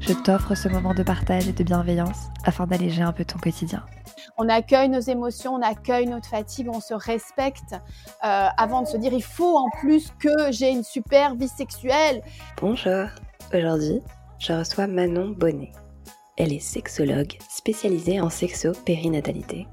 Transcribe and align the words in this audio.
je 0.00 0.12
t'offre 0.12 0.54
ce 0.54 0.68
moment 0.68 0.94
de 0.94 1.02
partage 1.02 1.48
et 1.48 1.52
de 1.52 1.64
bienveillance 1.64 2.28
afin 2.44 2.66
d'alléger 2.66 3.02
un 3.02 3.12
peu 3.12 3.24
ton 3.24 3.38
quotidien. 3.38 3.84
On 4.36 4.48
accueille 4.48 4.88
nos 4.88 5.00
émotions, 5.00 5.54
on 5.54 5.62
accueille 5.62 6.06
notre 6.06 6.28
fatigue, 6.28 6.68
on 6.72 6.80
se 6.80 6.94
respecte 6.94 7.72
euh, 7.72 8.46
avant 8.56 8.82
de 8.82 8.86
se 8.86 8.96
dire 8.96 9.12
il 9.12 9.22
faut 9.22 9.56
en 9.56 9.68
plus 9.80 10.12
que 10.18 10.50
j'ai 10.50 10.70
une 10.70 10.84
super 10.84 11.34
vie 11.34 11.48
sexuelle. 11.48 12.22
Bonjour, 12.60 13.06
aujourd'hui 13.52 14.00
je 14.38 14.52
reçois 14.52 14.86
Manon 14.86 15.30
Bonnet. 15.30 15.72
Elle 16.36 16.52
est 16.52 16.60
sexologue 16.60 17.36
spécialisée 17.50 18.20
en 18.20 18.30
sexo-périnatalité. 18.30 19.66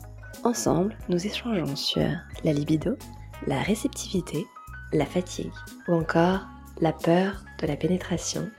Ensemble, 0.44 0.98
nous 1.10 1.24
échangeons 1.26 1.76
sur 1.76 2.08
la 2.44 2.54
libido, 2.54 2.98
la 3.46 3.62
réceptivité, 3.62 4.46
la 4.92 5.06
fatigue 5.06 5.52
ou 5.88 5.94
encore 5.94 6.48
la 6.82 6.92
peur 6.92 7.46
de 7.62 7.68
la 7.68 7.76
pénétration 7.76 8.50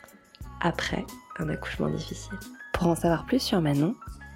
après 0.61 1.05
un 1.41 1.49
accouchement 1.49 1.89
difficile. 1.89 2.39
Pour 2.73 2.89
en 2.89 2.95
savoir 2.95 3.27
plus 3.27 3.41
sur 3.41 3.61
Manon, 3.61 3.95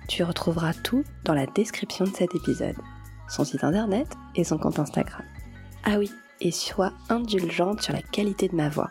tu 0.09 0.23
retrouveras 0.23 0.75
tout 0.75 1.05
dans 1.25 1.35
la 1.35 1.47
description 1.47 2.05
de 2.05 2.11
cet 2.11 2.35
épisode, 2.35 2.77
son 3.29 3.45
site 3.45 3.65
internet 3.65 4.09
et 4.35 4.45
son 4.45 4.59
compte 4.59 4.79
Instagram. 4.79 5.25
Ah 5.85 5.99
oui, 5.99 6.11
et 6.41 6.51
sois 6.51 6.93
indulgente 7.09 7.83
sur 7.83 7.93
la 7.93 8.03
qualité 8.03 8.49
de 8.49 8.57
ma 8.57 8.69
voix. 8.69 8.91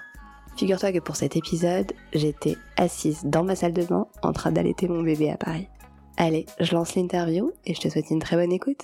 Figure-toi 0.56 0.92
que 0.92 1.00
pour 1.00 1.16
cet 1.16 1.36
épisode, 1.36 1.94
j'étais 2.14 2.58
assise 2.78 3.24
dans 3.24 3.44
ma 3.44 3.56
salle 3.56 3.74
de 3.74 3.84
bain 3.84 4.08
en 4.24 4.34
train 4.34 4.52
d'allaiter 4.52 4.88
mon 4.88 5.04
bébé 5.04 5.30
à 5.32 5.38
Paris. 5.38 5.68
Allez, 6.18 6.46
je 6.60 6.74
lance 6.74 6.96
l'interview 6.96 7.52
et 7.66 7.74
je 7.74 7.80
te 7.80 7.88
souhaite 7.88 8.10
une 8.10 8.20
très 8.20 8.36
bonne 8.36 8.52
écoute. 8.52 8.84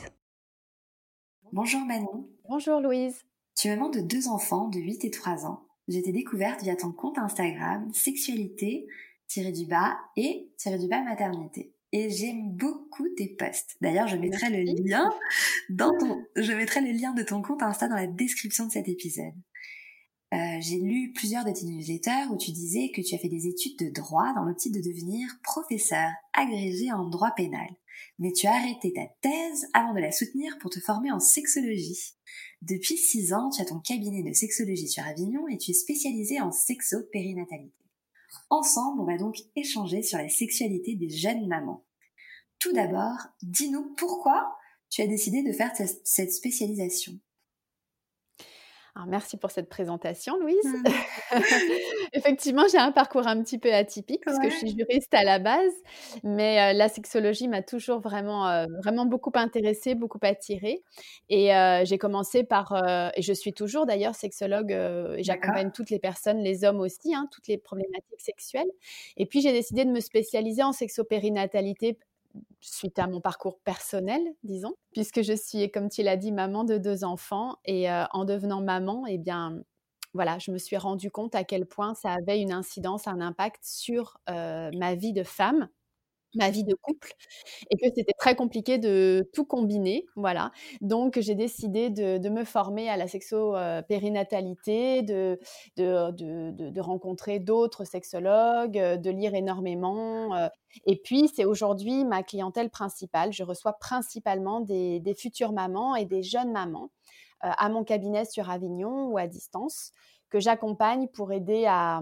Bonjour 1.51 1.81
Manon. 1.81 2.29
Bonjour 2.47 2.79
Louise. 2.79 3.25
Tu 3.55 3.67
es 3.67 3.75
maman 3.75 3.89
de 3.89 3.99
deux 3.99 4.27
enfants 4.27 4.67
de 4.69 4.79
8 4.79 5.05
et 5.05 5.11
3 5.11 5.45
ans. 5.45 5.65
J'ai 5.87 5.99
été 5.99 6.11
découverte 6.11 6.63
via 6.63 6.75
ton 6.75 6.91
compte 6.91 7.17
Instagram 7.17 7.89
sexualité 7.93 8.87
du 9.35 9.65
bas 9.65 9.97
et 10.15 10.49
du 10.79 10.87
bas 10.87 11.03
maternité. 11.03 11.73
Et 11.91 12.09
j'aime 12.09 12.51
beaucoup 12.51 13.07
tes 13.15 13.27
posts. 13.27 13.77
D'ailleurs, 13.81 14.07
je 14.07 14.17
mettrai 14.17 14.49
le 14.49 14.63
lien 14.63 15.09
dans 15.69 15.97
ton, 15.97 16.25
je 16.35 16.51
mettrai 16.51 16.81
le 16.81 16.91
lien 16.91 17.13
de 17.13 17.23
ton 17.23 17.41
compte 17.41 17.63
Insta 17.63 17.87
dans 17.87 17.95
la 17.95 18.07
description 18.07 18.65
de 18.67 18.71
cet 18.71 18.87
épisode. 18.87 19.33
Euh, 20.33 20.57
j'ai 20.59 20.79
lu 20.79 21.13
plusieurs 21.13 21.45
de 21.45 21.51
tes 21.51 21.65
newsletters 21.65 22.27
où 22.31 22.37
tu 22.37 22.51
disais 22.51 22.91
que 22.93 23.01
tu 23.01 23.15
as 23.15 23.17
fait 23.17 23.29
des 23.29 23.47
études 23.47 23.79
de 23.79 23.89
droit 23.89 24.33
dans 24.33 24.43
l'optique 24.43 24.73
de 24.73 24.81
devenir 24.81 25.29
professeur 25.43 26.09
agrégé 26.33 26.91
en 26.91 27.07
droit 27.07 27.31
pénal. 27.35 27.67
Mais 28.19 28.33
tu 28.33 28.47
as 28.47 28.55
arrêté 28.55 28.91
ta 28.91 29.05
thèse 29.21 29.67
avant 29.73 29.93
de 29.93 29.99
la 29.99 30.11
soutenir 30.11 30.57
pour 30.59 30.71
te 30.71 30.79
former 30.79 31.11
en 31.11 31.19
sexologie. 31.19 32.15
Depuis 32.61 32.97
six 32.97 33.33
ans, 33.33 33.49
tu 33.49 33.61
as 33.61 33.65
ton 33.65 33.79
cabinet 33.79 34.23
de 34.23 34.33
sexologie 34.33 34.89
sur 34.89 35.05
Avignon 35.05 35.47
et 35.47 35.57
tu 35.57 35.71
es 35.71 35.73
spécialisé 35.73 36.41
en 36.41 36.51
sexo-périnatalité. 36.51 37.84
Ensemble, 38.49 39.01
on 39.01 39.05
va 39.05 39.17
donc 39.17 39.37
échanger 39.55 40.01
sur 40.01 40.17
la 40.17 40.29
sexualité 40.29 40.95
des 40.95 41.09
jeunes 41.09 41.47
mamans. 41.47 41.85
Tout 42.59 42.73
d'abord, 42.73 43.17
dis-nous 43.41 43.93
pourquoi 43.95 44.55
tu 44.89 45.01
as 45.01 45.07
décidé 45.07 45.43
de 45.43 45.51
faire 45.51 45.71
cette 46.03 46.31
spécialisation. 46.31 47.19
Alors, 48.95 49.07
merci 49.07 49.35
pour 49.35 49.51
cette 49.51 49.67
présentation, 49.67 50.37
Louise. 50.39 50.55
Mmh. 50.63 50.83
Effectivement, 52.13 52.63
j'ai 52.71 52.77
un 52.77 52.93
parcours 52.93 53.27
un 53.27 53.43
petit 53.43 53.57
peu 53.57 53.73
atypique 53.73 54.23
parce 54.23 54.39
que 54.39 54.49
je 54.49 54.55
suis 54.55 54.69
juriste 54.69 55.13
à 55.13 55.25
la 55.25 55.37
base, 55.37 55.73
mais 56.23 56.73
la 56.73 56.87
sexologie 56.87 57.49
m'a 57.49 57.61
toujours 57.61 57.99
vraiment, 57.99 58.65
vraiment 58.81 59.05
beaucoup 59.05 59.33
intéressée, 59.33 59.95
beaucoup 59.95 60.19
attirée. 60.21 60.81
Et 61.27 61.49
j'ai 61.83 61.97
commencé 61.97 62.45
par, 62.45 62.71
et 63.15 63.21
je 63.21 63.33
suis 63.33 63.51
toujours 63.51 63.85
d'ailleurs 63.85 64.15
sexologue, 64.15 64.71
et 64.71 65.23
j'accompagne 65.23 65.71
toutes 65.71 65.89
les 65.89 65.99
personnes, 65.99 66.39
les 66.39 66.63
hommes 66.63 66.79
aussi, 66.79 67.13
hein, 67.13 67.27
toutes 67.33 67.47
les 67.49 67.57
problématiques 67.57 68.21
sexuelles. 68.21 68.71
Et 69.17 69.25
puis 69.25 69.41
j'ai 69.41 69.51
décidé 69.51 69.83
de 69.83 69.91
me 69.91 69.99
spécialiser 69.99 70.63
en 70.63 70.71
sexopérinatalité 70.71 71.97
suite 72.61 72.99
à 72.99 73.07
mon 73.07 73.21
parcours 73.21 73.59
personnel, 73.59 74.21
disons, 74.43 74.75
puisque 74.93 75.21
je 75.21 75.33
suis, 75.33 75.71
comme 75.71 75.89
tu 75.89 76.03
l'as 76.03 76.17
dit, 76.17 76.31
maman 76.31 76.63
de 76.63 76.77
deux 76.77 77.03
enfants. 77.03 77.57
Et 77.65 77.89
euh, 77.89 78.05
en 78.11 78.25
devenant 78.25 78.61
maman, 78.61 79.05
eh 79.07 79.17
bien, 79.17 79.61
voilà, 80.13 80.39
je 80.39 80.51
me 80.51 80.57
suis 80.57 80.77
rendu 80.77 81.11
compte 81.11 81.35
à 81.35 81.43
quel 81.43 81.65
point 81.65 81.93
ça 81.93 82.11
avait 82.11 82.39
une 82.39 82.51
incidence, 82.51 83.07
un 83.07 83.21
impact 83.21 83.63
sur 83.63 84.17
euh, 84.29 84.71
ma 84.77 84.95
vie 84.95 85.13
de 85.13 85.23
femme 85.23 85.69
ma 86.35 86.49
vie 86.49 86.63
de 86.63 86.75
couple 86.75 87.13
et 87.69 87.77
que 87.77 87.87
c'était 87.95 88.13
très 88.17 88.35
compliqué 88.35 88.77
de 88.77 89.29
tout 89.33 89.45
combiner, 89.45 90.05
voilà. 90.15 90.51
Donc 90.81 91.19
j'ai 91.19 91.35
décidé 91.35 91.89
de, 91.89 92.29
me 92.29 92.43
former 92.43 92.89
à 92.89 92.97
la 92.97 93.07
sexo-périnatalité, 93.07 95.03
de, 95.03 95.39
de, 95.77 96.11
de, 96.11 96.81
rencontrer 96.81 97.39
d'autres 97.39 97.85
sexologues, 97.85 98.73
de 98.73 99.09
lire 99.09 99.35
énormément. 99.35 100.35
Euh. 100.35 100.47
Et 100.85 100.97
puis 100.97 101.29
c'est 101.33 101.45
aujourd'hui 101.45 102.03
ma 102.03 102.23
clientèle 102.23 102.69
principale. 102.69 103.31
Je 103.31 103.43
reçois 103.43 103.73
principalement 103.73 104.59
des, 104.61 105.01
futures 105.17 105.53
mamans 105.53 105.95
et 105.95 106.05
des 106.05 106.23
jeunes 106.23 106.51
mamans 106.51 106.91
euh, 107.43 107.49
à 107.57 107.69
mon 107.69 107.83
cabinet 107.83 108.25
sur 108.25 108.49
Avignon 108.49 109.07
ou 109.07 109.17
à 109.17 109.27
distance 109.27 109.91
que 110.29 110.39
j'accompagne 110.39 111.07
pour 111.07 111.31
aider 111.31 111.65
à 111.67 112.01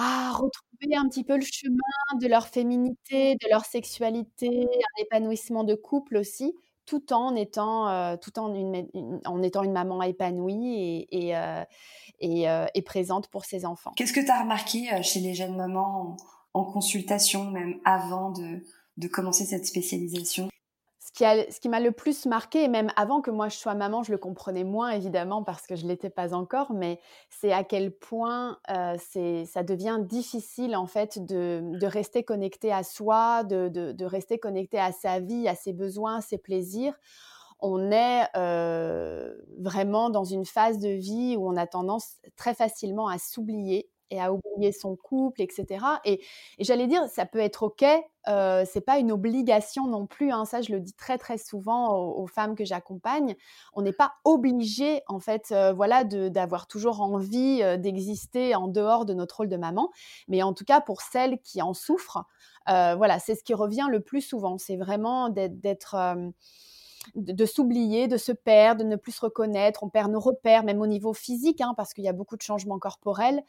à 0.00 0.32
retrouver 0.32 0.96
un 0.96 1.06
petit 1.08 1.24
peu 1.24 1.36
le 1.36 1.44
chemin 1.44 2.18
de 2.20 2.26
leur 2.26 2.48
féminité, 2.48 3.34
de 3.34 3.48
leur 3.50 3.64
sexualité, 3.66 4.48
un 4.48 5.02
épanouissement 5.02 5.62
de 5.62 5.74
couple 5.74 6.16
aussi, 6.16 6.54
tout 6.86 7.12
en 7.12 7.36
étant, 7.36 7.88
euh, 7.88 8.16
tout 8.16 8.38
en, 8.38 8.54
une, 8.54 9.44
étant 9.44 9.62
une 9.62 9.72
maman 9.72 10.02
épanouie 10.02 10.74
et, 10.74 11.26
et, 11.28 11.36
euh, 11.36 11.62
euh, 12.22 12.66
et, 12.74 12.82
présente 12.82 13.28
pour 13.28 13.44
ses 13.44 13.66
enfants. 13.66 13.92
Qu'est-ce 13.94 14.14
que 14.14 14.20
tu 14.20 14.30
as 14.30 14.40
remarqué 14.40 14.88
chez 15.02 15.20
les 15.20 15.34
jeunes 15.34 15.56
mamans 15.56 16.16
en, 16.54 16.60
en 16.60 16.64
consultation, 16.64 17.50
même 17.50 17.78
avant 17.84 18.30
de, 18.30 18.64
de 18.96 19.08
commencer 19.08 19.44
cette 19.44 19.66
spécialisation? 19.66 20.48
Ce 21.12 21.60
qui, 21.60 21.68
m'a 21.68 21.80
le 21.80 21.92
plus 21.92 22.26
marqué, 22.26 22.64
et 22.64 22.68
même 22.68 22.90
avant 22.96 23.20
que 23.20 23.30
moi 23.30 23.48
je 23.48 23.56
sois 23.56 23.74
maman, 23.74 24.02
je 24.02 24.12
le 24.12 24.18
comprenais 24.18 24.64
moins 24.64 24.90
évidemment 24.90 25.42
parce 25.42 25.66
que 25.66 25.76
je 25.76 25.84
ne 25.84 25.88
l'étais 25.88 26.10
pas 26.10 26.34
encore, 26.34 26.72
mais 26.72 27.00
c'est 27.28 27.52
à 27.52 27.64
quel 27.64 27.90
point 27.92 28.58
euh, 28.70 28.96
ça 29.44 29.62
devient 29.62 29.98
difficile 30.00 30.76
en 30.76 30.86
fait 30.86 31.24
de, 31.24 31.86
rester 31.86 32.22
connecté 32.22 32.72
à 32.72 32.82
soi, 32.82 33.44
de, 33.44 34.04
rester 34.04 34.38
connecté 34.38 34.78
à 34.78 34.92
sa 34.92 35.20
vie, 35.20 35.48
à 35.48 35.54
ses 35.54 35.72
besoins, 35.72 36.18
à 36.18 36.20
ses 36.20 36.38
plaisirs. 36.38 36.94
On 37.62 37.90
est 37.90 38.24
euh, 38.36 39.34
vraiment 39.58 40.08
dans 40.08 40.24
une 40.24 40.46
phase 40.46 40.78
de 40.78 40.88
vie 40.88 41.36
où 41.36 41.46
on 41.46 41.56
a 41.56 41.66
tendance 41.66 42.16
très 42.36 42.54
facilement 42.54 43.08
à 43.08 43.18
s'oublier 43.18 43.90
et 44.10 44.20
à 44.20 44.32
oublier 44.32 44.72
son 44.72 44.96
couple, 44.96 45.42
etc. 45.42 45.84
Et, 46.04 46.20
j'allais 46.58 46.86
dire, 46.86 47.06
ça 47.08 47.26
peut 47.26 47.38
être 47.38 47.62
ok, 47.64 47.84
euh, 48.28 48.64
c'est 48.70 48.80
pas 48.80 48.98
une 48.98 49.12
obligation 49.12 49.86
non 49.86 50.06
plus. 50.06 50.30
Hein, 50.30 50.44
ça, 50.44 50.60
je 50.60 50.72
le 50.72 50.80
dis 50.80 50.92
très 50.94 51.18
très 51.18 51.38
souvent 51.38 51.94
aux, 51.96 52.26
femmes 52.26 52.54
que 52.54 52.64
j'accompagne. 52.64 53.36
On 53.72 53.82
n'est 53.82 53.92
pas 53.92 54.12
obligé, 54.24 55.02
en 55.08 55.20
fait, 55.20 55.52
euh, 55.52 55.72
voilà, 55.72 56.04
d'avoir 56.04 56.66
toujours 56.66 57.00
envie 57.00 57.62
euh, 57.62 57.76
d'exister 57.76 58.54
en 58.54 58.68
dehors 58.68 59.04
de 59.04 59.14
notre 59.14 59.38
rôle 59.38 59.48
de 59.48 59.56
maman. 59.56 59.90
Mais 60.28 60.42
en 60.42 60.52
tout 60.52 60.64
cas, 60.64 60.80
pour 60.80 61.00
celles 61.00 61.40
qui 61.40 61.62
en 61.62 61.74
souffrent, 61.74 62.24
euh, 62.68 62.94
voilà, 62.96 63.18
c'est 63.18 63.34
ce 63.34 63.42
qui 63.42 63.54
revient 63.54 63.86
le 63.90 64.00
plus 64.00 64.20
souvent. 64.20 64.58
C'est 64.58 64.76
vraiment 64.76 65.28
d'être 65.30 65.96
de, 67.14 67.46
s'oublier, 67.46 68.08
de 68.08 68.16
se 68.16 68.32
perdre, 68.32 68.84
de 68.84 68.88
ne 68.88 68.96
plus 68.96 69.12
se 69.12 69.20
reconnaître. 69.20 69.82
On 69.82 69.88
perd 69.88 70.10
nos 70.10 70.20
repères, 70.20 70.64
même 70.64 70.80
au 70.80 70.86
niveau 70.86 71.12
physique, 71.12 71.60
hein, 71.60 71.74
parce 71.76 71.94
qu'il 71.94 72.04
y 72.04 72.08
a 72.08 72.12
beaucoup 72.12 72.36
de 72.36 72.42
changements 72.42 72.78
corporels. 72.78 73.42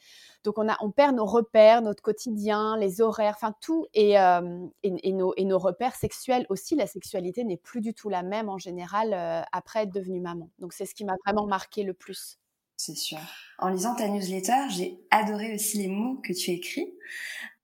Donc 0.44 0.58
on, 0.58 0.68
a, 0.70 0.78
on 0.82 0.92
perd 0.92 1.16
nos 1.16 1.26
repères, 1.26 1.82
notre 1.82 2.02
quotidien, 2.02 2.78
les 2.78 3.02
horaires, 3.02 3.34
enfin 3.36 3.54
tout, 3.62 3.86
et, 3.94 4.20
euh, 4.20 4.66
et, 4.84 5.12
nos, 5.12 5.34
et, 5.36 5.46
nos, 5.46 5.60
repères 5.60 5.96
sexuels 5.96 6.46
aussi. 6.50 6.76
La 6.76 6.88
sexualité 6.88 7.44
n'est 7.44 7.58
plus 7.58 7.82
du 7.82 7.94
tout 7.94 8.10
la 8.10 8.24
même 8.24 8.50
en 8.50 8.58
général 8.58 9.14
euh, 9.14 9.42
après 9.52 9.84
être 9.84 9.94
devenue 9.94 10.22
maman. 10.22 10.50
Donc 10.60 10.74
c'est 10.74 10.86
ce 10.86 10.96
qui 10.96 11.06
m'a 11.06 11.16
vraiment 11.26 11.46
marqué 11.46 11.84
le 11.84 11.94
plus. 11.94 12.38
C'est 12.78 12.96
sûr. 12.96 13.20
En 13.60 13.70
lisant 13.70 13.94
ta 13.94 14.08
newsletter, 14.08 14.70
j'ai 14.72 15.00
adoré 15.12 15.54
aussi 15.54 15.78
les 15.78 15.88
mots 15.88 16.20
que 16.24 16.34
tu 16.34 16.50
écris. 16.50 16.92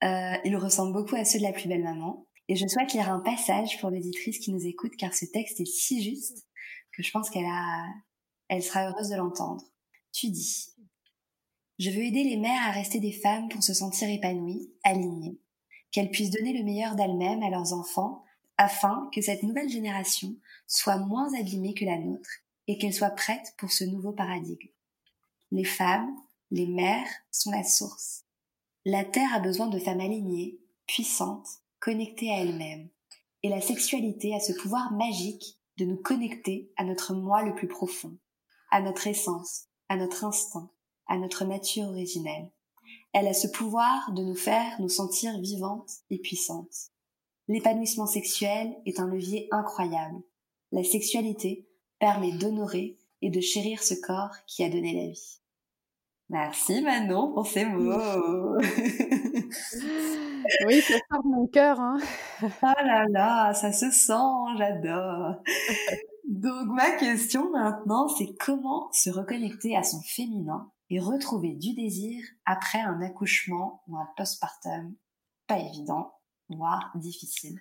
Euh, 0.03 0.33
ils 0.45 0.55
ressemblent 0.55 0.93
beaucoup 0.93 1.15
à 1.15 1.25
ceux 1.25 1.39
de 1.39 1.43
la 1.43 1.53
plus 1.53 1.67
belle 1.67 1.83
maman. 1.83 2.26
Et 2.49 2.55
je 2.55 2.67
souhaite 2.67 2.93
lire 2.93 3.11
un 3.11 3.19
passage 3.19 3.79
pour 3.79 3.89
l'auditrice 3.89 4.39
qui 4.39 4.51
nous 4.51 4.65
écoute, 4.65 4.95
car 4.97 5.13
ce 5.13 5.25
texte 5.25 5.59
est 5.59 5.65
si 5.65 6.01
juste 6.01 6.45
que 6.91 7.03
je 7.03 7.11
pense 7.11 7.29
qu'elle 7.29 7.45
a, 7.45 7.85
elle 8.47 8.63
sera 8.63 8.89
heureuse 8.89 9.09
de 9.09 9.15
l'entendre. 9.15 9.63
Tu 10.13 10.29
dis, 10.29 10.69
je 11.79 11.91
veux 11.91 12.03
aider 12.03 12.23
les 12.23 12.37
mères 12.37 12.67
à 12.67 12.71
rester 12.71 12.99
des 12.99 13.11
femmes 13.11 13.49
pour 13.49 13.61
se 13.61 13.73
sentir 13.73 14.09
épanouies, 14.09 14.71
alignées. 14.83 15.39
qu'elles 15.91 16.09
puissent 16.09 16.31
donner 16.31 16.57
le 16.57 16.63
meilleur 16.63 16.95
d'elles-mêmes 16.95 17.43
à 17.43 17.49
leurs 17.49 17.73
enfants 17.73 18.23
afin 18.57 19.09
que 19.13 19.21
cette 19.21 19.43
nouvelle 19.43 19.69
génération 19.69 20.35
soit 20.65 20.97
moins 20.97 21.33
abîmée 21.39 21.73
que 21.73 21.85
la 21.85 21.97
nôtre 21.97 22.29
et 22.67 22.77
qu'elle 22.77 22.93
soit 22.93 23.11
prête 23.11 23.53
pour 23.57 23.71
ce 23.71 23.83
nouveau 23.83 24.11
paradigme. 24.11 24.69
Les 25.51 25.63
femmes, 25.63 26.13
les 26.51 26.65
mères 26.65 27.09
sont 27.31 27.51
la 27.51 27.63
source. 27.63 28.25
La 28.83 29.05
Terre 29.05 29.33
a 29.33 29.39
besoin 29.39 29.67
de 29.67 29.79
femmes 29.79 30.01
alignées, 30.01 30.59
puissantes, 30.87 31.61
connectées 31.79 32.31
à 32.31 32.41
elles-mêmes. 32.41 32.89
Et 33.43 33.49
la 33.49 33.61
sexualité 33.61 34.33
a 34.35 34.39
ce 34.39 34.53
pouvoir 34.53 34.91
magique 34.93 35.59
de 35.77 35.85
nous 35.85 35.97
connecter 35.97 36.71
à 36.75 36.83
notre 36.83 37.13
moi 37.13 37.43
le 37.43 37.53
plus 37.53 37.67
profond, 37.67 38.17
à 38.71 38.81
notre 38.81 39.07
essence, 39.07 39.67
à 39.89 39.95
notre 39.95 40.25
instinct, 40.25 40.71
à 41.07 41.17
notre 41.17 41.45
nature 41.45 41.87
originelle. 41.87 42.51
Elle 43.13 43.27
a 43.27 43.33
ce 43.33 43.47
pouvoir 43.47 44.11
de 44.13 44.23
nous 44.23 44.35
faire 44.35 44.79
nous 44.79 44.89
sentir 44.89 45.39
vivantes 45.39 45.91
et 46.09 46.19
puissantes. 46.19 46.91
L'épanouissement 47.47 48.07
sexuel 48.07 48.75
est 48.85 48.99
un 48.99 49.07
levier 49.07 49.47
incroyable. 49.51 50.21
La 50.71 50.83
sexualité 50.83 51.67
permet 51.99 52.33
d'honorer 52.33 52.97
et 53.21 53.29
de 53.29 53.39
chérir 53.39 53.81
ce 53.81 53.93
corps 53.93 54.35
qui 54.45 54.63
a 54.63 54.69
donné 54.69 54.93
la 54.93 55.11
vie. 55.11 55.39
Merci 56.29 56.81
Manon 56.81 57.33
pour 57.33 57.47
ces 57.47 57.65
mots. 57.65 58.57
oui, 60.65 60.81
ça 60.81 60.93
sort 61.09 61.23
de 61.23 61.29
mon 61.29 61.47
cœur. 61.47 61.79
Hein. 61.79 61.97
ah 62.61 62.75
là 62.85 63.05
là, 63.09 63.53
ça 63.53 63.71
se 63.71 63.91
sent, 63.91 64.57
j'adore. 64.57 65.35
Donc 66.27 66.67
ma 66.67 66.91
question 66.91 67.49
maintenant, 67.51 68.07
c'est 68.07 68.35
comment 68.39 68.89
se 68.91 69.09
reconnecter 69.09 69.75
à 69.75 69.83
son 69.83 70.01
féminin 70.01 70.71
et 70.89 70.99
retrouver 70.99 71.53
du 71.53 71.73
désir 71.73 72.23
après 72.45 72.79
un 72.79 73.01
accouchement 73.01 73.83
ou 73.87 73.97
un 73.97 74.07
postpartum 74.15 74.95
pas 75.47 75.59
évident, 75.59 76.13
voire 76.49 76.91
difficile? 76.95 77.59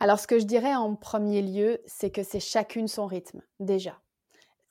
Alors 0.00 0.20
ce 0.20 0.26
que 0.26 0.38
je 0.38 0.44
dirais 0.44 0.74
en 0.74 0.94
premier 0.94 1.42
lieu, 1.42 1.80
c'est 1.86 2.10
que 2.10 2.22
c'est 2.22 2.40
chacune 2.40 2.88
son 2.88 3.06
rythme 3.06 3.40
déjà 3.60 4.00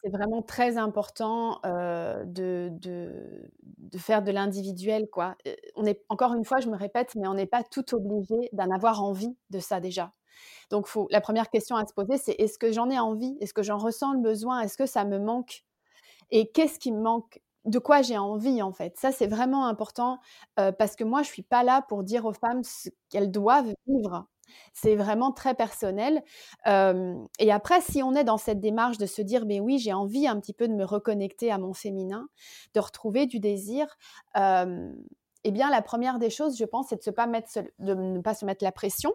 c'est 0.05 0.11
vraiment 0.11 0.43
très 0.43 0.77
important 0.77 1.59
de, 1.63 2.69
de, 2.71 3.97
faire 3.97 4.21
de 4.21 4.31
l'individuel. 4.31 5.07
quoi. 5.11 5.35
On 5.75 5.85
est, 5.85 6.03
encore 6.09 6.33
une 6.33 6.45
fois, 6.45 6.59
je 6.59 6.69
me 6.69 6.77
répète, 6.77 7.15
mais 7.15 7.27
on 7.27 7.33
n'est 7.33 7.45
pas 7.45 7.63
tout 7.63 7.93
obligé 7.93 8.49
d'en 8.53 8.69
avoir 8.71 9.03
envie 9.03 9.35
de 9.49 9.59
ça 9.59 9.79
déjà. 9.79 10.13
Donc, 10.69 10.87
la 11.11 11.21
première 11.21 11.49
question 11.49 11.75
à 11.75 11.85
se 11.85 11.93
poser, 11.93 12.17
c'est 12.17 12.35
est-ce 12.39 12.57
que 12.57 12.71
j'en 12.71 12.89
ai 12.89 12.99
envie? 12.99 13.37
Est-ce 13.39 13.53
que 13.53 13.63
j'en 13.63 13.77
ressens 13.77 14.13
le 14.13 14.19
besoin? 14.19 14.61
Est-ce 14.61 14.77
que 14.77 14.85
ça 14.85 15.05
me 15.05 15.19
manque? 15.19 15.63
Et 16.31 16.51
qu'est-ce 16.51 16.79
qui 16.79 16.91
me 16.91 17.01
manque? 17.01 17.41
De 17.65 17.79
quoi 17.79 18.03
j'ai 18.03 18.17
envie 18.17 18.61
en 18.61 18.71
fait? 18.71 18.97
Ça, 18.97 19.11
c'est 19.11 19.27
vraiment 19.27 19.65
important 19.65 20.19
parce 20.55 20.95
que 20.95 21.03
moi, 21.03 21.23
je 21.23 21.29
suis 21.29 21.41
pas 21.43 21.63
là 21.63 21.83
pour 21.87 22.03
dire 22.03 22.25
aux 22.25 22.33
femmes 22.33 22.63
ce 22.63 22.89
qu'elles 23.09 23.31
doivent 23.31 23.73
vivre. 23.87 24.27
C'est 24.73 24.95
vraiment 24.95 25.31
très 25.31 25.55
personnel. 25.55 26.21
et 26.67 27.51
après, 27.51 27.81
si 27.81 28.03
on 28.03 28.13
est 28.13 28.23
dans 28.23 28.37
cette 28.37 28.59
démarche 28.59 28.97
de 28.97 29.05
se 29.05 29.21
dire, 29.21 29.45
mais 29.45 29.59
oui, 29.59 29.79
j'ai 29.79 29.93
envie 29.93 30.27
un 30.27 30.39
petit 30.39 30.53
peu 30.53 30.67
de 30.67 30.73
me 30.73 30.85
reconnecter 30.85 31.51
à 31.51 31.57
mon 31.57 31.73
féminin, 31.73 32.27
de 32.73 32.79
retrouver 32.79 33.25
du 33.25 33.39
désir, 33.39 33.97
eh 35.47 35.51
bien, 35.51 35.69
la 35.69 35.83
première 35.83 36.17
des 36.17 36.31
choses, 36.31 36.57
je 36.57 36.65
pense, 36.65 36.87
c'est 36.89 37.07
de, 37.07 37.93
ne 37.93 38.19
pas 38.19 38.33
se 38.33 38.45
mettre 38.45 38.63
la 38.63 38.71
pression 38.71 39.13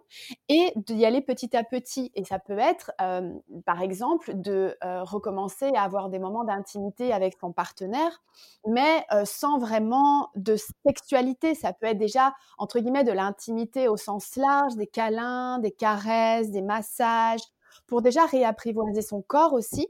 et 0.48 0.72
d'y 0.76 1.04
aller 1.04 1.20
petit 1.22 1.56
à 1.56 1.64
petit. 1.64 2.12
Et 2.14 2.24
ça 2.24 2.38
peut 2.38 2.56
être, 2.56 2.92
euh, 3.00 3.34
par 3.66 3.82
exemple, 3.82 4.30
de 4.34 4.76
euh, 4.84 5.02
recommencer 5.02 5.72
à 5.74 5.82
avoir 5.82 6.08
des 6.08 6.20
moments 6.20 6.44
d'intimité 6.44 7.12
avec 7.12 7.36
son 7.40 7.52
partenaire, 7.52 8.22
mais 8.64 9.04
euh, 9.12 9.24
sans 9.24 9.58
vraiment 9.58 10.30
de 10.36 10.54
sexualité. 10.86 11.56
Ça 11.56 11.72
peut 11.72 11.86
être 11.86 11.98
déjà, 11.98 12.32
entre 12.58 12.78
guillemets, 12.78 13.02
de 13.02 13.10
l'intimité 13.10 13.88
au 13.88 13.96
sens 13.96 14.36
large, 14.36 14.76
des 14.76 14.86
câlins, 14.86 15.58
des 15.58 15.72
caresses, 15.72 16.52
des 16.52 16.62
massages, 16.62 17.42
pour 17.88 18.02
déjà 18.02 18.24
réapprivoiser 18.26 19.02
son 19.02 19.20
corps 19.20 19.52
aussi. 19.52 19.88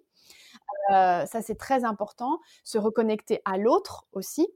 ça, 0.88 1.42
c'est 1.42 1.58
très 1.58 1.84
important. 1.84 2.40
Se 2.64 2.78
reconnecter 2.78 3.42
à 3.44 3.58
l'autre 3.58 4.06
aussi 4.12 4.48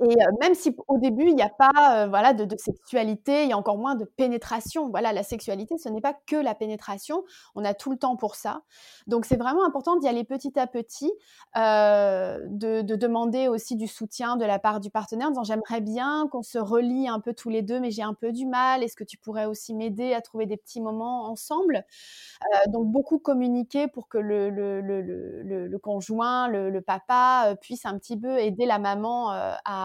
et 0.00 0.16
même 0.40 0.54
si 0.54 0.74
au 0.88 0.98
début, 0.98 1.28
il 1.28 1.34
n'y 1.34 1.42
a 1.42 1.48
pas 1.50 2.06
voilà, 2.08 2.32
de, 2.32 2.46
sexualité, 2.56 3.44
il 3.44 3.50
y 3.50 3.52
a 3.52 3.58
encore 3.58 3.78
moins 3.78 3.94
de 3.94 4.04
pénétration. 4.04 4.88
Voilà, 4.90 5.12
la 5.12 5.22
sexualité, 5.22 5.78
ce 5.78 5.88
n'est 5.88 6.00
pas 6.00 6.14
que 6.26 6.36
la 6.36 6.54
pénétration. 6.54 7.24
On 7.54 7.64
a 7.64 7.74
tout 7.74 7.90
le 7.90 7.96
temps 7.96 8.16
pour 8.16 8.34
ça. 8.34 8.62
Donc, 9.06 9.24
c'est 9.24 9.36
vraiment 9.36 9.64
important 9.64 9.96
d'y 9.96 10.08
aller 10.08 10.24
petit 10.24 10.58
à 10.58 10.66
petit, 10.66 11.12
de, 11.54 12.82
demander 12.82 13.48
aussi 13.48 13.76
du 13.76 13.88
soutien 13.88 14.36
de 14.36 14.44
la 14.44 14.58
part 14.58 14.80
du 14.80 14.90
partenaire, 14.90 15.28
en 15.28 15.30
disant 15.30 15.44
j'aimerais 15.44 15.80
bien 15.80 16.28
qu'on 16.30 16.42
se 16.42 16.58
relie 16.58 17.08
un 17.08 17.20
peu 17.20 17.34
tous 17.34 17.48
les 17.48 17.62
deux, 17.62 17.80
mais 17.80 17.90
j'ai 17.90 18.02
un 18.02 18.14
peu 18.14 18.32
du 18.32 18.46
mal. 18.46 18.82
Est-ce 18.82 18.96
que 18.96 19.04
tu 19.04 19.16
pourrais 19.16 19.46
aussi 19.46 19.74
m'aider 19.74 20.14
à 20.14 20.20
trouver 20.20 20.46
des 20.46 20.56
petits 20.56 20.80
moments 20.80 21.24
ensemble? 21.24 21.84
Donc, 22.68 22.86
beaucoup 22.86 23.18
communiquer 23.18 23.88
pour 23.88 24.08
que 24.08 24.18
le, 24.18 25.78
conjoint, 25.78 26.48
le, 26.48 26.80
papa 26.80 27.54
puisse 27.60 27.86
un 27.86 27.98
petit 27.98 28.16
peu 28.16 28.38
aider 28.38 28.66
la 28.66 28.78
maman 28.78 29.30
à 29.30 29.81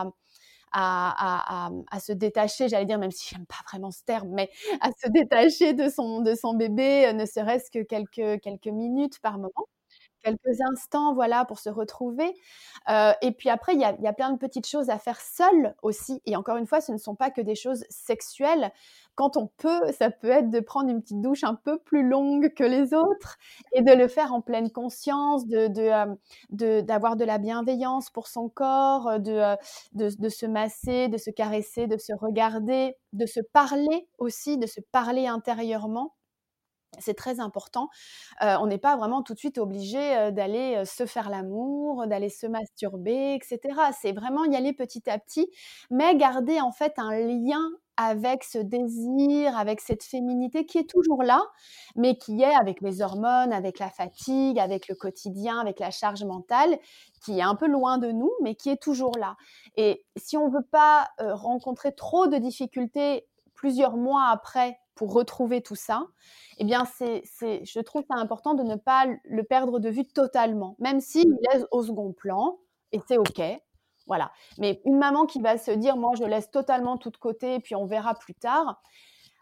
à, 0.72 1.70
se 2.00 2.12
détacher, 2.12 2.70
j'allais 2.70 2.86
dire, 2.86 3.00
même 3.00 3.12
si 3.12 3.30
j'aime 3.34 3.46
pas 3.46 3.56
vraiment 3.70 3.92
ce 3.92 4.04
terme, 4.04 4.30
mais 4.30 4.50
à 4.82 4.90
se 4.92 5.10
détacher 5.10 5.74
de 5.74 5.90
son, 5.90 6.22
de 6.22 6.36
son 6.36 6.54
bébé, 6.54 7.08
euh, 7.08 7.14
ne 7.14 7.26
serait-ce 7.26 7.72
que 7.72 7.84
quelques, 7.84 8.42
quelques 8.42 8.68
minutes 8.68 9.20
par 9.22 9.38
moment 9.38 9.68
quelques 10.24 10.62
instants, 10.72 11.14
voilà, 11.14 11.46
pour 11.46 11.60
se 11.60 11.70
retrouver. 11.70 12.34
Euh, 12.90 13.14
et 13.22 13.32
puis 13.32 13.50
après, 13.50 13.74
il 13.74 13.82
y 13.82 13.84
a, 13.84 13.96
y 14.00 14.08
a, 14.08 14.14
plein 14.14 14.32
de 14.32 14.38
petites 14.38 14.68
choses 14.68 14.90
à 14.90 14.98
faire 14.98 15.20
seul 15.22 15.76
aussi. 15.82 16.22
Et 16.26 16.36
encore 16.36 16.58
une 16.58 16.68
fois, 16.68 16.82
ce 16.82 16.92
ne 16.92 16.98
sont 16.98 17.16
pas 17.16 17.32
que 17.32 17.42
des 17.42 17.56
choses 17.56 17.84
sexuelles. 17.90 18.72
Quand 19.16 19.36
on 19.36 19.48
peut, 19.48 19.92
ça 19.98 20.12
peut 20.12 20.30
être 20.30 20.52
de 20.52 20.60
prendre 20.60 20.90
une 20.90 21.02
petite 21.02 21.22
douche 21.22 21.44
un 21.44 21.56
peu 21.56 21.80
plus 21.80 22.08
longue 22.08 22.54
que 22.54 22.64
les 22.64 22.94
autres 22.94 23.38
et 23.74 23.82
de 23.82 23.92
le 23.92 24.08
faire 24.08 24.34
en 24.34 24.42
pleine 24.42 24.72
conscience, 24.72 25.48
de, 25.48 25.68
de, 26.50 26.82
d'avoir 26.82 27.16
de, 27.16 27.26
la 27.26 27.40
bienveillance 27.40 28.10
pour 28.12 28.28
son 28.28 28.48
corps, 28.48 29.20
de, 29.20 29.56
de, 29.94 30.10
de 30.18 30.30
se 30.30 30.46
masser, 30.46 31.08
de 31.08 31.18
se 31.18 31.32
caresser, 31.32 31.88
de 31.88 31.98
se 31.98 32.14
regarder, 32.14 32.96
de 33.14 33.26
se 33.26 33.40
parler 33.54 34.08
aussi, 34.20 34.58
de 34.58 34.68
se 34.68 34.82
parler 34.92 35.28
intérieurement 35.28 36.14
c'est 37.00 37.16
très 37.16 37.40
important. 37.40 37.90
on 38.42 38.68
n'est 38.68 38.78
pas 38.78 38.96
vraiment 38.96 39.22
tout 39.24 39.34
de 39.34 39.40
suite 39.40 39.58
obligé 39.58 40.32
d'aller 40.32 40.84
se 40.86 41.06
faire 41.06 41.30
l'amour, 41.30 42.08
d'aller 42.08 42.30
se 42.30 42.48
masturber, 42.48 43.36
etc. 43.36 43.60
C'est 44.00 44.14
vraiment 44.14 44.46
y 44.46 44.56
aller 44.56 44.74
petit 44.74 45.10
à 45.10 45.20
petit, 45.20 45.48
mais 45.90 46.16
garder 46.16 46.62
en 46.62 46.72
fait 46.72 46.94
un 46.98 47.18
lien 47.20 47.64
avec 48.00 48.44
ce 48.44 48.60
désir, 48.60 49.58
avec 49.58 49.82
cette 49.82 50.04
féminité 50.04 50.68
qui 50.68 50.78
est 50.78 50.88
toujours 50.88 51.24
là, 51.24 51.42
mais 51.96 52.16
qui 52.16 52.44
est 52.44 52.56
avec 52.56 52.80
les 52.82 53.02
hormones, 53.02 53.52
avec 53.52 53.80
la 53.80 53.90
fatigue, 53.90 54.60
avec 54.60 54.88
le 54.88 54.94
quotidien, 54.94 55.60
avec 55.60 55.80
la 55.80 55.90
charge 55.90 56.24
mentale, 56.24 56.78
qui 57.26 57.40
est 57.40 57.44
un 57.44 57.56
peu 57.56 57.68
loin 57.68 57.98
de 57.98 58.12
nous, 58.12 58.32
mais 58.44 58.54
qui 58.54 58.70
est 58.70 58.82
toujours 58.82 59.18
là. 59.18 59.36
Et 59.78 60.06
si 60.16 60.38
on 60.38 60.48
ne 60.48 60.54
veut 60.54 60.68
pas 60.72 61.10
rencontrer 61.20 61.92
trop 61.94 62.28
de 62.28 62.38
difficultés 62.38 63.28
plusieurs 63.56 63.98
mois 63.98 64.30
après 64.32 64.80
pour 64.98 65.14
retrouver 65.14 65.62
tout 65.62 65.76
ça, 65.76 66.08
eh 66.58 66.66
bien, 66.66 66.86
c'est, 66.86 67.24
je 67.64 67.80
trouve 67.80 68.04
ça 68.10 68.16
important 68.16 68.54
de 68.56 68.64
ne 68.64 68.76
pas 68.76 69.06
le 69.24 69.44
perdre 69.44 69.80
de 69.80 69.90
vue 69.90 70.06
totalement, 70.06 70.76
même 70.80 71.00
s'il 71.00 71.38
laisse 71.52 71.66
au 71.72 71.84
second 71.84 72.12
plan, 72.12 72.60
et 72.92 73.00
c'est 73.08 73.18
OK. 73.18 73.42
Voilà. 74.08 74.32
Mais 74.58 74.82
une 74.86 74.98
maman 74.98 75.26
qui 75.26 75.42
va 75.42 75.58
se 75.58 75.72
dire, 75.72 75.98
moi, 75.98 76.14
je 76.18 76.24
laisse 76.24 76.50
totalement 76.50 76.98
tout 76.98 77.12
de 77.12 77.18
côté, 77.18 77.56
et 77.56 77.60
puis 77.60 77.76
on 77.76 77.86
verra 77.86 78.16
plus 78.16 78.34
tard. 78.34 78.82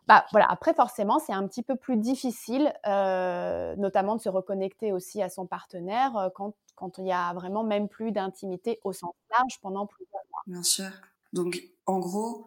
Bah 0.08 0.26
voilà. 0.32 0.46
Après, 0.50 0.74
forcément, 0.74 1.20
c'est 1.20 1.34
un 1.34 1.48
petit 1.48 1.64
peu 1.64 1.76
plus 1.76 1.98
difficile, 1.98 2.74
euh, 2.86 3.76
notamment 3.78 4.16
de 4.16 4.22
se 4.22 4.30
reconnecter 4.30 4.92
aussi 4.92 5.22
à 5.22 5.30
son 5.30 5.48
partenaire 5.48 6.16
euh, 6.18 6.30
quand, 6.36 6.54
quand 6.76 6.98
il 7.00 7.08
y 7.08 7.12
a 7.12 7.34
vraiment 7.34 7.64
même 7.64 7.88
plus 7.88 8.12
d'intimité 8.12 8.80
au 8.84 8.94
sens 8.94 9.14
large 9.32 9.60
pendant 9.62 9.88
plusieurs 9.88 10.22
mois. 10.32 10.42
Bien 10.46 10.64
sûr. 10.64 10.90
Donc, 11.34 11.60
en 11.88 12.00
gros, 12.00 12.46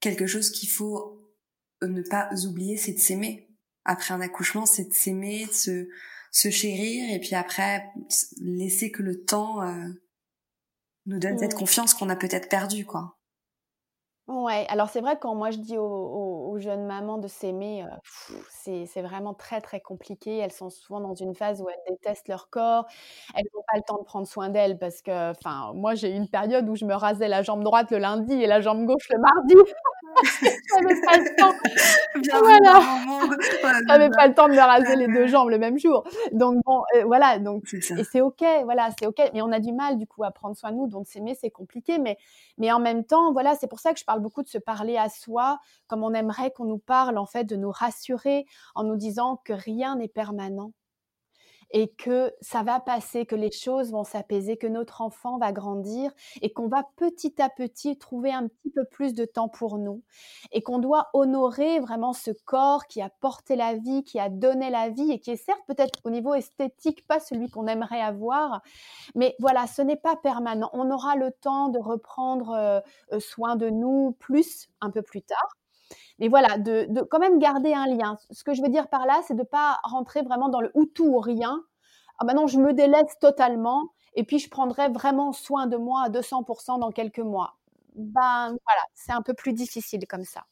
quelque 0.00 0.26
chose 0.26 0.50
qu'il 0.50 0.70
faut 0.70 1.20
ne 1.86 2.02
pas 2.02 2.28
oublier, 2.46 2.76
c'est 2.76 2.92
de 2.92 2.98
s'aimer. 2.98 3.48
Après 3.84 4.14
un 4.14 4.20
accouchement, 4.20 4.66
c'est 4.66 4.88
de 4.88 4.92
s'aimer, 4.92 5.46
de 5.46 5.52
se, 5.52 5.88
se 6.30 6.50
chérir, 6.50 7.14
et 7.14 7.18
puis 7.18 7.34
après, 7.34 7.84
laisser 8.40 8.90
que 8.90 9.02
le 9.02 9.24
temps 9.24 9.62
euh, 9.62 9.88
nous 11.06 11.18
donne 11.18 11.38
cette 11.38 11.54
confiance 11.54 11.94
qu'on 11.94 12.08
a 12.08 12.16
peut-être 12.16 12.48
perdue, 12.48 12.84
quoi. 12.84 13.16
Ouais, 14.30 14.64
alors 14.68 14.88
c'est 14.88 15.00
vrai 15.00 15.16
que 15.16 15.22
quand 15.22 15.34
moi 15.34 15.50
je 15.50 15.58
dis 15.58 15.76
aux, 15.76 16.56
jeunes 16.58 16.86
mamans 16.86 17.18
de 17.18 17.26
s'aimer, 17.26 17.82
euh, 17.82 18.36
c'est 18.48 19.02
vraiment 19.02 19.34
très 19.34 19.60
très 19.60 19.80
compliqué. 19.80 20.36
Elles 20.36 20.52
sont 20.52 20.70
souvent 20.70 21.00
dans 21.00 21.14
une 21.14 21.34
phase 21.34 21.60
où 21.60 21.68
elles 21.68 21.94
détestent 21.94 22.28
leur 22.28 22.48
corps, 22.48 22.86
elles 23.34 23.46
n'ont 23.54 23.64
pas 23.66 23.76
le 23.76 23.82
temps 23.82 23.98
de 23.98 24.04
prendre 24.04 24.28
soin 24.28 24.48
d'elles 24.48 24.78
parce 24.78 25.02
que, 25.02 25.30
enfin, 25.32 25.72
moi 25.74 25.96
j'ai 25.96 26.10
eu 26.12 26.16
une 26.16 26.28
période 26.28 26.68
où 26.68 26.76
je 26.76 26.84
me 26.84 26.94
rasais 26.94 27.26
la 27.26 27.42
jambe 27.42 27.64
droite 27.64 27.90
le 27.90 27.98
lundi 27.98 28.34
et 28.34 28.46
la 28.46 28.60
jambe 28.60 28.84
gauche 28.86 29.08
le 29.10 29.18
mardi. 29.18 29.54
J'avais 30.32 31.00
pas 31.00 31.16
le 31.18 31.36
temps. 31.36 31.54
voilà. 32.40 32.80
j'avais 33.88 34.10
pas 34.16 34.28
le 34.28 34.34
temps 34.34 34.48
de 34.48 34.52
me 34.52 34.58
raser 34.58 34.96
les 34.96 35.06
deux 35.06 35.26
jambes 35.26 35.50
le 35.50 35.58
même 35.58 35.78
jour. 35.78 36.04
Donc 36.32 36.56
bon, 36.64 36.82
euh, 36.96 37.04
voilà. 37.04 37.38
Donc 37.38 37.64
et 37.72 38.04
c'est 38.04 38.20
ok, 38.20 38.44
voilà, 38.64 38.90
c'est 38.98 39.06
ok. 39.06 39.30
Mais 39.34 39.42
on 39.42 39.52
a 39.52 39.60
du 39.60 39.72
mal 39.72 39.98
du 39.98 40.06
coup 40.06 40.24
à 40.24 40.30
prendre 40.30 40.56
soin 40.56 40.72
de 40.72 40.76
nous, 40.76 40.86
donc 40.86 41.06
s'aimer 41.06 41.34
c'est 41.34 41.50
compliqué. 41.50 41.98
Mais 41.98 42.16
mais 42.58 42.72
en 42.72 42.80
même 42.80 43.04
temps, 43.04 43.32
voilà, 43.32 43.54
c'est 43.54 43.68
pour 43.68 43.80
ça 43.80 43.92
que 43.92 43.98
je 43.98 44.04
parle 44.04 44.20
beaucoup 44.20 44.42
de 44.42 44.48
se 44.48 44.58
parler 44.58 44.96
à 44.96 45.08
soi, 45.08 45.58
comme 45.86 46.04
on 46.04 46.12
aimerait 46.14 46.50
qu'on 46.50 46.64
nous 46.64 46.78
parle 46.78 47.18
en 47.18 47.26
fait, 47.26 47.44
de 47.44 47.56
nous 47.56 47.70
rassurer 47.70 48.46
en 48.74 48.84
nous 48.84 48.96
disant 48.96 49.40
que 49.44 49.52
rien 49.52 49.96
n'est 49.96 50.08
permanent 50.08 50.72
et 51.70 51.88
que 51.88 52.32
ça 52.40 52.62
va 52.62 52.80
passer, 52.80 53.26
que 53.26 53.34
les 53.34 53.50
choses 53.50 53.92
vont 53.92 54.04
s'apaiser, 54.04 54.56
que 54.56 54.66
notre 54.66 55.00
enfant 55.00 55.38
va 55.38 55.52
grandir 55.52 56.12
et 56.42 56.52
qu'on 56.52 56.68
va 56.68 56.84
petit 56.96 57.40
à 57.40 57.48
petit 57.48 57.96
trouver 57.96 58.32
un 58.32 58.48
petit 58.48 58.70
peu 58.70 58.84
plus 58.84 59.14
de 59.14 59.24
temps 59.24 59.48
pour 59.48 59.78
nous 59.78 60.02
et 60.52 60.62
qu'on 60.62 60.78
doit 60.78 61.10
honorer 61.12 61.80
vraiment 61.80 62.12
ce 62.12 62.30
corps 62.44 62.86
qui 62.86 63.00
a 63.00 63.10
porté 63.20 63.56
la 63.56 63.74
vie, 63.74 64.04
qui 64.04 64.18
a 64.18 64.28
donné 64.28 64.70
la 64.70 64.88
vie 64.88 65.12
et 65.12 65.20
qui 65.20 65.30
est 65.30 65.36
certes 65.36 65.62
peut-être 65.66 66.00
au 66.04 66.10
niveau 66.10 66.34
esthétique 66.34 67.06
pas 67.06 67.20
celui 67.20 67.50
qu'on 67.50 67.66
aimerait 67.66 68.00
avoir, 68.00 68.62
mais 69.14 69.36
voilà, 69.38 69.66
ce 69.66 69.82
n'est 69.82 69.96
pas 69.96 70.16
permanent. 70.16 70.70
On 70.72 70.90
aura 70.90 71.16
le 71.16 71.30
temps 71.32 71.68
de 71.68 71.78
reprendre 71.78 72.50
euh, 72.50 72.80
euh, 73.12 73.20
soin 73.20 73.56
de 73.56 73.70
nous 73.70 74.16
plus 74.18 74.68
un 74.80 74.90
peu 74.90 75.02
plus 75.02 75.22
tard. 75.22 75.59
Mais 76.20 76.28
voilà, 76.28 76.58
de, 76.58 77.02
quand 77.10 77.18
même 77.18 77.38
garder 77.38 77.72
un 77.72 77.86
lien. 77.86 78.18
Ce 78.30 78.44
que 78.44 78.52
je 78.52 78.62
veux 78.62 78.68
dire 78.68 78.88
par 78.88 79.06
là, 79.06 79.20
c'est 79.26 79.34
de 79.34 79.40
ne 79.40 79.44
pas 79.44 79.80
rentrer 79.84 80.22
vraiment 80.22 80.50
dans 80.50 80.60
le 80.60 80.70
ou 80.74 80.84
tout 80.84 81.06
ou 81.06 81.18
rien. 81.18 81.64
Ah 82.18 82.34
non, 82.34 82.46
je 82.46 82.58
me 82.58 82.74
délaisse 82.74 83.18
totalement 83.18 83.88
et 84.14 84.24
puis 84.24 84.38
je 84.38 84.50
prendrai 84.50 84.88
vraiment 84.88 85.32
soin 85.32 85.66
de 85.66 85.78
moi 85.78 86.02
à 86.04 86.10
200% 86.10 86.78
dans 86.78 86.90
quelques 86.90 87.20
mois. 87.20 87.56
Ben 87.94 88.48
voilà, 88.48 88.82
c'est 88.94 89.12
un 89.12 89.22
peu 89.22 89.32
plus 89.32 89.54
difficile 89.54 90.06
comme 90.06 90.24
ça. 90.24 90.44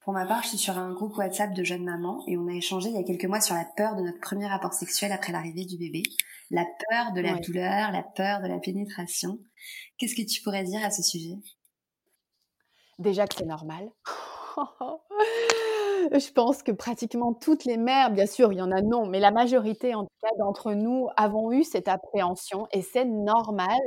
Pour 0.00 0.12
ma 0.12 0.24
part, 0.24 0.42
je 0.42 0.48
suis 0.48 0.58
sur 0.58 0.78
un 0.78 0.92
groupe 0.92 1.18
WhatsApp 1.18 1.52
de 1.52 1.64
jeunes 1.64 1.84
mamans 1.84 2.22
et 2.28 2.38
on 2.38 2.46
a 2.46 2.52
échangé 2.52 2.88
il 2.88 2.94
y 2.94 2.98
a 2.98 3.02
quelques 3.02 3.26
mois 3.26 3.40
sur 3.40 3.56
la 3.56 3.66
peur 3.76 3.96
de 3.96 4.02
notre 4.02 4.20
premier 4.20 4.46
rapport 4.46 4.72
sexuel 4.72 5.12
après 5.12 5.32
l'arrivée 5.32 5.64
du 5.64 5.76
bébé, 5.76 6.02
la 6.50 6.64
peur 6.88 7.12
de 7.12 7.20
la 7.20 7.34
douleur, 7.34 7.90
la 7.90 8.04
peur 8.04 8.40
de 8.40 8.46
la 8.46 8.58
pénétration. 8.58 9.38
Qu'est-ce 9.98 10.14
que 10.14 10.26
tu 10.26 10.40
pourrais 10.40 10.64
dire 10.64 10.82
à 10.84 10.90
ce 10.90 11.02
sujet? 11.02 11.36
Déjà 12.98 13.26
que 13.26 13.34
c'est 13.34 13.44
normal. 13.44 13.90
Je 16.12 16.32
pense 16.32 16.62
que 16.62 16.72
pratiquement 16.72 17.34
toutes 17.34 17.64
les 17.64 17.76
mères, 17.76 18.10
bien 18.10 18.26
sûr, 18.26 18.52
il 18.52 18.58
y 18.58 18.62
en 18.62 18.70
a 18.70 18.80
non, 18.80 19.06
mais 19.06 19.20
la 19.20 19.30
majorité, 19.30 19.94
en 19.94 20.04
tout 20.04 20.14
cas, 20.22 20.28
d'entre 20.38 20.72
nous 20.72 21.08
avons 21.16 21.52
eu 21.52 21.64
cette 21.64 21.88
appréhension 21.88 22.66
et 22.72 22.82
c'est 22.82 23.04
normal. 23.04 23.78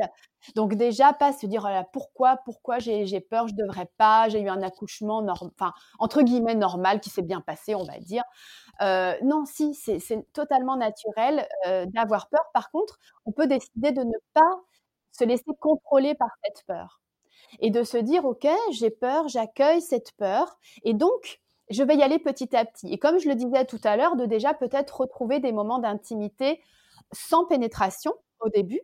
Donc 0.55 0.75
déjà, 0.75 1.13
pas 1.13 1.33
se 1.33 1.45
dire 1.45 1.67
«Oh 1.69 1.83
pourquoi, 1.93 2.37
pourquoi 2.45 2.79
j'ai 2.79 3.21
peur, 3.21 3.47
je 3.47 3.55
devrais 3.55 3.89
pas, 3.97 4.27
j'ai 4.29 4.41
eu 4.41 4.49
un 4.49 4.61
accouchement, 4.61 5.23
enfin 5.29 5.73
entre 5.99 6.21
guillemets 6.23 6.55
normal 6.55 6.99
qui 6.99 7.09
s'est 7.09 7.21
bien 7.21 7.41
passé, 7.41 7.75
on 7.75 7.83
va 7.83 7.99
dire. 7.99 8.23
Euh, 8.81 9.15
non, 9.23 9.45
si, 9.45 9.73
c'est 9.75 9.99
totalement 10.33 10.77
naturel 10.77 11.47
euh, 11.67 11.85
d'avoir 11.93 12.29
peur. 12.29 12.41
Par 12.53 12.71
contre, 12.71 12.97
on 13.25 13.31
peut 13.31 13.47
décider 13.47 13.91
de 13.91 14.01
ne 14.03 14.17
pas 14.33 14.41
se 15.11 15.23
laisser 15.25 15.43
contrôler 15.59 16.15
par 16.15 16.29
cette 16.43 16.65
peur 16.65 17.01
et 17.59 17.71
de 17.71 17.83
se 17.83 17.97
dire 17.97 18.25
ok, 18.25 18.47
j'ai 18.71 18.89
peur, 18.89 19.27
j'accueille 19.27 19.81
cette 19.81 20.11
peur 20.13 20.57
et 20.83 20.93
donc 20.93 21.39
je 21.69 21.83
vais 21.83 21.95
y 21.95 22.03
aller 22.03 22.19
petit 22.19 22.55
à 22.55 22.65
petit. 22.65 22.91
Et 22.91 22.97
comme 22.97 23.19
je 23.19 23.29
le 23.29 23.35
disais 23.35 23.65
tout 23.65 23.79
à 23.83 23.95
l'heure, 23.95 24.15
de 24.15 24.25
déjà 24.25 24.53
peut-être 24.53 25.01
retrouver 25.01 25.39
des 25.39 25.51
moments 25.51 25.79
d'intimité 25.79 26.61
sans 27.13 27.45
pénétration 27.45 28.13
au 28.41 28.49
début, 28.49 28.81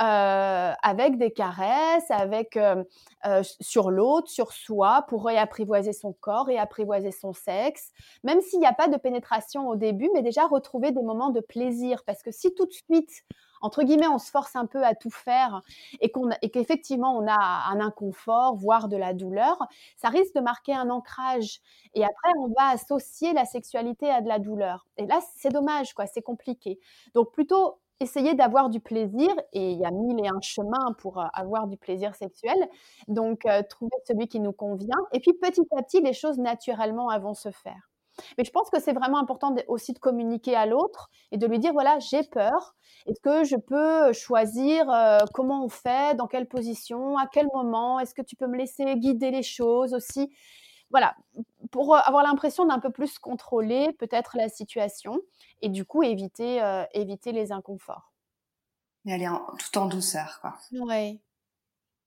euh, 0.00 0.72
avec 0.82 1.18
des 1.18 1.30
caresses, 1.30 2.10
avec 2.10 2.56
euh, 2.56 2.84
euh, 3.26 3.42
sur 3.60 3.90
l'autre, 3.90 4.28
sur 4.28 4.52
soi, 4.52 5.04
pour 5.08 5.24
réapprivoiser 5.24 5.92
son 5.92 6.12
corps, 6.12 6.46
réapprivoiser 6.46 7.12
son 7.12 7.32
sexe, 7.32 7.90
même 8.24 8.40
s'il 8.40 8.60
n'y 8.60 8.66
a 8.66 8.72
pas 8.72 8.88
de 8.88 8.96
pénétration 8.96 9.68
au 9.68 9.76
début, 9.76 10.10
mais 10.14 10.22
déjà 10.22 10.46
retrouver 10.46 10.92
des 10.92 11.02
moments 11.02 11.30
de 11.30 11.40
plaisir, 11.40 12.02
parce 12.04 12.22
que 12.22 12.30
si 12.30 12.54
tout 12.54 12.66
de 12.66 12.72
suite 12.72 13.24
entre 13.62 13.82
guillemets, 13.82 14.06
on 14.08 14.18
se 14.18 14.30
force 14.30 14.54
un 14.54 14.66
peu 14.66 14.84
à 14.84 14.94
tout 14.94 15.10
faire 15.10 15.62
et 16.00 16.12
et 16.42 16.50
qu'effectivement 16.50 17.16
on 17.16 17.26
a 17.26 17.70
un 17.70 17.80
inconfort, 17.80 18.56
voire 18.56 18.88
de 18.88 18.96
la 18.96 19.14
douleur, 19.14 19.56
ça 19.96 20.08
risque 20.08 20.34
de 20.34 20.40
marquer 20.40 20.74
un 20.74 20.90
ancrage. 20.90 21.60
Et 21.94 22.04
après, 22.04 22.30
on 22.40 22.48
va 22.48 22.68
associer 22.70 23.32
la 23.32 23.44
sexualité 23.44 24.10
à 24.10 24.20
de 24.20 24.28
la 24.28 24.38
douleur. 24.38 24.86
Et 24.98 25.06
là, 25.06 25.20
c'est 25.36 25.50
dommage, 25.50 25.94
quoi, 25.94 26.06
c'est 26.06 26.22
compliqué. 26.22 26.78
Donc 27.14 27.32
plutôt 27.32 27.78
essayer 28.00 28.34
d'avoir 28.34 28.70
du 28.70 28.80
plaisir, 28.80 29.28
et 29.52 29.72
il 29.72 29.78
y 29.78 29.84
a 29.84 29.90
mille 29.90 30.24
et 30.24 30.28
un 30.28 30.40
chemins 30.40 30.92
pour 30.98 31.18
euh, 31.18 31.26
avoir 31.32 31.66
du 31.66 31.76
plaisir 31.76 32.14
sexuel, 32.14 32.56
donc 33.08 33.46
euh, 33.46 33.62
trouver 33.68 33.96
celui 34.06 34.28
qui 34.28 34.40
nous 34.40 34.52
convient, 34.52 34.98
et 35.12 35.20
puis 35.20 35.32
petit 35.34 35.62
à 35.76 35.82
petit, 35.82 36.00
les 36.00 36.12
choses 36.12 36.38
naturellement 36.38 37.08
vont 37.18 37.34
se 37.34 37.50
faire. 37.50 37.90
Mais 38.38 38.44
je 38.44 38.50
pense 38.50 38.70
que 38.70 38.80
c'est 38.80 38.92
vraiment 38.92 39.18
important 39.18 39.54
aussi 39.68 39.92
de 39.92 39.98
communiquer 39.98 40.54
à 40.56 40.66
l'autre 40.66 41.10
et 41.32 41.38
de 41.38 41.46
lui 41.46 41.58
dire 41.58 41.72
voilà, 41.72 41.98
j'ai 41.98 42.22
peur. 42.22 42.74
Est-ce 43.06 43.20
que 43.20 43.44
je 43.44 43.56
peux 43.56 44.12
choisir 44.12 44.90
euh, 44.90 45.18
comment 45.34 45.64
on 45.64 45.68
fait, 45.68 46.16
dans 46.16 46.26
quelle 46.26 46.48
position, 46.48 47.18
à 47.18 47.26
quel 47.26 47.46
moment? 47.54 48.00
Est-ce 48.00 48.14
que 48.14 48.22
tu 48.22 48.36
peux 48.36 48.46
me 48.46 48.56
laisser 48.56 48.96
guider 48.96 49.30
les 49.30 49.42
choses 49.42 49.94
aussi? 49.94 50.32
Voilà, 50.90 51.16
pour 51.70 51.94
euh, 51.94 51.98
avoir 52.04 52.22
l'impression 52.22 52.66
d'un 52.66 52.78
peu 52.78 52.90
plus 52.90 53.18
contrôler 53.18 53.92
peut-être 53.98 54.36
la 54.36 54.48
situation 54.48 55.18
et 55.62 55.68
du 55.68 55.84
coup 55.84 56.02
éviter, 56.02 56.62
euh, 56.62 56.84
éviter 56.92 57.32
les 57.32 57.52
inconforts. 57.52 58.12
Mais 59.04 59.14
aller 59.14 59.28
tout 59.58 59.78
en 59.78 59.86
douceur, 59.86 60.38
quoi. 60.40 60.56
Oui. 60.72 61.20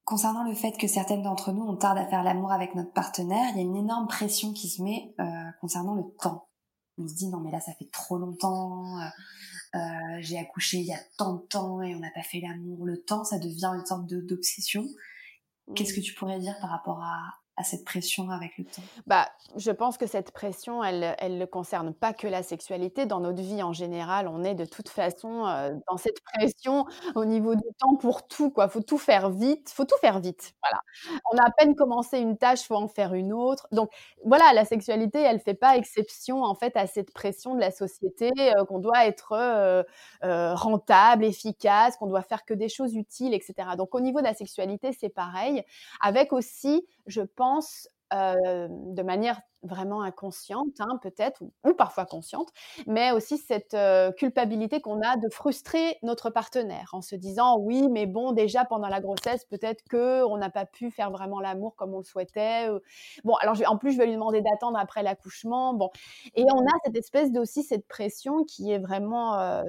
Concernant 0.03 0.43
le 0.43 0.53
fait 0.53 0.71
que 0.77 0.87
certaines 0.87 1.21
d'entre 1.21 1.51
nous, 1.51 1.63
on 1.63 1.75
tarde 1.75 1.97
à 1.97 2.05
faire 2.05 2.23
l'amour 2.23 2.51
avec 2.51 2.75
notre 2.75 2.91
partenaire, 2.91 3.49
il 3.51 3.57
y 3.57 3.59
a 3.59 3.63
une 3.63 3.75
énorme 3.75 4.07
pression 4.07 4.53
qui 4.53 4.67
se 4.67 4.81
met 4.81 5.13
euh, 5.19 5.23
concernant 5.61 5.95
le 5.95 6.03
temps. 6.19 6.49
On 6.97 7.07
se 7.07 7.13
dit 7.13 7.29
non 7.29 7.39
mais 7.39 7.51
là 7.51 7.61
ça 7.61 7.71
fait 7.73 7.89
trop 7.93 8.17
longtemps, 8.17 8.99
euh, 9.75 9.79
j'ai 10.19 10.37
accouché 10.37 10.77
il 10.77 10.85
y 10.85 10.93
a 10.93 10.99
tant 11.17 11.33
de 11.35 11.41
temps 11.41 11.81
et 11.81 11.95
on 11.95 11.99
n'a 11.99 12.09
pas 12.11 12.23
fait 12.23 12.39
l'amour. 12.39 12.85
Le 12.85 13.01
temps, 13.01 13.23
ça 13.23 13.37
devient 13.37 13.71
une 13.75 13.85
sorte 13.85 14.07
d'obsession. 14.07 14.85
Qu'est-ce 15.75 15.93
que 15.93 16.01
tu 16.01 16.15
pourrais 16.15 16.39
dire 16.39 16.57
par 16.59 16.71
rapport 16.71 17.03
à, 17.03 17.19
cette 17.63 17.83
pression 17.85 18.29
avec 18.29 18.57
le 18.57 18.65
temps? 18.65 18.81
Bah, 19.07 19.27
Je 19.55 19.71
pense 19.71 19.97
que 19.97 20.07
cette 20.07 20.31
pression, 20.31 20.83
elle, 20.83 21.15
elle 21.19 21.37
ne 21.37 21.45
concerne 21.45 21.93
pas 21.93 22.13
que 22.13 22.27
la 22.27 22.43
sexualité. 22.43 23.05
Dans 23.05 23.19
notre 23.19 23.41
vie 23.41 23.61
en 23.63 23.73
général, 23.73 24.27
on 24.27 24.43
est 24.43 24.55
de 24.55 24.65
toute 24.65 24.89
façon 24.89 25.45
euh, 25.45 25.73
dans 25.89 25.97
cette 25.97 26.21
pression 26.21 26.85
au 27.15 27.25
niveau 27.25 27.55
du 27.55 27.67
temps 27.79 27.95
pour 27.95 28.27
tout. 28.27 28.53
Il 28.57 28.69
faut 28.69 28.81
tout 28.81 28.97
faire 28.97 29.29
vite. 29.29 29.69
faut 29.69 29.85
tout 29.85 29.97
faire 29.99 30.19
vite. 30.19 30.53
Voilà. 30.63 31.21
On 31.31 31.37
a 31.37 31.47
à 31.47 31.51
peine 31.51 31.75
commencé 31.75 32.19
une 32.19 32.37
tâche, 32.37 32.61
il 32.61 32.65
faut 32.65 32.75
en 32.75 32.87
faire 32.87 33.13
une 33.13 33.33
autre. 33.33 33.67
Donc 33.71 33.89
voilà, 34.25 34.53
la 34.53 34.65
sexualité, 34.65 35.19
elle 35.21 35.37
ne 35.37 35.41
fait 35.41 35.53
pas 35.53 35.75
exception 35.77 36.43
en 36.43 36.55
fait 36.55 36.75
à 36.77 36.87
cette 36.87 37.11
pression 37.13 37.55
de 37.55 37.59
la 37.59 37.71
société 37.71 38.31
euh, 38.37 38.65
qu'on 38.65 38.79
doit 38.79 39.05
être 39.05 39.33
euh, 39.33 39.83
rentable, 40.55 41.25
efficace, 41.25 41.97
qu'on 41.97 42.07
doit 42.07 42.21
faire 42.21 42.45
que 42.45 42.53
des 42.53 42.69
choses 42.69 42.95
utiles, 42.95 43.33
etc. 43.33 43.53
Donc 43.77 43.95
au 43.95 43.99
niveau 43.99 44.19
de 44.19 44.25
la 44.25 44.33
sexualité, 44.33 44.91
c'est 44.97 45.09
pareil. 45.09 45.63
Avec 46.01 46.33
aussi, 46.33 46.85
je 47.07 47.21
pense, 47.21 47.48
de 48.11 49.03
manière 49.03 49.39
vraiment 49.61 50.01
inconsciente, 50.01 50.79
hein, 50.79 50.97
peut-être, 51.01 51.43
ou, 51.43 51.73
parfois 51.73 52.05
consciente, 52.05 52.47
mais 52.87 53.11
aussi 53.11 53.37
cette 53.37 53.77
culpabilité 54.17 54.81
qu'on 54.81 55.01
a 55.01 55.17
de 55.17 55.29
frustrer 55.29 55.97
notre 56.01 56.29
partenaire 56.29 56.89
en 56.93 57.01
se 57.01 57.15
disant 57.15 57.59
oui, 57.59 57.87
mais 57.89 58.05
bon, 58.05 58.31
déjà 58.31 58.65
pendant 58.65 58.87
la 58.87 59.01
grossesse, 59.01 59.45
peut-être 59.45 59.83
que 59.89 60.23
on 60.23 60.37
n'a 60.37 60.49
pas 60.49 60.65
pu 60.65 60.91
faire 60.91 61.11
vraiment 61.11 61.39
l'amour 61.39 61.75
comme 61.75 61.93
on 61.93 61.99
le 61.99 62.03
souhaitait. 62.03 62.69
Bon, 63.23 63.35
alors 63.35 63.57
en 63.67 63.77
plus, 63.77 63.91
je 63.91 63.97
vais 63.97 64.05
lui 64.05 64.13
demander 64.13 64.41
d'attendre 64.41 64.79
après 64.79 65.03
l'accouchement. 65.03 65.73
Bon, 65.73 65.89
et 66.35 66.45
on 66.51 66.61
a 66.61 66.77
cette 66.85 66.95
espèce 66.95 67.31
de 67.31 67.39
aussi 67.39 67.63
cette 67.63 67.87
pression 67.87 68.43
qui 68.45 68.71
est 68.71 68.79
vraiment, 68.79 69.63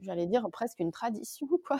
j'allais 0.00 0.26
dire 0.26 0.46
presque 0.52 0.78
une 0.80 0.92
tradition, 0.92 1.48
quoi. 1.66 1.78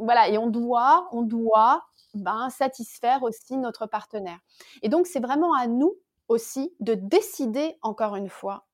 voilà, 0.00 0.28
et 0.28 0.38
on 0.38 0.46
doit, 0.46 1.08
on 1.12 1.22
doit 1.22 1.82
ben, 2.22 2.50
satisfaire 2.50 3.22
aussi 3.22 3.56
notre 3.56 3.86
partenaire. 3.86 4.38
Et 4.82 4.88
donc, 4.88 5.06
c'est 5.06 5.20
vraiment 5.20 5.54
à 5.54 5.66
nous 5.66 5.94
aussi 6.28 6.74
de 6.80 6.94
décider, 6.94 7.78
encore 7.82 8.16
une 8.16 8.28
fois, 8.28 8.66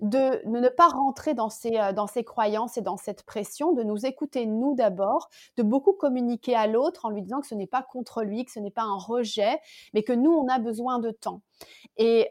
de, 0.00 0.46
ne 0.46 0.68
pas 0.68 0.88
rentrer 0.88 1.34
dans 1.34 1.50
ces, 1.50 1.76
euh, 1.76 1.92
dans 1.92 2.06
ces 2.06 2.24
croyances 2.24 2.76
et 2.76 2.80
dans 2.80 2.96
cette 2.96 3.24
pression, 3.24 3.72
de 3.72 3.82
nous 3.82 4.06
écouter 4.06 4.46
nous 4.46 4.74
d'abord, 4.74 5.28
de 5.56 5.62
beaucoup 5.62 5.92
communiquer 5.92 6.54
à 6.54 6.66
l'autre 6.66 7.04
en 7.06 7.10
lui 7.10 7.22
disant 7.22 7.40
que 7.40 7.46
ce 7.46 7.54
n'est 7.54 7.66
pas 7.66 7.82
contre 7.82 8.22
lui, 8.22 8.44
que 8.44 8.52
ce 8.52 8.60
n'est 8.60 8.70
pas 8.70 8.82
un 8.82 8.96
rejet, 8.96 9.58
mais 9.94 10.02
que 10.02 10.12
nous, 10.12 10.30
on 10.30 10.48
a 10.48 10.58
besoin 10.58 10.98
de 10.98 11.10
temps. 11.10 11.42
Et 11.96 12.30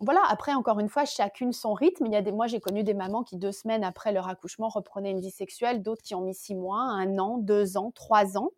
voilà, 0.00 0.20
après, 0.28 0.52
encore 0.54 0.80
une 0.80 0.88
fois, 0.88 1.04
chacune 1.04 1.52
son 1.52 1.72
rythme. 1.72 2.06
Il 2.06 2.12
y 2.12 2.16
a 2.16 2.22
des, 2.22 2.32
moi, 2.32 2.46
j'ai 2.46 2.60
connu 2.60 2.82
des 2.82 2.94
mamans 2.94 3.22
qui, 3.22 3.36
deux 3.36 3.52
semaines 3.52 3.84
après 3.84 4.12
leur 4.12 4.28
accouchement, 4.28 4.68
reprenaient 4.68 5.12
une 5.12 5.20
vie 5.20 5.30
sexuelle, 5.30 5.82
d'autres 5.82 6.02
qui 6.02 6.14
ont 6.14 6.20
mis 6.20 6.34
six 6.34 6.54
mois, 6.54 6.80
un 6.80 7.18
an, 7.18 7.38
deux 7.38 7.76
ans, 7.76 7.90
trois 7.92 8.36
ans. 8.36 8.50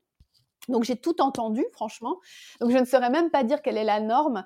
Donc 0.69 0.85
j'ai 0.85 0.97
tout 0.97 1.21
entendu, 1.21 1.65
franchement. 1.73 2.19
Donc 2.61 2.71
je 2.71 2.79
ne 2.79 2.85
saurais 2.85 3.11
même 3.11 3.31
pas 3.31 3.45
dire 3.45 3.63
quelle 3.63 3.77
est 3.77 3.85
la 3.85 4.01
norme. 4.01 4.45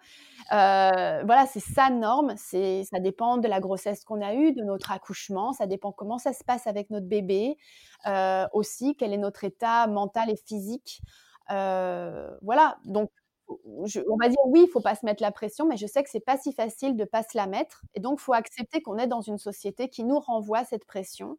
Euh, 0.52 1.22
voilà, 1.24 1.46
c'est 1.46 1.60
sa 1.60 1.90
norme. 1.90 2.34
C'est, 2.36 2.84
ça 2.84 3.00
dépend 3.00 3.38
de 3.38 3.48
la 3.48 3.60
grossesse 3.60 4.04
qu'on 4.04 4.20
a 4.20 4.34
eue, 4.34 4.52
de 4.52 4.62
notre 4.62 4.92
accouchement. 4.92 5.52
Ça 5.52 5.66
dépend 5.66 5.92
comment 5.92 6.18
ça 6.18 6.32
se 6.32 6.44
passe 6.44 6.66
avec 6.66 6.90
notre 6.90 7.06
bébé. 7.06 7.56
Euh, 8.06 8.46
aussi, 8.52 8.96
quel 8.96 9.12
est 9.12 9.18
notre 9.18 9.44
état 9.44 9.86
mental 9.86 10.30
et 10.30 10.36
physique. 10.36 11.00
Euh, 11.50 12.30
voilà. 12.42 12.78
Donc 12.84 13.10
on 13.66 14.16
va 14.16 14.28
dire 14.28 14.38
oui, 14.46 14.64
il 14.66 14.70
faut 14.70 14.80
pas 14.80 14.94
se 14.94 15.04
mettre 15.04 15.22
la 15.22 15.32
pression, 15.32 15.66
mais 15.66 15.76
je 15.76 15.86
sais 15.86 16.02
que 16.02 16.10
c'est 16.10 16.20
pas 16.20 16.38
si 16.38 16.52
facile 16.52 16.96
de 16.96 17.04
pas 17.04 17.22
se 17.22 17.36
la 17.36 17.46
mettre. 17.46 17.82
Et 17.94 18.00
donc, 18.00 18.20
faut 18.20 18.32
accepter 18.32 18.80
qu'on 18.82 18.98
est 18.98 19.06
dans 19.06 19.22
une 19.22 19.38
société 19.38 19.88
qui 19.88 20.04
nous 20.04 20.20
renvoie 20.20 20.64
cette 20.64 20.84
pression. 20.84 21.38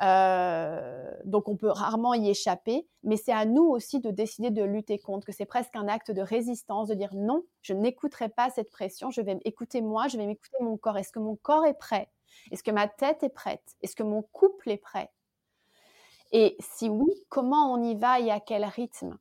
Euh, 0.00 1.12
donc 1.24 1.48
on 1.48 1.56
peut 1.56 1.68
rarement 1.68 2.14
y 2.14 2.30
échapper, 2.30 2.88
mais 3.02 3.16
c'est 3.16 3.32
à 3.32 3.44
nous 3.44 3.64
aussi 3.64 4.00
de 4.00 4.10
décider 4.10 4.50
de 4.50 4.62
lutter 4.62 4.98
contre, 4.98 5.26
que 5.26 5.32
c'est 5.32 5.44
presque 5.44 5.76
un 5.76 5.86
acte 5.86 6.10
de 6.10 6.22
résistance, 6.22 6.88
de 6.88 6.94
dire 6.94 7.14
non, 7.14 7.44
je 7.60 7.74
n'écouterai 7.74 8.28
pas 8.28 8.50
cette 8.50 8.70
pression, 8.70 9.10
je 9.10 9.20
vais 9.20 9.38
écouter 9.44 9.80
moi, 9.80 10.08
je 10.08 10.16
vais 10.16 10.26
m'écouter 10.26 10.56
mon 10.60 10.76
corps. 10.76 10.98
Est-ce 10.98 11.12
que 11.12 11.18
mon 11.18 11.36
corps 11.36 11.66
est 11.66 11.78
prêt? 11.78 12.10
Est-ce 12.50 12.62
que 12.62 12.70
ma 12.70 12.88
tête 12.88 13.22
est 13.22 13.28
prête? 13.28 13.76
Est-ce 13.82 13.94
que 13.94 14.02
mon 14.02 14.22
couple 14.22 14.70
est 14.70 14.78
prêt? 14.78 15.10
Et 16.32 16.56
si 16.60 16.88
oui, 16.88 17.12
comment 17.28 17.72
on 17.72 17.82
y 17.82 17.94
va 17.94 18.18
et 18.18 18.30
à 18.30 18.40
quel 18.40 18.64
rythme? 18.64 19.18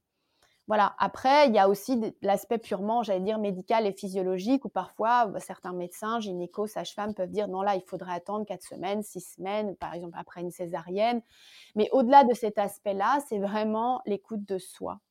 Voilà. 0.71 0.95
Après, 0.99 1.49
il 1.49 1.53
y 1.53 1.59
a 1.59 1.67
aussi 1.67 1.99
l'aspect 2.21 2.57
purement, 2.57 3.03
j'allais 3.03 3.19
dire, 3.19 3.39
médical 3.39 3.85
et 3.85 3.91
physiologique, 3.91 4.63
où 4.63 4.69
parfois 4.69 5.25
bah, 5.25 5.41
certains 5.41 5.73
médecins, 5.73 6.21
gynécos, 6.21 6.67
sages-femmes 6.67 7.13
peuvent 7.13 7.29
dire 7.29 7.49
non, 7.49 7.61
là, 7.61 7.75
il 7.75 7.81
faudrait 7.81 8.13
attendre 8.13 8.45
quatre 8.45 8.63
semaines, 8.63 9.03
six 9.03 9.19
semaines, 9.19 9.75
par 9.75 9.93
exemple 9.93 10.15
après 10.17 10.39
une 10.39 10.49
césarienne. 10.49 11.21
Mais 11.75 11.89
au-delà 11.91 12.23
de 12.23 12.33
cet 12.33 12.57
aspect-là, 12.57 13.19
c'est 13.27 13.39
vraiment 13.39 14.01
l'écoute 14.05 14.47
de 14.47 14.59
soi. 14.59 15.01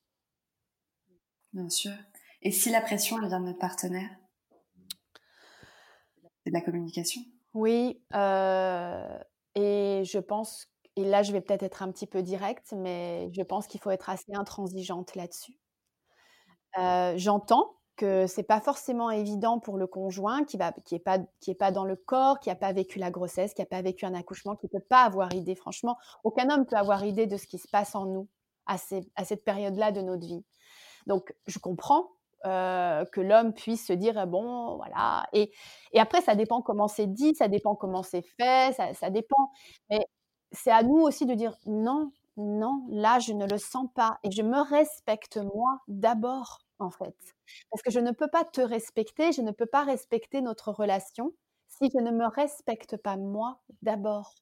Bien 1.53 1.69
sûr. 1.69 1.93
Et 2.41 2.53
si 2.53 2.71
la 2.71 2.81
pression 2.81 3.19
elle 3.21 3.29
vient 3.29 3.41
de 3.41 3.45
notre 3.45 3.59
partenaire? 3.59 4.09
C'est 6.43 6.49
de 6.49 6.55
la 6.55 6.63
communication? 6.63 7.21
Oui. 7.53 8.01
Euh, 8.15 9.19
et 9.55 10.05
je 10.07 10.19
pense 10.21 10.69
et 11.01 11.05
là, 11.05 11.23
je 11.23 11.33
vais 11.33 11.41
peut-être 11.41 11.63
être 11.63 11.83
un 11.83 11.91
petit 11.91 12.07
peu 12.07 12.23
directe, 12.23 12.73
mais 12.77 13.31
je 13.33 13.43
pense 13.43 13.67
qu'il 13.67 13.81
faut 13.81 13.91
être 13.91 14.11
assez 14.11 14.33
intransigeante 14.35 15.15
là-dessus. 15.15 15.55
Euh, 16.79 17.15
j'entends 17.17 17.77
que 17.97 18.27
c'est 18.27 18.45
pas 18.45 18.61
forcément 18.61 19.11
évident 19.11 19.59
pour 19.59 19.77
le 19.77 19.87
conjoint 19.87 20.45
qui 20.45 20.57
va 20.57 20.73
qui 20.85 20.95
est 20.95 20.99
pas 21.01 21.19
qui 21.41 21.51
est 21.51 21.55
pas 21.55 21.71
dans 21.73 21.85
le 21.85 21.97
corps, 21.97 22.41
qui 22.41 22.49
a 22.51 22.55
pas 22.55 22.73
vécu 22.73 22.99
la 22.99 23.11
grossesse, 23.11 23.53
qui 23.55 23.63
a 23.63 23.67
pas 23.67 23.83
vécu 23.83 24.07
un 24.07 24.15
accouchement, 24.15 24.57
qui 24.57 24.69
peut 24.69 24.81
pas 24.81 25.03
avoir 25.03 25.35
idée. 25.35 25.55
Franchement, 25.55 25.97
aucun 26.25 26.49
homme 26.51 26.65
peut 26.67 26.77
avoir 26.77 27.05
idée 27.05 27.27
de 27.27 27.37
ce 27.37 27.47
qui 27.47 27.59
se 27.59 27.69
passe 27.69 27.95
en 27.95 28.07
nous 28.07 28.29
à, 28.67 28.77
à 29.17 29.25
cette 29.25 29.45
période-là 29.45 29.93
de 29.93 30.01
notre 30.03 30.27
vie. 30.27 30.45
Donc, 31.07 31.35
je 31.47 31.59
comprends 31.59 32.11
euh, 32.47 33.05
que 33.07 33.21
l'homme 33.21 33.53
puisse 33.55 33.87
se 33.87 33.93
dire 33.93 34.27
bon 34.27 34.77
voilà 34.77 35.27
et, 35.35 35.53
et 35.93 36.01
après 36.01 36.23
ça 36.23 36.35
dépend 36.35 36.63
comment 36.63 36.89
c'est 36.89 37.07
dit 37.07 37.35
ça 37.35 37.49
dépend 37.49 37.75
comment 37.75 38.03
c'est 38.03 38.23
fait 38.23 38.75
ça, 38.75 38.95
ça 38.95 39.11
dépend 39.11 39.51
mais 39.91 40.07
c'est 40.53 40.71
à 40.71 40.83
nous 40.83 41.01
aussi 41.01 41.27
de 41.27 41.35
dire 41.35 41.57
non, 41.67 42.13
non, 42.37 42.87
là, 42.89 43.19
je 43.19 43.33
ne 43.33 43.47
le 43.47 43.59
sens 43.59 43.87
pas 43.95 44.19
et 44.23 44.31
je 44.31 44.43
me 44.43 44.61
respecte 44.61 45.39
moi 45.55 45.81
d'abord, 45.89 46.61
en 46.79 46.91
fait. 46.91 47.17
Parce 47.71 47.83
que 47.83 47.91
je 47.91 48.01
ne 48.01 48.13
peux 48.13 48.29
pas 48.29 48.45
te 48.45 48.61
respecter, 48.61 49.33
je 49.33 49.43
ne 49.43 49.51
peux 49.51 49.67
pas 49.67 49.85
respecter 49.85 50.41
notre 50.41 50.73
relation 50.73 51.33
si 51.69 51.91
je 51.93 51.99
ne 51.99 52.11
me 52.11 52.27
respecte 52.27 52.97
pas 52.97 53.17
moi 53.17 53.61
d'abord. 53.83 54.35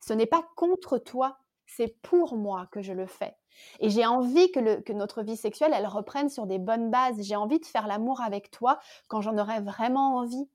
Ce 0.00 0.12
n'est 0.12 0.26
pas 0.26 0.44
contre 0.56 0.98
toi, 0.98 1.38
c'est 1.66 2.00
pour 2.02 2.36
moi 2.36 2.66
que 2.72 2.82
je 2.82 2.92
le 2.92 3.06
fais. 3.06 3.36
Et 3.80 3.88
j'ai 3.88 4.04
envie 4.04 4.50
que, 4.50 4.80
que, 4.80 4.92
notre 4.92 5.22
vie 5.22 5.36
sexuelle, 5.36 5.72
elle 5.74 5.86
reprenne 5.86 6.28
sur 6.28 6.46
des 6.46 6.58
bonnes 6.58 6.90
bases. 6.90 7.22
J'ai 7.22 7.36
envie 7.36 7.60
de 7.60 7.66
faire 7.66 7.86
l'amour 7.86 8.20
avec 8.20 8.50
toi 8.50 8.80
quand 9.08 9.20
j'en 9.20 9.38
aurai 9.38 9.60
vraiment 9.60 10.16
envie, 10.16 10.48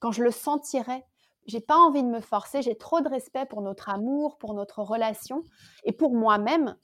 quand 0.00 0.10
je 0.10 0.22
le 0.22 0.30
sentirai 0.30 1.04
j'ai 1.46 1.60
pas 1.60 1.76
envie 1.76 2.02
de 2.02 2.08
me 2.08 2.20
forcer, 2.20 2.62
j'ai 2.62 2.76
trop 2.76 3.00
de 3.00 3.08
respect 3.08 3.46
pour 3.46 3.62
notre 3.62 3.88
amour, 3.88 4.38
pour 4.38 4.54
notre 4.54 4.82
relation 4.82 5.42
et 5.84 5.92
pour 5.92 6.14
moi-même 6.14 6.76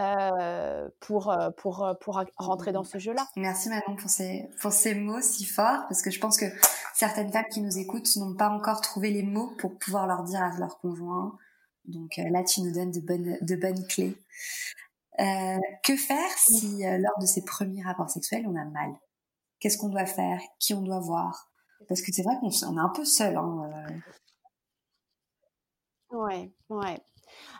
euh, 0.00 0.88
pour, 0.98 1.30
euh, 1.30 1.50
pour, 1.50 1.84
euh, 1.84 1.94
pour 2.00 2.20
rentrer 2.36 2.72
dans 2.72 2.82
ce 2.82 2.98
jeu-là. 2.98 3.28
Merci 3.36 3.68
Manon 3.68 3.94
pour 3.96 4.10
ces, 4.10 4.50
pour 4.60 4.72
ces 4.72 4.92
mots 4.96 5.20
si 5.20 5.44
forts 5.44 5.84
parce 5.88 6.02
que 6.02 6.10
je 6.10 6.18
pense 6.18 6.36
que 6.36 6.46
certaines 6.94 7.30
femmes 7.30 7.44
qui 7.48 7.60
nous 7.60 7.78
écoutent 7.78 8.08
n'ont 8.16 8.34
pas 8.34 8.48
encore 8.48 8.80
trouvé 8.80 9.12
les 9.12 9.22
mots 9.22 9.52
pour 9.56 9.78
pouvoir 9.78 10.08
leur 10.08 10.24
dire 10.24 10.42
à 10.42 10.50
leur 10.58 10.80
conjoint. 10.80 11.38
Donc 11.84 12.16
là, 12.16 12.42
tu 12.42 12.62
nous 12.62 12.72
donnes 12.72 12.90
de 12.90 13.00
bonnes, 13.00 13.38
de 13.40 13.54
bonnes 13.54 13.86
clés. 13.86 14.16
que 15.18 15.96
faire 15.96 16.38
si 16.38 16.82
lors 16.82 17.18
de 17.20 17.26
ces 17.26 17.44
premiers 17.44 17.82
rapports 17.82 18.10
sexuels, 18.10 18.46
on 18.48 18.56
a 18.56 18.64
mal? 18.64 18.90
Qu'est-ce 19.60 19.78
qu'on 19.78 19.90
doit 19.90 20.06
faire? 20.06 20.40
Qui 20.58 20.74
on 20.74 20.82
doit 20.82 20.98
voir? 20.98 21.52
Parce 21.88 22.00
que 22.00 22.12
c'est 22.12 22.22
vrai 22.22 22.34
qu'on 22.40 22.50
est 22.50 22.80
un 22.80 22.88
peu 22.88 23.04
seul. 23.04 23.36
Hein, 23.36 23.70
euh. 26.12 26.16
Ouais, 26.16 26.52
ouais. 26.70 27.00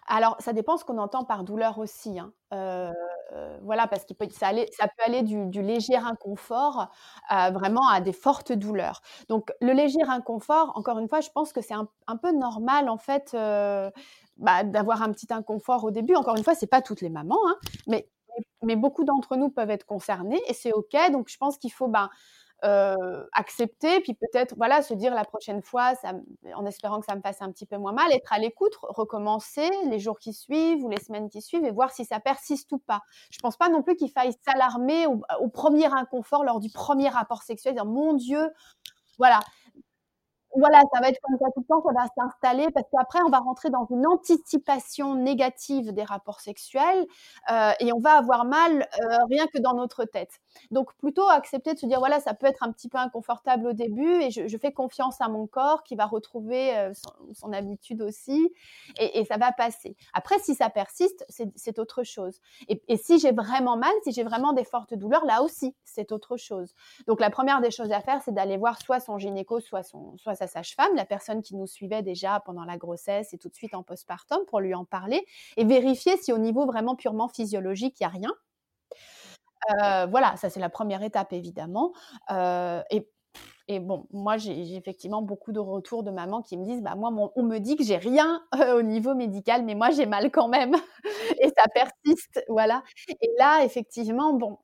Alors, 0.07 0.37
ça 0.39 0.53
dépend 0.53 0.77
ce 0.77 0.85
qu'on 0.85 0.99
entend 0.99 1.25
par 1.25 1.45
douleur 1.45 1.79
aussi. 1.79 2.19
Hein. 2.19 2.33
Euh, 2.53 2.93
euh, 3.33 3.59
voilà, 3.63 3.89
parce 3.89 4.05
que 4.05 4.13
ça, 4.31 4.51
ça, 4.79 4.87
peut 4.87 5.03
aller 5.05 5.23
du, 5.23 5.63
léger 5.63 5.97
inconfort 5.97 6.91
vraiment 7.31 7.89
à 7.89 8.01
des 8.01 8.13
fortes 8.13 8.53
douleurs. 8.53 9.01
Donc, 9.29 9.51
le 9.61 9.73
léger 9.73 10.03
inconfort, 10.07 10.73
encore 10.77 10.99
une 10.99 11.09
fois, 11.09 11.21
je 11.21 11.31
pense 11.31 11.53
que 11.53 11.61
c'est 11.61 11.75
un, 11.75 12.17
peu 12.17 12.33
normal 12.33 12.89
en 12.89 12.99
fait 12.99 13.33
bah, 14.37 14.63
d'avoir 14.63 15.03
un 15.03 15.11
petit 15.11 15.33
inconfort 15.33 15.85
au 15.85 15.91
début. 15.91 16.15
Encore 16.15 16.37
une 16.37 16.45
fois, 16.45 16.55
c'est 16.55 16.69
pas 16.69 16.83
toutes 16.83 17.01
les 17.01 17.11
mamans, 17.11 17.41
hein, 17.49 17.57
mais, 17.87 18.77
beaucoup 18.77 19.05
d'entre 19.05 19.37
nous 19.37 19.51
peuvent 19.51 19.71
être 19.71 19.87
concernés 19.87 20.41
et 20.47 20.55
c'est 20.55 20.73
ok. 20.73 20.97
Donc, 21.11 21.29
je 21.29 21.37
pense 21.37 21.59
qu'il 21.59 21.73
faut 21.73 21.89
bah, 21.89 22.11
euh, 22.65 23.25
accepter, 23.33 24.01
puis 24.01 24.15
peut-être 24.15 24.55
voilà 24.57 24.83
se 24.83 24.95
dire 24.95 25.15
la 25.15 25.25
prochaine 25.25 25.63
fois, 25.63 25.93
en 26.55 26.67
espérant 26.67 27.01
que 27.01 27.07
ça 27.07 27.15
me 27.15 27.21
fasse 27.21 27.43
un 27.43 27.51
petit 27.51 27.67
peu 27.67 27.77
moins 27.77 27.93
mal, 27.93 28.13
être 28.13 28.33
à 28.33 28.39
l'écoute, 28.39 28.75
recommencer 28.83 29.69
les 29.89 29.99
jours 29.99 30.19
qui 30.19 30.33
suivent 30.33 30.83
ou 30.85 30.89
les 30.89 31.01
semaines 31.01 31.29
qui 31.29 31.43
suivent 31.43 31.65
et 31.65 31.71
voir 31.71 31.93
si 31.93 32.05
ça 32.05 32.21
persiste 32.21 32.73
ou 32.73 32.79
pas. 32.79 33.03
Je 33.31 33.39
pense 33.39 33.57
pas 33.57 33.69
non 33.69 33.83
plus 33.83 33.97
qu'il 33.97 34.11
faille 34.11 34.33
s'alarmer 34.45 35.07
au, 35.07 35.23
au, 35.41 35.49
premier 35.49 35.87
inconfort 35.87 36.45
lors 36.45 36.61
du 36.61 36.71
premier 36.71 37.09
rapport 37.09 37.43
sexuel, 37.43 37.75
dire 37.75 37.87
mon 37.87 38.15
Dieu, 38.15 38.51
voilà 39.19 39.41
voilà, 40.57 40.81
ça 40.93 41.01
va 41.01 41.09
être 41.09 41.21
comme 41.23 41.37
ça 41.39 41.47
tout 41.55 41.61
le 41.61 41.67
temps, 41.67 41.83
ça 41.83 41.93
va 41.93 42.07
s'installer 42.17 42.69
parce 42.73 42.87
qu'après, 42.91 43.21
on 43.27 43.31
va 43.31 43.39
rentrer 43.39 43.71
dans 43.71 43.87
une 43.91 44.07
anticipation 44.07 45.15
négative 45.17 45.93
des 45.93 46.05
rapports 46.05 46.41
sexuels 46.41 47.07
euh, 47.51 47.73
et 47.81 47.93
on 47.93 47.99
va 47.99 48.13
avoir 48.13 48.45
mal 48.45 48.83
euh, 48.83 49.17
rien 49.31 49.47
que 49.49 49.59
dans 49.59 49.75
notre 49.75 50.05
tête. 50.05 50.41
Donc, 50.71 50.95
plutôt 50.97 51.29
accepter 51.29 51.75
de 51.75 51.79
se 51.79 51.87
dire, 51.87 51.99
voilà, 51.99 52.21
ça 52.21 52.35
peut 52.35 52.47
être 52.47 52.63
un 52.63 52.73
petit 52.73 52.89
peu 52.89 52.99
inconfortable 52.99 53.67
au 53.67 53.73
début 53.73 54.23
et 54.23 54.31
je, 54.31 54.57
fais 54.59 54.73
confiance 54.73 55.21
à 55.21 55.29
mon 55.29 55.47
corps 55.47 55.83
qui 55.83 55.97
va 55.97 56.07
retrouver 56.07 56.77
euh, 56.77 56.93
son, 57.33 57.53
habitude 57.53 58.03
aussi 58.03 58.53
et, 58.99 59.25
ça 59.25 59.37
va 59.37 59.53
passer. 59.53 59.97
Après, 60.13 60.39
si 60.39 60.55
ça 60.55 60.71
persiste, 60.71 61.25
c'est 61.29 61.79
autre 61.79 62.03
chose. 62.03 62.41
Et, 62.69 62.97
si 62.97 63.19
j'ai 63.19 63.33
vraiment 63.33 63.77
mal, 63.77 63.93
si 64.05 64.13
j'ai 64.13 64.23
vraiment 64.23 64.53
des 64.53 64.65
fortes 64.65 64.95
douleurs, 64.95 65.25
là 65.25 65.43
aussi, 65.43 65.75
c'est 65.85 66.13
autre 66.13 66.37
chose. 66.37 66.75
Donc, 67.07 67.21
la 67.21 67.31
première 67.31 67.61
des 67.61 67.71
choses 67.71 67.93
à 67.93 68.01
faire, 68.01 68.23
c'est 68.23 68.33
d'aller 68.33 68.57
voir 68.57 68.81
soit 68.81 69.01
son 69.01 69.19
gynéco, 69.19 69.61
soit, 69.61 69.83
son, 69.83 70.17
soit 70.19 70.35
sa 70.35 70.47
sage-femme, 70.47 70.95
la 70.95 71.05
personne 71.05 71.43
qui 71.43 71.57
nous 71.57 71.67
suivait 71.67 72.03
déjà 72.03 72.41
pendant 72.41 72.65
la 72.65 72.77
grossesse 72.77 73.33
et 73.33 73.39
tout 73.39 73.49
de 73.49 73.55
suite 73.55 73.75
en 73.75 73.83
postpartum 73.83 74.39
pour 74.47 74.61
lui 74.61 74.75
en 74.75 74.85
parler 74.85 75.25
et 75.57 75.65
vérifier 75.65 76.17
si 76.17 76.33
au 76.33 76.39
niveau 76.39 76.67
vraiment 76.67 76.97
purement 76.97 77.29
physiologique, 77.29 77.97
il 78.01 78.03
n'y 78.03 78.07
a 78.07 78.11
rien. 78.11 78.35
Euh, 79.83 80.07
voilà, 80.07 80.37
ça 80.37 80.51
c'est 80.51 80.61
la 80.61 80.69
première 80.71 81.03
étape 81.03 81.33
évidemment. 81.33 81.93
Euh, 82.31 82.83
et, 82.91 83.09
et, 83.69 83.81
bon, 83.81 84.07
moi 84.13 84.37
j'ai 84.39 84.77
effectivement 84.77 85.23
beaucoup 85.23 85.53
de 85.53 85.61
retours 85.61 86.03
de 86.05 86.11
mamans 86.11 86.43
qui 86.43 86.57
me 86.59 86.65
disent, 86.65 86.83
bah 86.83 86.95
moi 86.97 87.11
on 87.37 87.43
me 87.45 87.59
dit 87.59 87.77
que 87.77 87.85
j'ai 87.85 87.97
rien 87.97 88.43
euh, 88.57 88.79
au 88.79 88.83
niveau 88.83 89.15
médical, 89.15 89.65
mais 89.65 89.75
moi 89.75 89.91
j'ai 89.91 90.07
mal 90.07 90.31
quand 90.31 90.49
même 90.49 90.75
et 91.41 91.49
ça 91.49 91.65
persiste, 91.75 92.45
voilà. 92.49 92.83
Et 93.23 93.31
là 93.39 93.65
effectivement, 93.65 94.35
bon 94.35 94.59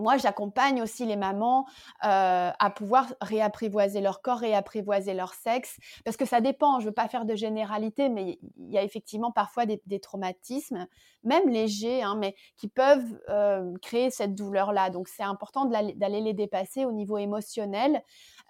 moi, 0.00 0.16
j'accompagne 0.16 0.82
aussi 0.82 1.04
les 1.06 1.16
mamans 1.16 1.66
euh, 2.04 2.50
à 2.58 2.70
pouvoir 2.70 3.06
réapprivoiser 3.20 4.00
leur 4.00 4.22
corps, 4.22 4.38
réapprivoiser 4.38 5.14
leur 5.14 5.34
sexe, 5.34 5.78
parce 6.04 6.16
que 6.16 6.24
ça 6.24 6.40
dépend. 6.40 6.80
Je 6.80 6.86
veux 6.86 6.92
pas 6.92 7.08
faire 7.08 7.24
de 7.24 7.34
généralité, 7.34 8.08
mais 8.08 8.38
il 8.58 8.70
y 8.70 8.78
a 8.78 8.82
effectivement 8.82 9.30
parfois 9.30 9.66
des, 9.66 10.00
traumatismes, 10.00 10.86
même 11.24 11.48
légers, 11.48 12.02
hein, 12.02 12.16
mais 12.18 12.34
qui 12.56 12.68
peuvent 12.68 13.20
euh, 13.28 13.72
créer 13.82 14.10
cette 14.10 14.34
douleur-là. 14.34 14.90
Donc, 14.90 15.08
c'est 15.08 15.22
important 15.22 15.66
d'aller 15.66 16.20
les 16.20 16.34
dépasser 16.34 16.84
au 16.84 16.92
niveau 16.92 17.18
émotionnel 17.18 18.02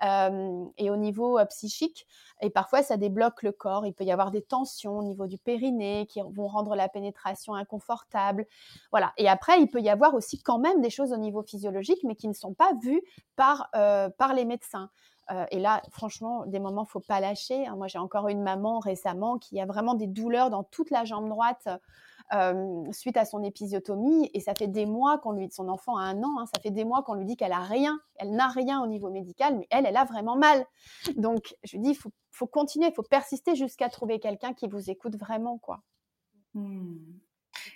euh, 0.05 0.65
et 0.79 0.91
au 0.91 0.97
niveau 0.97 1.39
psychique. 1.49 2.07
Et 2.43 2.51
parfois, 2.51 2.83
ça 2.83 2.97
débloque 2.97 3.43
le 3.43 3.53
corps. 3.53 3.87
Il 3.87 3.93
peut 3.93 4.05
y 4.05 4.13
avoir 4.13 4.31
des 4.31 4.43
tensions 4.43 4.99
au 4.99 5.03
niveau 5.03 5.27
du 5.27 5.39
périnée 5.39 6.07
qui 6.07 6.21
vont 6.21 6.47
rendre 6.47 6.75
la 6.75 6.89
pénétration 6.89 7.55
inconfortable. 7.55 8.47
Voilà. 8.91 9.13
Et 9.17 9.29
après, 9.29 9.61
il 9.61 9.69
peut 9.69 9.81
y 9.81 9.91
avoir 9.91 10.15
aussi 10.15 10.43
quand 10.43 10.59
même 10.59 10.81
des 10.81 10.91
choses 10.91 11.13
au 11.13 11.19
niveau 11.19 11.43
physiologique, 11.43 12.01
mais 12.05 12.15
qui 12.15 12.29
ne 12.29 12.33
sont 12.33 12.55
pas 12.55 12.73
vues 12.83 13.03
par, 13.37 13.69
euh, 13.75 14.09
par 14.11 14.35
les 14.35 14.45
médecins. 14.45 14.91
Euh, 15.31 15.45
et 15.51 15.61
là, 15.61 15.83
franchement, 15.91 16.45
des 16.47 16.59
moments, 16.59 16.85
faut 16.85 17.01
pas 17.01 17.21
lâcher. 17.21 17.67
Hein. 17.67 17.77
Moi, 17.77 17.87
j'ai 17.87 17.99
encore 17.99 18.29
une 18.29 18.43
maman 18.43 18.81
récemment 18.81 19.39
qui 19.39 19.61
a 19.61 19.67
vraiment 19.67 19.95
des 19.95 20.07
douleurs 20.07 20.51
dans 20.51 20.65
toute 20.65 20.91
la 20.91 21.05
jambe 21.05 21.29
droite 21.29 21.69
euh, 22.33 22.85
suite 22.93 23.16
à 23.16 23.25
son 23.25 23.43
épisiotomie. 23.43 24.31
Et 24.35 24.40
ça 24.40 24.55
fait 24.55 24.69
des 24.69 24.87
mois 24.87 25.19
qu'on 25.19 25.33
lui, 25.33 25.51
son 25.51 25.69
enfant 25.69 25.97
a 25.97 26.03
un 26.03 26.23
an, 26.23 26.38
hein, 26.38 26.47
ça 26.53 26.61
fait 26.61 26.71
des 26.71 26.85
mois 26.85 27.03
qu'on 27.03 27.14
lui 27.14 27.25
dit 27.25 27.37
qu'elle 27.37 27.53
a 27.53 27.61
rien, 27.61 27.99
elle 28.16 28.33
n'a 28.33 28.49
rien 28.49 28.83
au 28.83 28.87
niveau 28.87 29.11
médical, 29.11 29.57
mais 29.59 29.66
elle, 29.71 29.87
elle 29.87 29.97
a 29.97 30.05
vraiment 30.05 30.37
mal. 30.37 30.64
Donc, 31.16 31.55
je 31.64 31.77
lui 31.77 31.83
dis, 31.83 31.90
il 31.90 31.97
faut, 31.97 32.12
faut, 32.31 32.47
continuer, 32.47 32.88
il 32.88 32.95
faut 32.95 33.03
persister 33.03 33.55
jusqu'à 33.55 33.88
trouver 33.88 34.21
quelqu'un 34.21 34.55
qui 34.55 34.69
vous 34.69 34.90
écoute 34.90 35.16
vraiment, 35.16 35.59
quoi. 35.59 35.83
Hmm. 36.55 36.99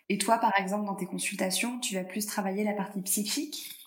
Et 0.08 0.18
toi, 0.18 0.38
par 0.38 0.58
exemple, 0.58 0.86
dans 0.86 0.94
tes 0.94 1.06
consultations, 1.06 1.78
tu 1.80 1.94
vas 1.94 2.04
plus 2.04 2.26
travailler 2.26 2.64
la 2.64 2.74
partie 2.74 3.00
psychique? 3.02 3.83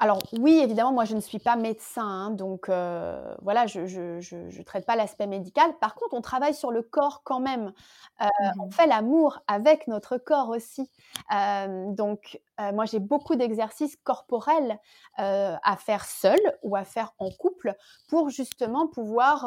Alors 0.00 0.20
oui, 0.38 0.60
évidemment, 0.62 0.92
moi 0.92 1.04
je 1.04 1.16
ne 1.16 1.20
suis 1.20 1.40
pas 1.40 1.56
médecin, 1.56 2.02
hein, 2.04 2.30
donc 2.30 2.68
euh, 2.68 3.34
voilà, 3.42 3.66
je 3.66 3.80
ne 3.80 4.62
traite 4.62 4.86
pas 4.86 4.94
l'aspect 4.94 5.26
médical. 5.26 5.76
Par 5.80 5.96
contre, 5.96 6.14
on 6.14 6.20
travaille 6.20 6.54
sur 6.54 6.70
le 6.70 6.82
corps 6.82 7.22
quand 7.24 7.40
même. 7.40 7.72
Euh, 8.20 8.26
on 8.60 8.66
mmh 8.66 8.72
fait 8.72 8.86
l'amour 8.86 9.40
avec 9.48 9.88
notre 9.88 10.16
corps 10.16 10.50
aussi. 10.50 10.88
Euh, 11.34 11.90
donc 11.92 12.40
moi 12.72 12.84
j'ai 12.84 12.98
beaucoup 12.98 13.36
d'exercices 13.36 13.96
corporels 14.04 14.78
à 15.16 15.76
faire 15.78 16.04
seul 16.04 16.38
ou 16.62 16.76
à 16.76 16.84
faire 16.84 17.14
en 17.18 17.30
couple 17.30 17.74
pour 18.08 18.30
justement 18.30 18.86
pouvoir 18.88 19.46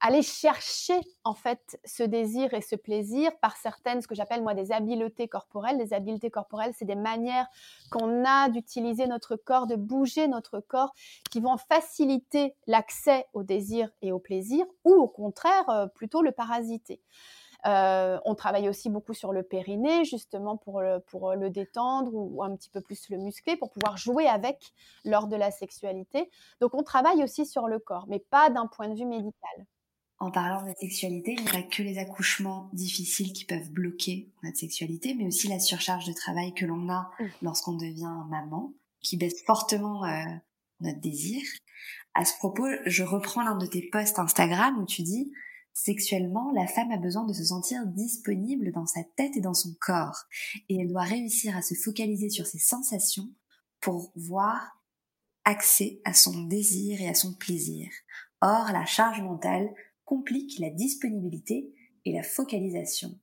aller 0.00 0.22
chercher 0.22 1.00
en 1.24 1.34
fait 1.34 1.78
ce 1.84 2.02
désir 2.02 2.54
et 2.54 2.60
ce 2.60 2.76
plaisir 2.76 3.30
par 3.40 3.56
certaines, 3.56 4.00
ce 4.02 4.08
que 4.08 4.14
j'appelle 4.14 4.42
moi 4.42 4.54
des 4.54 4.72
habiletés 4.72 5.28
corporelles. 5.28 5.78
Les 5.78 5.92
habiletés 5.92 6.30
corporelles, 6.30 6.72
c'est 6.76 6.84
des 6.84 6.94
manières 6.94 7.46
qu'on 7.90 8.24
a 8.24 8.48
d'utiliser 8.48 9.06
notre 9.06 9.36
corps, 9.36 9.66
de 9.66 9.76
bouger 9.76 10.28
notre 10.28 10.60
corps, 10.60 10.94
qui 11.30 11.40
vont 11.40 11.56
faciliter 11.56 12.54
l'accès 12.66 13.26
au 13.32 13.42
désir 13.42 13.90
et 14.02 14.12
au 14.12 14.18
plaisir, 14.18 14.64
ou 14.84 14.92
au 14.92 15.08
contraire, 15.08 15.68
euh, 15.68 15.86
plutôt 15.86 16.22
le 16.22 16.32
parasiter. 16.32 17.00
Euh, 17.68 18.18
on 18.24 18.34
travaille 18.34 18.68
aussi 18.68 18.88
beaucoup 18.88 19.14
sur 19.14 19.32
le 19.32 19.42
périnée, 19.42 20.04
justement 20.04 20.56
pour 20.56 20.80
le, 20.80 21.00
pour 21.00 21.34
le 21.34 21.50
détendre 21.50 22.10
ou, 22.14 22.42
un 22.42 22.56
petit 22.56 22.70
peu 22.70 22.80
plus 22.80 23.10
le 23.10 23.18
muscler, 23.18 23.56
pour 23.56 23.70
pouvoir 23.70 23.96
jouer 23.96 24.26
avec 24.26 24.72
lors 25.04 25.26
de 25.26 25.36
la 25.36 25.50
sexualité. 25.50 26.30
Donc 26.60 26.74
on 26.74 26.82
travaille 26.82 27.22
aussi 27.22 27.44
sur 27.44 27.68
le 27.68 27.78
corps, 27.78 28.06
mais 28.08 28.18
pas 28.18 28.48
d'un 28.50 28.66
point 28.66 28.88
de 28.88 28.98
vue 28.98 29.06
médical. 29.06 29.66
En 30.20 30.32
parlant 30.32 30.62
de 30.62 30.68
la 30.68 30.74
sexualité, 30.74 31.36
il 31.38 31.44
n'y 31.44 31.56
a 31.56 31.62
que 31.62 31.82
les 31.82 31.98
accouchements 31.98 32.70
difficiles 32.72 33.32
qui 33.32 33.44
peuvent 33.44 33.70
bloquer 33.70 34.32
notre 34.42 34.56
sexualité, 34.56 35.14
mais 35.14 35.26
aussi 35.26 35.46
la 35.46 35.60
surcharge 35.60 36.06
de 36.06 36.12
travail 36.12 36.54
que 36.54 36.66
l'on 36.66 36.88
a 36.88 37.10
mmh. 37.20 37.24
lorsqu'on 37.42 37.74
devient 37.74 38.24
maman 38.28 38.72
qui 39.00 39.16
baisse 39.16 39.44
fortement 39.44 40.04
euh, 40.04 40.24
notre 40.80 41.00
désir. 41.00 41.40
À 42.14 42.24
ce 42.24 42.34
propos, 42.38 42.66
je 42.86 43.04
reprends 43.04 43.42
l'un 43.42 43.56
de 43.56 43.66
tes 43.66 43.88
posts 43.92 44.18
Instagram 44.18 44.78
où 44.78 44.86
tu 44.86 45.02
dis 45.02 45.32
Sexuellement, 45.72 46.50
la 46.52 46.66
femme 46.66 46.90
a 46.90 46.98
besoin 46.98 47.24
de 47.24 47.32
se 47.32 47.44
sentir 47.44 47.86
disponible 47.86 48.72
dans 48.72 48.86
sa 48.86 49.04
tête 49.16 49.36
et 49.36 49.40
dans 49.40 49.54
son 49.54 49.74
corps, 49.80 50.24
et 50.68 50.76
elle 50.80 50.88
doit 50.88 51.02
réussir 51.02 51.56
à 51.56 51.62
se 51.62 51.74
focaliser 51.74 52.30
sur 52.30 52.46
ses 52.46 52.58
sensations 52.58 53.28
pour 53.80 54.12
voir 54.16 54.78
accès 55.44 56.00
à 56.04 56.12
son 56.12 56.44
désir 56.44 57.00
et 57.00 57.08
à 57.08 57.14
son 57.14 57.34
plaisir. 57.34 57.88
Or, 58.40 58.70
la 58.72 58.84
charge 58.84 59.22
mentale 59.22 59.72
complique 60.04 60.58
la 60.58 60.70
disponibilité 60.70 61.72
et 62.04 62.12
la 62.12 62.22
focalisation. 62.22 63.18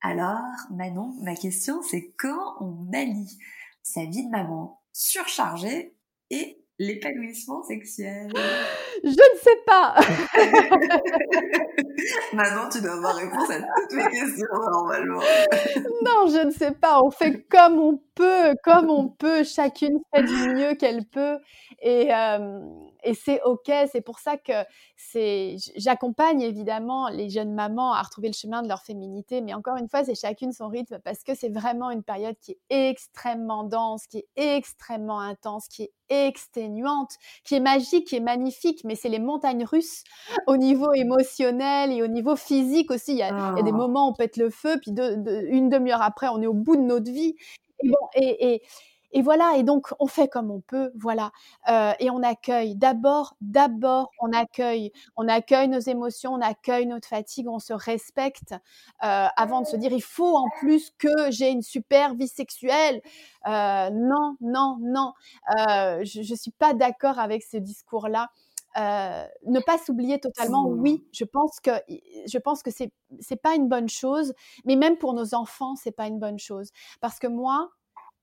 Alors, 0.00 0.42
Manon, 0.70 1.14
ma 1.22 1.34
question 1.34 1.82
c'est 1.82 2.12
quand 2.18 2.56
on 2.60 2.90
allie 2.92 3.38
sa 3.82 4.04
vie 4.04 4.24
de 4.24 4.30
maman 4.30 4.82
surchargé 4.92 5.94
et 6.30 6.62
l'épanouissement 6.78 7.62
sexuel? 7.64 8.30
Je 9.02 9.08
ne 9.08 9.38
sais 9.38 9.62
pas. 9.66 9.96
Maintenant, 12.32 12.68
tu 12.68 12.80
dois 12.80 12.94
avoir 12.94 13.14
réponse 13.16 13.50
à 13.50 13.58
toutes 13.58 13.92
mes 13.92 14.10
questions 14.10 14.46
normalement. 14.70 15.20
non, 16.04 16.26
je 16.28 16.46
ne 16.46 16.50
sais 16.50 16.72
pas. 16.72 17.00
On 17.02 17.10
fait 17.10 17.46
comme 17.48 17.78
on 17.78 18.00
peut, 18.14 18.54
comme 18.62 18.90
on 18.90 19.08
peut. 19.08 19.44
Chacune 19.44 19.98
fait 20.14 20.22
du 20.22 20.48
mieux 20.54 20.74
qu'elle 20.74 21.04
peut. 21.06 21.38
Et, 21.82 22.12
euh, 22.14 22.60
et 23.06 23.14
c'est 23.14 23.40
ok. 23.42 23.70
C'est 23.90 24.00
pour 24.00 24.18
ça 24.18 24.36
que 24.36 24.52
c'est, 24.96 25.56
j'accompagne 25.76 26.42
évidemment 26.42 27.08
les 27.08 27.30
jeunes 27.30 27.54
mamans 27.54 27.92
à 27.92 28.02
retrouver 28.02 28.28
le 28.28 28.34
chemin 28.34 28.62
de 28.62 28.68
leur 28.68 28.82
féminité. 28.82 29.40
Mais 29.40 29.54
encore 29.54 29.76
une 29.76 29.88
fois, 29.88 30.04
c'est 30.04 30.16
chacune 30.16 30.52
son 30.52 30.68
rythme 30.68 30.98
parce 31.04 31.22
que 31.22 31.34
c'est 31.34 31.48
vraiment 31.48 31.90
une 31.90 32.02
période 32.02 32.36
qui 32.40 32.58
est 32.68 32.90
extrêmement 32.90 33.62
dense, 33.64 34.06
qui 34.08 34.18
est 34.18 34.56
extrêmement 34.56 35.20
intense, 35.20 35.68
qui 35.68 35.84
est 35.84 35.92
exténuante, 36.08 37.12
qui 37.44 37.54
est 37.54 37.60
magique, 37.60 38.08
qui 38.08 38.16
est 38.16 38.20
magnifique. 38.20 38.82
Mais 38.84 38.96
c'est 38.96 39.08
les 39.08 39.20
montagnes 39.20 39.64
russes 39.64 40.02
au 40.48 40.56
niveau 40.56 40.92
émotionnel 40.92 41.92
et 41.92 42.02
au 42.02 42.08
niveau 42.08 42.34
physique 42.34 42.90
aussi. 42.90 43.12
Il 43.12 43.18
y 43.18 43.22
a, 43.22 43.30
des 43.62 43.70
ah. 43.70 43.72
moments 43.72 44.08
où 44.08 44.10
on 44.10 44.14
pète 44.14 44.36
le 44.36 44.50
feu, 44.50 44.78
puis 44.82 44.90
une 44.90 45.68
demi-heure 45.68 46.02
après, 46.02 46.26
on 46.28 46.42
est 46.42 46.46
au 46.46 46.54
bout 46.54 46.76
de 46.76 46.82
notre 46.82 47.10
vie. 47.10 47.36
Et 47.82 47.88
bon, 47.88 48.08
et, 48.14 48.54
et 48.54 48.62
et 49.12 49.22
voilà, 49.22 49.56
et 49.56 49.62
donc 49.62 49.94
on 50.00 50.06
fait 50.06 50.28
comme 50.28 50.50
on 50.50 50.60
peut, 50.60 50.90
voilà, 50.96 51.30
euh, 51.68 51.92
et 52.00 52.10
on 52.10 52.22
accueille. 52.22 52.76
D'abord, 52.76 53.36
d'abord, 53.40 54.10
on 54.20 54.32
accueille, 54.32 54.92
on 55.16 55.28
accueille 55.28 55.68
nos 55.68 55.78
émotions, 55.78 56.32
on 56.32 56.40
accueille 56.40 56.86
notre 56.86 57.08
fatigue, 57.08 57.48
on 57.48 57.58
se 57.58 57.72
respecte 57.72 58.52
euh, 59.04 59.26
avant 59.36 59.60
de 59.60 59.66
se 59.66 59.76
dire 59.76 59.92
il 59.92 60.02
faut 60.02 60.36
en 60.36 60.48
plus 60.58 60.90
que 60.98 61.30
j'ai 61.30 61.50
une 61.50 61.62
super 61.62 62.14
vie 62.14 62.28
sexuelle. 62.28 63.00
Euh, 63.46 63.90
non, 63.90 64.36
non, 64.40 64.78
non, 64.80 65.12
je, 65.56 66.30
ne 66.30 66.36
suis 66.36 66.52
pas 66.52 66.74
d'accord 66.74 67.18
avec 67.18 67.42
ce 67.42 67.56
discours-là. 67.56 68.28
ne 68.76 69.60
pas 69.60 69.78
s'oublier 69.78 70.18
totalement, 70.18 70.66
oui, 70.66 71.06
je 71.12 71.24
pense 71.24 71.60
que 71.60 71.70
je 72.26 72.38
pense 72.38 72.62
que 72.62 72.70
c'est 72.70 72.92
c'est 73.20 73.40
pas 73.40 73.54
une 73.54 73.68
bonne 73.68 73.88
chose, 73.88 74.34
mais 74.64 74.76
même 74.76 74.98
pour 74.98 75.14
nos 75.14 75.34
enfants, 75.34 75.76
c'est 75.76 75.92
pas 75.92 76.06
une 76.06 76.18
bonne 76.18 76.38
chose 76.38 76.70
parce 77.00 77.18
que 77.18 77.28
moi, 77.28 77.70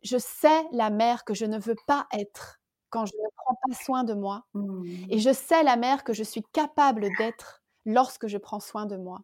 je 0.04 0.18
sais 0.18 0.64
la 0.72 0.90
mère 0.90 1.24
que 1.26 1.34
je 1.34 1.46
ne 1.46 1.58
veux 1.58 1.76
pas 1.88 2.08
être 2.14 2.60
quand 2.90 3.06
je 3.06 3.14
ne 3.16 3.30
prends 3.36 3.58
pas 3.68 3.76
soin 3.76 4.04
de 4.04 4.14
moi. 4.14 4.46
Mmh. 4.54 4.84
Et 5.10 5.20
je 5.20 5.34
sais 5.34 5.64
la 5.64 5.78
mère 5.78 6.04
que 6.04 6.14
je 6.14 6.24
suis 6.24 6.44
capable 6.54 7.08
d'être 7.18 7.64
lorsque 7.86 8.28
je 8.28 8.38
prends 8.38 8.60
soin 8.60 8.86
de 8.86 8.98
moi. 8.98 9.22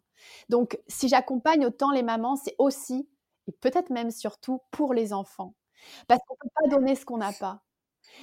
Donc, 0.50 0.80
si 0.88 1.08
j'accompagne 1.08 1.66
autant 1.66 1.92
les 1.92 2.04
mamans, 2.04 2.36
c'est 2.36 2.56
aussi, 2.58 3.08
et 3.48 3.52
peut-être 3.52 3.90
même 3.90 4.12
surtout, 4.12 4.62
pour 4.72 4.94
les 4.94 5.14
enfants. 5.14 5.54
Parce 6.08 6.20
qu'on 6.28 6.36
ne 6.36 6.50
peut 6.50 6.56
pas 6.56 6.76
donner 6.76 6.96
ce 6.96 7.06
qu'on 7.06 7.18
n'a 7.18 7.32
pas. 7.32 7.62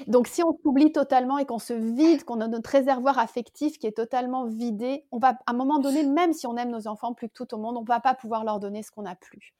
Donc, 0.08 0.26
si 0.26 0.42
on 0.42 0.58
s'oublie 0.62 0.92
totalement 0.92 1.38
et 1.38 1.46
qu'on 1.46 1.58
se 1.58 1.72
vide, 1.72 2.24
qu'on 2.24 2.40
a 2.40 2.48
notre 2.48 2.70
réservoir 2.70 3.18
affectif 3.18 3.78
qui 3.78 3.86
est 3.86 3.96
totalement 3.96 4.44
vidé, 4.44 5.06
on 5.10 5.18
va, 5.18 5.28
à 5.28 5.52
un 5.52 5.54
moment 5.54 5.78
donné, 5.78 6.04
même 6.04 6.32
si 6.32 6.46
on 6.46 6.56
aime 6.56 6.70
nos 6.70 6.86
enfants 6.86 7.14
plus 7.14 7.28
que 7.28 7.34
tout 7.34 7.54
au 7.54 7.58
monde, 7.58 7.76
on 7.76 7.82
ne 7.82 7.86
va 7.86 8.00
pas 8.00 8.14
pouvoir 8.14 8.44
leur 8.44 8.58
donner 8.60 8.82
ce 8.82 8.90
qu'on 8.90 9.02
n'a 9.02 9.16
plus. 9.16 9.54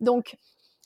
Donc, 0.00 0.36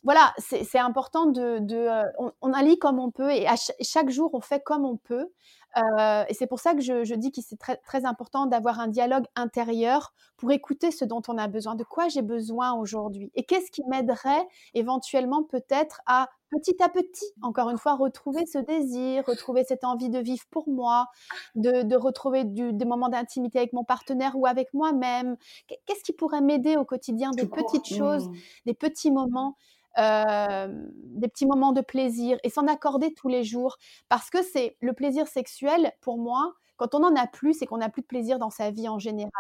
voilà, 0.04 0.32
c'est 0.38 0.78
important 0.78 1.26
de, 1.26 1.60
euh, 1.72 2.02
on, 2.40 2.52
allie 2.52 2.78
comme 2.78 2.98
on 2.98 3.10
peut 3.10 3.32
et 3.32 3.46
chaque 3.80 4.10
jour 4.10 4.30
on 4.32 4.40
fait 4.40 4.62
comme 4.62 4.84
on 4.84 4.96
peut. 4.96 5.28
Euh, 5.76 6.24
et 6.28 6.34
c'est 6.34 6.46
pour 6.46 6.60
ça 6.60 6.74
que 6.74 6.80
je, 6.80 7.14
dis 7.14 7.30
que 7.30 7.42
c'est 7.42 7.58
très, 7.58 7.76
très 7.76 8.04
important 8.06 8.46
d'avoir 8.46 8.80
un 8.80 8.88
dialogue 8.88 9.26
intérieur 9.36 10.14
pour 10.36 10.50
écouter 10.50 10.90
ce 10.90 11.04
dont 11.04 11.20
on 11.28 11.36
a 11.36 11.46
besoin, 11.46 11.74
de 11.74 11.84
quoi 11.84 12.08
j'ai 12.08 12.22
besoin 12.22 12.72
aujourd'hui 12.72 13.30
et 13.34 13.44
qu'est-ce 13.44 13.70
qui 13.70 13.82
m'aiderait 13.86 14.48
éventuellement 14.74 15.42
peut-être 15.42 16.00
à 16.06 16.28
petit 16.50 16.82
à 16.82 16.88
petit, 16.88 17.26
encore 17.42 17.68
une 17.68 17.76
fois, 17.76 17.94
retrouver 17.94 18.46
ce 18.46 18.58
désir, 18.58 19.24
retrouver 19.26 19.64
cette 19.64 19.84
envie 19.84 20.08
de 20.08 20.18
vivre 20.18 20.44
pour 20.50 20.68
moi, 20.68 21.08
de, 21.54 21.96
retrouver 21.96 22.44
des 22.44 22.84
moments 22.86 23.10
d'intimité 23.10 23.58
avec 23.58 23.74
mon 23.74 23.84
partenaire 23.84 24.36
ou 24.36 24.46
avec 24.46 24.72
moi-même. 24.72 25.36
Qu'est-ce 25.66 26.02
qui 26.02 26.12
pourrait 26.12 26.40
m'aider 26.40 26.76
au 26.76 26.86
quotidien, 26.86 27.30
des 27.32 27.46
petites 27.46 27.86
choses, 27.86 28.28
mmh. 28.28 28.32
des 28.64 28.74
petits 28.74 29.10
moments 29.10 29.56
des 29.98 31.28
petits 31.28 31.46
moments 31.46 31.72
de 31.72 31.80
plaisir 31.80 32.38
et 32.44 32.50
s'en 32.50 32.66
accorder 32.66 33.14
tous 33.14 33.28
les 33.28 33.44
jours. 33.44 33.76
Parce 34.08 34.30
que 34.30 34.42
c'est 34.42 34.76
le 34.80 34.92
plaisir 34.92 35.26
sexuel, 35.26 35.92
pour 36.00 36.18
moi, 36.18 36.54
quand 36.76 36.94
on 36.94 37.04
en 37.04 37.16
a 37.16 37.26
plus, 37.26 37.54
c'est 37.54 37.66
qu'on 37.66 37.78
n'a 37.78 37.88
plus 37.88 38.02
de 38.02 38.06
plaisir 38.06 38.38
dans 38.38 38.50
sa 38.50 38.70
vie 38.70 38.88
en 38.88 38.98
général. 38.98 39.30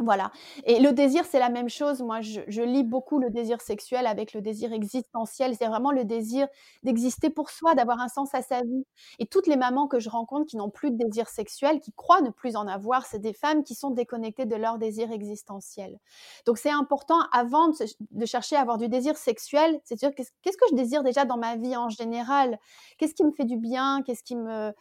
Voilà. 0.00 0.32
Et 0.64 0.80
le 0.80 0.92
désir, 0.92 1.26
c'est 1.26 1.38
la 1.38 1.50
même 1.50 1.68
chose. 1.68 2.00
Moi, 2.00 2.20
je, 2.22 2.62
lis 2.62 2.84
beaucoup 2.84 3.18
le 3.18 3.28
désir 3.30 3.60
sexuel 3.60 4.06
avec 4.06 4.32
le 4.32 4.40
désir 4.40 4.72
existentiel. 4.72 5.54
C'est 5.56 5.66
vraiment 5.66 5.92
le 5.92 6.04
désir 6.06 6.48
d'exister 6.82 7.28
pour 7.28 7.50
soi, 7.50 7.74
d'avoir 7.74 8.00
un 8.00 8.08
sens 8.08 8.34
à 8.34 8.40
sa 8.40 8.62
vie. 8.62 8.86
Et 9.18 9.26
toutes 9.26 9.46
les 9.46 9.56
mamans 9.56 9.88
que 9.88 10.00
je 10.00 10.08
rencontre 10.08 10.46
qui 10.46 10.56
n'ont 10.56 10.70
plus 10.70 10.90
de 10.90 10.96
désir 10.96 11.28
sexuel, 11.28 11.80
qui 11.80 11.92
croient 11.92 12.22
ne 12.22 12.30
plus 12.30 12.56
en 12.56 12.66
avoir, 12.66 13.04
c'est 13.04 13.18
des 13.18 13.34
femmes 13.34 13.62
qui 13.62 13.74
sont 13.74 13.90
déconnectées 13.90 14.46
de 14.46 14.56
leur 14.56 14.78
désir 14.78 15.12
existentiel. 15.12 15.98
Donc, 16.46 16.56
c'est 16.56 16.70
important, 16.70 17.18
avant 17.32 17.68
de, 17.68 18.26
chercher 18.26 18.56
à 18.56 18.60
avoir 18.60 18.78
du 18.78 18.88
désir 18.88 19.18
sexuel, 19.18 19.80
c'est 19.84 19.96
dire 19.96 20.14
qu'est-ce 20.14 20.56
que 20.56 20.66
je 20.70 20.76
désire 20.76 21.02
déjà 21.02 21.26
dans 21.26 21.36
ma 21.36 21.56
vie 21.56 21.76
en 21.76 21.90
général? 21.90 22.58
Qu'est-ce 22.96 23.14
qui 23.14 23.24
me 23.24 23.32
fait 23.32 23.44
du 23.44 23.58
bien? 23.58 24.02
Qu'est-ce 24.02 24.22
qui 24.22 24.36
me 24.36 24.72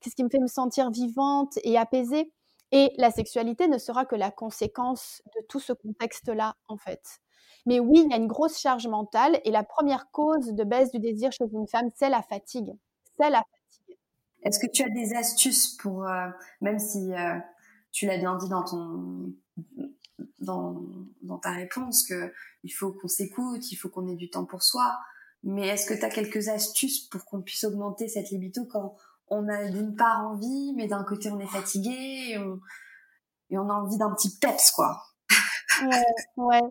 qu'est-ce 0.00 0.14
qui 0.14 0.22
me 0.24 0.28
fait 0.28 0.38
me 0.38 0.46
sentir 0.46 0.90
vivante 0.90 1.58
et 1.64 1.78
apaisée? 1.78 2.30
Et 2.72 2.92
la 2.96 3.10
sexualité 3.10 3.68
ne 3.68 3.78
sera 3.78 4.04
que 4.04 4.16
la 4.16 4.30
conséquence 4.30 5.22
de 5.36 5.44
tout 5.48 5.60
ce 5.60 5.72
contexte-là, 5.72 6.56
en 6.68 6.76
fait. 6.76 7.20
Mais 7.66 7.80
oui, 7.80 8.02
il 8.04 8.10
y 8.10 8.14
a 8.14 8.16
une 8.16 8.26
grosse 8.26 8.58
charge 8.58 8.86
mentale 8.86 9.40
et 9.44 9.50
la 9.50 9.64
première 9.64 10.10
cause 10.10 10.52
de 10.52 10.64
baisse 10.64 10.92
du 10.92 11.00
désir 11.00 11.32
chez 11.32 11.44
une 11.52 11.66
femme, 11.66 11.90
c'est 11.94 12.08
la 12.08 12.22
fatigue. 12.22 12.72
C'est 13.18 13.30
la 13.30 13.42
fatigue. 13.42 13.98
Est-ce 14.44 14.58
que 14.58 14.70
tu 14.70 14.82
as 14.84 14.90
des 14.90 15.14
astuces 15.14 15.76
pour, 15.76 16.06
euh, 16.06 16.28
même 16.60 16.78
si 16.78 17.12
euh, 17.12 17.38
tu 17.90 18.06
l'as 18.06 18.18
bien 18.18 18.36
dit 18.36 18.48
dans 18.48 18.64
ton 18.64 19.32
dans, 20.40 21.38
ta 21.42 21.50
réponse 21.50 22.06
que 22.06 22.32
il 22.64 22.70
faut 22.70 22.92
qu'on 22.92 23.08
s'écoute, 23.08 23.70
il 23.70 23.76
faut 23.76 23.88
qu'on 23.88 24.08
ait 24.08 24.16
du 24.16 24.30
temps 24.30 24.44
pour 24.44 24.62
soi, 24.62 24.96
mais 25.42 25.68
est-ce 25.68 25.86
que 25.86 25.94
tu 25.94 26.04
as 26.04 26.10
quelques 26.10 26.48
astuces 26.48 27.00
pour 27.08 27.24
qu'on 27.24 27.42
puisse 27.42 27.64
augmenter 27.64 28.08
cette 28.08 28.30
libido 28.30 28.64
quand 28.64 28.96
on 29.28 29.48
a 29.48 29.68
d'une 29.68 29.96
part 29.96 30.26
envie, 30.26 30.72
mais 30.76 30.86
d'un 30.86 31.04
côté 31.04 31.30
on 31.30 31.38
est 31.38 31.46
fatigué 31.46 32.36
et 33.50 33.58
on, 33.58 33.68
a 33.68 33.74
envie 33.74 33.98
d'un 33.98 34.12
petit 34.12 34.38
peps, 34.38 34.70
quoi. 34.72 35.02
ouais, 35.82 36.04
ouais. 36.36 36.62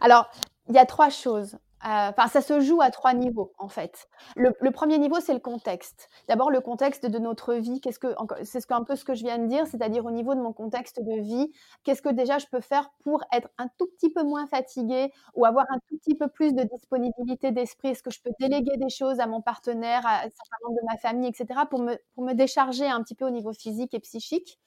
Alors, 0.00 0.30
Il 0.68 0.74
y 0.74 0.78
a 0.78 0.86
trois 0.86 1.10
choses. 1.10 1.58
Euh, 1.84 2.08
enfin, 2.10 2.26
ça 2.28 2.40
se 2.40 2.60
joue 2.60 2.80
à 2.80 2.90
trois 2.90 3.12
niveaux 3.12 3.52
en 3.58 3.68
fait. 3.68 4.08
Le, 4.34 4.50
premier 4.70 4.98
niveau, 4.98 5.20
c'est 5.20 5.34
le 5.34 5.40
contexte. 5.40 6.08
D'abord, 6.26 6.50
le 6.50 6.60
contexte 6.60 7.04
de 7.06 7.18
notre 7.18 7.54
vie. 7.54 7.80
Qu'est-ce 7.80 7.98
que 7.98 8.14
c'est 8.44 8.60
ce 8.60 8.66
un 8.72 8.82
peu 8.82 8.96
ce 8.96 9.04
que 9.04 9.14
je 9.14 9.22
viens 9.22 9.38
de 9.38 9.46
dire, 9.46 9.66
c'est-à-dire 9.66 10.04
au 10.06 10.10
niveau 10.10 10.34
de 10.34 10.40
mon 10.40 10.52
contexte 10.52 11.00
de 11.00 11.20
vie, 11.20 11.52
qu'est-ce 11.84 12.02
que 12.02 12.08
déjà 12.08 12.38
je 12.38 12.46
peux 12.46 12.60
faire 12.60 12.90
pour 13.04 13.22
être 13.32 13.48
un 13.58 13.68
tout 13.78 13.86
petit 13.98 14.10
peu 14.10 14.22
moins 14.22 14.46
fatiguée 14.46 15.12
ou 15.34 15.44
avoir 15.44 15.66
un 15.70 15.78
tout 15.88 15.98
petit 15.98 16.14
peu 16.14 16.28
plus 16.28 16.54
de 16.54 16.62
disponibilité 16.64 17.52
d'esprit? 17.52 17.88
Est-ce 17.88 18.02
que 18.02 18.10
je 18.10 18.20
peux 18.22 18.32
déléguer 18.40 18.76
des 18.78 18.88
choses 18.88 19.20
à 19.20 19.26
mon 19.26 19.42
partenaire, 19.42 20.04
à 20.06 20.22
certains 20.22 20.56
membres 20.64 20.80
de 20.80 20.86
ma 20.86 20.96
famille, 20.98 21.28
etc., 21.28 21.60
pour 21.68 21.80
me 21.80 21.96
pour 22.14 22.24
me 22.24 22.32
décharger 22.32 22.86
un 22.86 23.02
petit 23.02 23.14
peu 23.14 23.26
au 23.26 23.30
niveau 23.30 23.52
physique 23.52 23.92
et 23.94 24.00
psychique? 24.00 24.58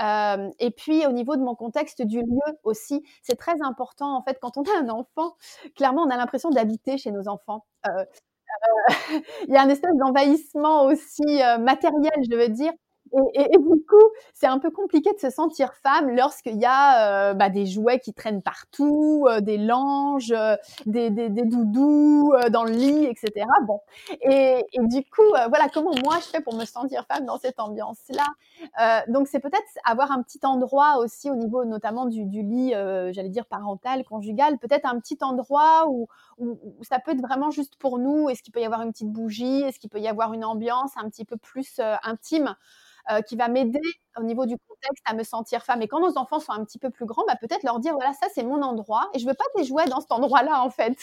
Euh, 0.00 0.50
et 0.58 0.70
puis 0.70 1.06
au 1.06 1.12
niveau 1.12 1.36
de 1.36 1.42
mon 1.42 1.54
contexte 1.54 2.02
du 2.02 2.20
lieu 2.20 2.58
aussi, 2.64 3.02
c'est 3.22 3.36
très 3.36 3.60
important 3.62 4.16
en 4.16 4.22
fait 4.22 4.38
quand 4.40 4.56
on 4.56 4.62
a 4.62 4.78
un 4.80 4.88
enfant. 4.88 5.36
Clairement, 5.76 6.02
on 6.02 6.10
a 6.10 6.16
l'impression 6.16 6.50
d'habiter 6.50 6.98
chez 6.98 7.10
nos 7.10 7.28
enfants. 7.28 7.64
Euh, 7.86 7.90
euh, 7.90 8.04
il 9.48 9.54
y 9.54 9.56
a 9.56 9.62
un 9.62 9.68
espèce 9.68 9.94
d'envahissement 9.96 10.84
aussi 10.86 11.22
matériel, 11.60 12.12
je 12.30 12.36
veux 12.36 12.48
dire, 12.48 12.72
et, 13.34 13.58
du 13.58 13.84
coup, 13.86 13.96
c'est 14.34 14.46
un 14.46 14.58
peu 14.58 14.70
compliqué 14.70 15.12
de 15.12 15.18
se 15.18 15.30
sentir 15.30 15.74
femme 15.82 16.10
lorsqu'il 16.10 16.56
y 16.56 16.64
a 16.64 17.30
euh, 17.30 17.34
bah, 17.34 17.48
des 17.48 17.66
jouets 17.66 17.98
qui 17.98 18.14
traînent 18.14 18.42
partout, 18.42 19.26
euh, 19.28 19.40
des 19.40 19.58
langes, 19.58 20.32
euh, 20.32 20.56
des, 20.86 21.10
des, 21.10 21.28
doudous 21.28 22.32
dans 22.52 22.64
le 22.64 22.70
lit, 22.70 23.06
etc. 23.06 23.46
Bon, 23.66 23.80
et, 24.22 24.64
et 24.72 24.78
du 24.82 25.02
coup, 25.02 25.26
voilà 25.48 25.68
comment 25.72 25.92
moi 26.04 26.16
je 26.20 26.26
fais 26.26 26.40
pour 26.40 26.54
me 26.54 26.64
sentir 26.64 27.04
femme 27.06 27.24
dans 27.24 27.38
cette 27.38 27.58
ambiance-là? 27.58 28.26
donc 29.08 29.26
c'est 29.26 29.40
peut-être 29.40 29.66
avoir 29.84 30.12
un 30.12 30.22
petit 30.22 30.40
endroit 30.42 30.98
aussi 30.98 31.30
au 31.30 31.34
niveau 31.34 31.64
notamment 31.64 32.06
du, 32.06 32.24
du 32.24 32.42
lit, 32.42 32.70
j'allais 32.70 33.28
dire 33.28 33.46
parental, 33.46 34.04
conjugal, 34.04 34.58
peut-être 34.58 34.86
un 34.86 35.00
petit 35.00 35.18
endroit 35.22 35.86
où, 35.88 36.08
ça 36.82 36.98
peut 37.00 37.12
être 37.12 37.20
vraiment 37.22 37.50
juste 37.50 37.76
pour 37.76 37.98
nous. 37.98 38.28
Est-ce 38.28 38.42
qu'il 38.42 38.52
peut 38.52 38.60
y 38.60 38.64
avoir 38.64 38.82
une 38.82 38.92
petite 38.92 39.10
bougie? 39.12 39.62
Est-ce 39.62 39.78
qu'il 39.78 39.90
peut 39.90 40.00
y 40.00 40.08
avoir 40.08 40.32
une 40.32 40.44
ambiance 40.44 40.92
un 40.96 41.08
petit 41.10 41.24
peu 41.24 41.36
plus 41.36 41.80
intime 42.02 42.56
euh, 43.10 43.22
qui 43.22 43.36
va 43.36 43.48
m'aider 43.48 43.80
au 44.18 44.22
niveau 44.24 44.46
du 44.46 44.56
contexte 44.68 45.04
à 45.06 45.14
me 45.14 45.22
sentir 45.24 45.62
femme? 45.64 45.82
Et 45.82 45.88
quand 45.88 46.00
nos 46.00 46.18
enfants 46.18 46.40
sont 46.40 46.52
un 46.52 46.64
petit 46.64 46.78
peu 46.78 46.90
plus 46.90 47.06
grands, 47.06 47.24
bah, 47.28 47.36
peut-être 47.40 47.62
leur 47.64 47.80
dire 47.80 47.94
voilà, 47.94 48.12
ça 48.14 48.26
c'est 48.34 48.42
mon 48.44 48.62
endroit 48.62 49.10
et 49.14 49.18
je 49.18 49.26
veux 49.26 49.34
pas 49.34 49.44
des 49.56 49.64
jouets 49.64 49.86
dans 49.86 50.00
cet 50.00 50.12
endroit-là 50.12 50.62
en 50.64 50.70
fait. 50.70 50.96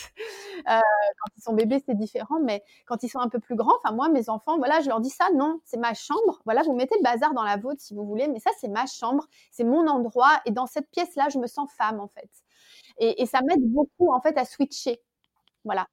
Euh, 0.70 0.80
quand 0.80 1.32
ils 1.38 1.42
sont 1.44 1.54
bébés, 1.54 1.82
c'est 1.86 1.96
différent, 1.98 2.40
mais 2.42 2.64
quand 2.86 3.04
ils 3.04 3.10
sont 3.10 3.20
un 3.20 3.30
peu 3.30 3.40
plus 3.40 3.56
grands, 3.56 3.74
enfin 3.84 3.94
moi, 3.96 4.10
mes 4.10 4.30
enfants, 4.30 4.58
voilà, 4.58 4.82
je 4.82 4.90
leur 4.90 5.00
dis 5.02 5.10
ça, 5.10 5.26
non, 5.36 5.60
c'est 5.66 5.78
ma 5.78 5.94
chambre. 5.94 6.42
Voilà, 6.46 6.64
vous 6.64 6.74
mettez 6.76 6.96
le 6.98 7.04
bazar 7.04 7.34
dans 7.34 7.44
la 7.44 7.58
vôtre 7.58 7.82
si 7.82 7.94
vous 7.96 8.06
voulez, 8.06 8.28
mais 8.28 8.40
ça 8.40 8.52
c'est 8.60 8.68
ma 8.70 8.86
chambre, 8.86 9.26
c'est 9.52 9.64
mon 9.64 9.88
endroit 9.88 10.32
et 10.46 10.52
dans 10.52 10.66
cette 10.68 10.90
pièce-là, 10.92 11.28
je 11.30 11.40
me 11.40 11.48
sens 11.48 11.70
femme 11.78 12.00
en 12.00 12.08
fait. 12.08 12.30
Et, 13.00 13.22
et 13.22 13.26
ça 13.26 13.42
m'aide 13.44 13.62
beaucoup 13.64 14.12
en 14.14 14.22
fait 14.22 14.38
à 14.38 14.46
switcher. 14.46 15.02
Voilà 15.68 15.88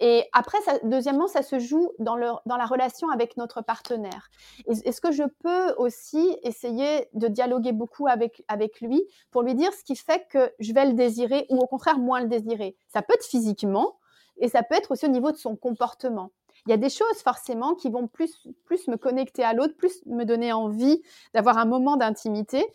et 0.00 0.24
après, 0.32 0.58
deuxièmement, 0.84 1.26
ça 1.26 1.42
se 1.42 1.58
joue 1.58 1.90
dans, 1.98 2.16
la 2.16 2.66
relation 2.66 3.08
avec 3.10 3.36
notre 3.36 3.62
partenaire. 3.62 4.28
Est-ce 4.66 5.00
que 5.00 5.12
je 5.12 5.24
peux 5.42 5.74
aussi 5.78 6.36
essayer 6.42 7.08
de 7.14 7.28
dialoguer 7.28 7.72
beaucoup 7.72 8.06
avec, 8.08 8.42
lui 8.80 9.02
pour 9.30 9.42
lui 9.42 9.54
dire 9.54 9.72
ce 9.72 9.84
qui 9.84 9.96
fait 9.96 10.26
que 10.30 10.52
je 10.58 10.72
vais 10.72 10.86
le 10.86 10.92
désirer 10.92 11.46
ou 11.48 11.58
au 11.58 11.66
contraire 11.66 11.98
moins 11.98 12.20
le 12.20 12.28
désirer? 12.28 12.76
Ça 12.88 13.02
peut 13.02 13.14
être 13.14 13.24
physiquement 13.24 13.98
et 14.38 14.48
ça 14.48 14.62
peut 14.62 14.74
être 14.74 14.90
aussi 14.90 15.06
au 15.06 15.10
niveau 15.10 15.32
de 15.32 15.36
son 15.36 15.56
comportement. 15.56 16.30
Il 16.66 16.70
y 16.70 16.74
a 16.74 16.78
des 16.78 16.90
choses 16.90 17.22
forcément 17.22 17.74
qui 17.74 17.90
vont 17.90 18.08
plus 18.08 18.32
me 18.88 18.96
connecter 18.96 19.44
à 19.44 19.52
l'autre, 19.52 19.76
plus 19.76 20.04
me 20.06 20.24
donner 20.24 20.52
envie 20.52 21.00
d'avoir 21.32 21.58
un 21.58 21.64
moment 21.64 21.96
d'intimité 21.96 22.66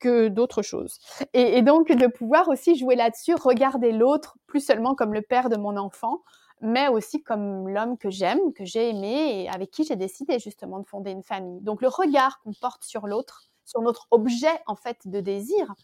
que 0.00 0.28
d'autres 0.28 0.62
choses. 0.62 0.98
Et, 1.32 1.62
donc 1.62 1.92
de 1.92 2.06
pouvoir 2.06 2.48
aussi 2.48 2.76
jouer 2.76 2.96
là-dessus, 2.96 3.34
regarder 3.34 3.92
l'autre 3.92 4.36
plus 4.46 4.64
seulement 4.64 4.94
comme 4.94 5.14
le 5.14 5.22
père 5.22 5.48
de 5.48 5.56
mon 5.56 5.76
enfant, 5.76 6.22
mais 6.60 6.88
aussi 6.88 7.22
comme 7.22 7.68
l'homme 7.68 7.96
que 7.96 8.10
j'aime, 8.10 8.52
que 8.52 8.64
j'ai 8.64 8.90
aimé 8.90 9.44
et 9.44 9.48
avec 9.48 9.70
qui 9.70 9.84
j'ai 9.84 9.96
décidé 9.96 10.38
justement 10.38 10.80
de 10.80 10.86
fonder 10.86 11.10
une 11.10 11.22
famille. 11.22 11.60
Donc 11.60 11.82
le 11.82 11.88
regard 11.88 12.40
qu'on 12.42 12.52
porte 12.60 12.84
sur 12.84 13.06
l'autre, 13.06 13.44
sur 13.64 13.80
notre 13.82 14.08
objet 14.10 14.60
en 14.66 14.74
fait 14.74 15.06
de 15.06 15.20
désir, 15.20 15.74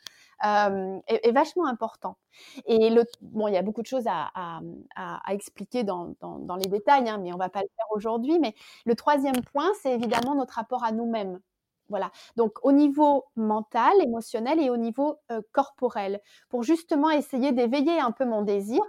euh, 0.45 0.99
est, 1.07 1.33
vachement 1.33 1.67
important. 1.67 2.19
Et 2.67 2.91
le, 2.91 3.05
bon, 3.23 3.49
il 3.49 3.55
y 3.55 3.57
a 3.57 3.63
beaucoup 3.63 3.81
de 3.81 3.87
choses 3.87 4.07
à, 4.07 4.31
à, 4.35 4.61
à, 4.95 5.33
expliquer 5.33 5.83
dans, 5.83 6.15
dans, 6.21 6.39
dans, 6.39 6.57
les 6.57 6.69
détails, 6.69 7.09
hein, 7.09 7.19
mais 7.19 7.33
on 7.33 7.39
va 7.39 7.49
pas 7.49 7.61
le 7.61 7.69
faire 7.75 7.87
aujourd'hui. 7.93 8.39
Mais 8.39 8.55
le 8.85 8.95
troisième 8.95 9.41
point, 9.53 9.71
c'est 9.81 9.95
évidemment 9.95 10.35
notre 10.35 10.55
rapport 10.55 10.85
à 10.85 10.93
nous-mêmes. 10.93 11.41
Voilà. 11.89 12.11
Donc 12.37 12.59
au 12.63 12.73
niveau 12.73 13.25
mental, 13.37 13.93
émotionnel 14.03 14.61
et 14.61 14.71
au 14.71 14.77
niveau 14.77 15.17
euh, 15.31 15.41
corporel, 15.53 16.21
pour 16.49 16.63
justement 16.63 17.11
essayer 17.11 17.53
d'éveiller 17.53 18.01
un 18.01 18.11
peu 18.13 18.25
mon 18.25 18.43
désir, 18.43 18.83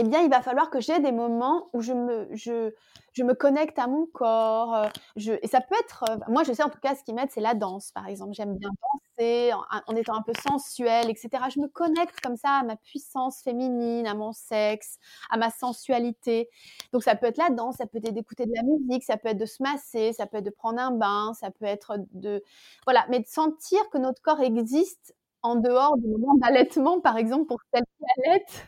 eh 0.00 0.02
bien, 0.04 0.20
il 0.22 0.30
va 0.30 0.42
falloir 0.42 0.70
que 0.70 0.80
j'ai 0.80 0.98
des 1.00 1.12
moments 1.12 1.68
où 1.72 1.80
je 1.82 1.92
me, 1.92 2.28
je, 2.32 2.72
je 3.12 3.22
me 3.24 3.34
connecte 3.34 3.78
à 3.78 3.86
mon 3.86 4.06
corps. 4.06 4.74
Euh, 4.74 5.38
et 5.42 5.48
ça 5.48 5.60
peut 5.60 5.74
être, 5.80 6.04
euh, 6.08 6.16
moi, 6.28 6.44
je 6.44 6.52
sais 6.52 6.62
en 6.62 6.70
tout 6.70 6.80
cas, 6.80 6.94
ce 6.94 7.02
qui 7.02 7.12
m'aide, 7.12 7.30
c'est 7.30 7.40
la 7.40 7.54
danse, 7.54 7.90
par 7.92 8.06
exemple. 8.06 8.32
J'aime 8.32 8.56
bien 8.56 8.70
danser 8.70 9.52
en, 9.86 9.96
étant 9.96 10.14
un 10.14 10.22
peu 10.22 10.32
sensuelle, 10.48 11.10
etc. 11.10 11.44
Je 11.54 11.60
me 11.60 11.68
connecte 11.68 12.20
comme 12.20 12.36
ça 12.36 12.60
à 12.60 12.62
ma 12.64 12.76
puissance 12.76 13.42
féminine, 13.42 14.06
à 14.06 14.14
mon 14.14 14.32
sexe, 14.32 14.98
à 15.30 15.36
ma 15.36 15.50
sensualité. 15.50 16.48
Donc, 16.92 17.02
ça 17.02 17.16
peut 17.16 17.26
être 17.26 17.38
la 17.38 17.50
danse, 17.50 17.76
ça 17.76 17.86
peut 17.86 17.98
être 17.98 18.14
d'écouter 18.14 18.46
de 18.46 18.52
la 18.54 18.62
musique, 18.62 19.02
ça 19.04 19.16
peut 19.16 19.28
être 19.28 19.38
de 19.38 19.46
se 19.46 19.62
masser, 19.62 20.12
ça 20.12 20.26
peut 20.26 20.38
être 20.38 20.44
de 20.44 20.50
prendre 20.50 20.80
un 20.80 20.92
bain, 20.92 21.32
ça 21.34 21.50
peut 21.50 21.64
être 21.64 21.96
de, 22.12 22.42
voilà, 22.84 23.04
mais 23.10 23.20
de 23.20 23.26
sentir 23.26 23.80
que 23.90 23.98
notre 23.98 24.22
corps 24.22 24.40
existe 24.40 25.14
en 25.42 25.56
dehors 25.56 25.96
du 25.98 26.08
moment 26.08 26.34
d'allaitement, 26.36 27.00
par 27.00 27.16
exemple, 27.16 27.46
pour 27.46 27.58
celles 27.72 27.84
qui 27.84 28.04
allaitent, 28.26 28.66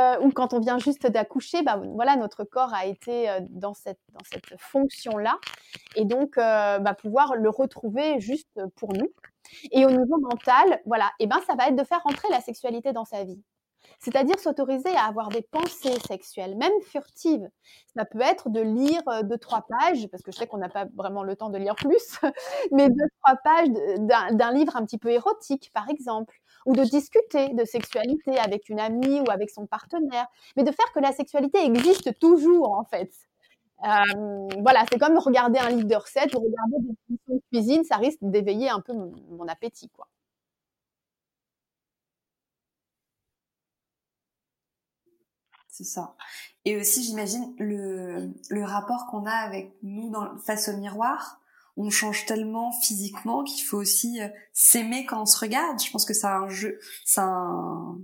euh, 0.00 0.20
ou 0.20 0.30
quand 0.30 0.52
on 0.54 0.60
vient 0.60 0.78
juste 0.78 1.06
d'accoucher, 1.06 1.62
bah, 1.62 1.80
voilà, 1.94 2.16
notre 2.16 2.44
corps 2.44 2.74
a 2.74 2.86
été 2.86 3.30
euh, 3.30 3.40
dans 3.50 3.74
cette, 3.74 3.98
fonction-là, 4.58 5.38
et 5.94 6.04
donc 6.04 6.38
euh, 6.38 6.78
bah, 6.78 6.94
pouvoir 6.94 7.36
le 7.36 7.48
retrouver 7.48 8.20
juste 8.20 8.60
pour 8.76 8.92
nous. 8.92 9.08
Et 9.70 9.86
au 9.86 9.90
niveau 9.90 10.18
mental, 10.18 10.80
voilà, 10.86 11.10
et 11.20 11.26
ben 11.26 11.38
ça 11.46 11.54
va 11.54 11.68
être 11.68 11.76
de 11.76 11.84
faire 11.84 12.00
entrer 12.04 12.28
la 12.30 12.40
sexualité 12.40 12.92
dans 12.92 13.04
sa 13.04 13.22
vie 13.22 13.40
c'est-à-dire 13.98 14.38
s'autoriser 14.38 14.94
à 14.96 15.04
avoir 15.04 15.28
des 15.28 15.42
pensées 15.42 15.98
sexuelles, 16.06 16.56
même 16.56 16.72
furtives. 16.82 17.48
Ça 17.96 18.04
peut 18.04 18.20
être 18.20 18.50
de 18.50 18.60
lire 18.60 19.02
euh, 19.08 19.22
deux, 19.22 19.38
trois 19.38 19.66
pages, 19.68 20.06
parce 20.08 20.22
que 20.22 20.32
je 20.32 20.38
sais 20.38 20.46
qu'on 20.46 20.58
n'a 20.58 20.68
pas 20.68 20.86
vraiment 20.94 21.22
le 21.22 21.36
temps 21.36 21.50
de 21.50 21.58
lire 21.58 21.74
plus, 21.76 22.18
mais 22.72 22.88
deux, 22.88 23.06
trois 23.22 23.36
pages 23.36 23.68
d'un 23.98 24.52
livre 24.52 24.76
un 24.76 24.84
petit 24.84 24.98
peu 24.98 25.10
érotique, 25.10 25.70
par 25.74 25.88
exemple, 25.88 26.36
ou 26.66 26.74
de 26.74 26.82
discuter 26.84 27.48
de 27.54 27.64
sexualité 27.64 28.38
avec 28.38 28.68
une 28.68 28.80
amie 28.80 29.20
ou 29.20 29.30
avec 29.30 29.50
son 29.50 29.66
partenaire, 29.66 30.26
mais 30.56 30.64
de 30.64 30.72
faire 30.72 30.92
que 30.92 31.00
la 31.00 31.12
sexualité 31.12 31.64
existe 31.64 32.18
toujours, 32.18 32.72
en 32.72 32.84
fait. 32.84 33.10
Euh, 33.84 34.48
voilà, 34.62 34.84
c'est 34.90 34.98
comme 34.98 35.18
regarder 35.18 35.58
un 35.58 35.68
livre 35.70 35.88
de 35.88 35.94
recettes 35.96 36.34
ou 36.34 36.38
regarder 36.40 36.76
des 36.80 36.94
émissions 37.10 37.34
de 37.36 37.42
cuisine, 37.52 37.84
ça 37.84 37.96
risque 37.96 38.18
d'éveiller 38.22 38.70
un 38.70 38.80
peu 38.80 38.92
mon, 38.94 39.12
mon 39.30 39.46
appétit, 39.48 39.90
quoi. 39.90 40.08
C'est 45.76 45.84
ça. 45.84 46.14
Et 46.64 46.76
aussi, 46.76 47.02
j'imagine, 47.02 47.54
le, 47.58 48.30
le 48.48 48.64
rapport 48.64 49.06
qu'on 49.10 49.26
a 49.26 49.34
avec 49.34 49.74
nous 49.82 50.08
dans, 50.08 50.38
face 50.38 50.70
au 50.70 50.76
miroir, 50.78 51.38
on 51.76 51.90
change 51.90 52.24
tellement 52.24 52.72
physiquement 52.72 53.44
qu'il 53.44 53.62
faut 53.62 53.76
aussi 53.76 54.22
euh, 54.22 54.28
s'aimer 54.54 55.04
quand 55.04 55.20
on 55.20 55.26
se 55.26 55.38
regarde. 55.38 55.78
Je 55.82 55.90
pense 55.90 56.06
que 56.06 56.14
c'est 56.14 56.26
un 56.26 56.48
jeu, 56.48 56.78
un... 57.18 57.98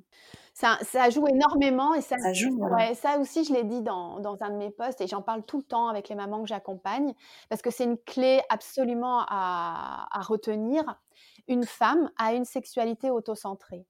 Ça, 0.52 0.78
ça, 0.82 1.08
joue 1.08 1.26
énormément 1.26 1.94
et 1.94 2.02
ça, 2.02 2.18
ça 2.18 2.34
joue. 2.34 2.54
Ouais, 2.58 2.94
ça 2.94 3.18
aussi, 3.18 3.42
je 3.42 3.54
l'ai 3.54 3.64
dit 3.64 3.80
dans, 3.80 4.20
dans, 4.20 4.36
un 4.42 4.50
de 4.50 4.56
mes 4.56 4.70
posts 4.70 5.00
et 5.00 5.06
j'en 5.06 5.22
parle 5.22 5.42
tout 5.44 5.56
le 5.56 5.62
temps 5.62 5.88
avec 5.88 6.10
les 6.10 6.14
mamans 6.14 6.42
que 6.42 6.48
j'accompagne 6.48 7.14
parce 7.48 7.62
que 7.62 7.70
c'est 7.70 7.84
une 7.84 7.96
clé 7.96 8.42
absolument 8.50 9.24
à, 9.28 10.08
à 10.12 10.20
retenir. 10.20 11.00
Une 11.48 11.64
femme 11.64 12.10
a 12.18 12.34
une 12.34 12.44
sexualité 12.44 13.10
autocentrée. 13.10 13.86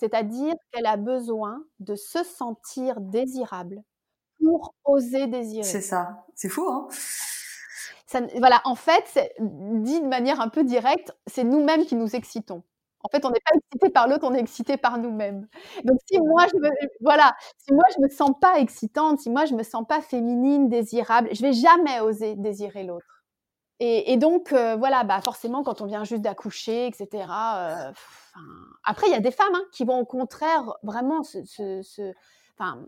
C'est-à-dire 0.00 0.54
qu'elle 0.72 0.86
a 0.86 0.96
besoin 0.96 1.62
de 1.78 1.94
se 1.94 2.24
sentir 2.24 3.00
désirable 3.00 3.82
pour 4.42 4.74
oser 4.84 5.26
désirer. 5.26 5.62
C'est 5.62 5.82
ça. 5.82 6.24
C'est 6.34 6.48
fou, 6.48 6.66
hein 6.70 6.88
ça, 8.06 8.22
Voilà, 8.38 8.62
en 8.64 8.74
fait, 8.74 9.34
dit 9.38 10.00
de 10.00 10.06
manière 10.06 10.40
un 10.40 10.48
peu 10.48 10.64
directe, 10.64 11.14
c'est 11.26 11.44
nous-mêmes 11.44 11.84
qui 11.84 11.96
nous 11.96 12.16
excitons. 12.16 12.62
En 13.02 13.08
fait, 13.10 13.26
on 13.26 13.30
n'est 13.30 13.40
pas 13.44 13.56
excité 13.56 13.90
par 13.90 14.08
l'autre, 14.08 14.26
on 14.26 14.34
est 14.34 14.40
excité 14.40 14.78
par 14.78 14.96
nous-mêmes. 14.96 15.46
Donc, 15.84 15.98
si 16.10 16.18
moi 16.18 16.46
je 16.50 16.58
me, 16.58 16.70
voilà, 17.02 17.34
si 17.58 17.74
moi 17.74 17.84
je 17.94 18.02
me 18.02 18.08
sens 18.08 18.30
pas 18.40 18.58
excitante, 18.58 19.20
si 19.20 19.28
moi 19.28 19.44
je 19.44 19.54
me 19.54 19.62
sens 19.62 19.84
pas 19.86 20.00
féminine, 20.00 20.70
désirable, 20.70 21.28
je 21.32 21.42
vais 21.42 21.52
jamais 21.52 22.00
oser 22.00 22.36
désirer 22.36 22.84
l'autre. 22.84 23.19
Et, 23.82 24.12
et, 24.12 24.18
donc, 24.18 24.52
euh, 24.52 24.76
voilà, 24.76 25.04
bah 25.04 25.22
forcément, 25.22 25.62
quand 25.62 25.80
on 25.80 25.86
vient 25.86 26.04
juste 26.04 26.20
d'accoucher, 26.20 26.86
etc. 26.86 27.08
Euh, 27.56 27.92
après, 28.84 29.06
il 29.08 29.12
y 29.12 29.16
a 29.16 29.20
des 29.20 29.30
femmes 29.30 29.54
hein, 29.54 29.64
qui 29.72 29.84
vont 29.84 29.98
au 29.98 30.04
contraire 30.04 30.74
vraiment 30.82 31.22
se, 31.22 31.42
se, 31.46 31.80
se 31.82 32.12
enfin, 32.58 32.84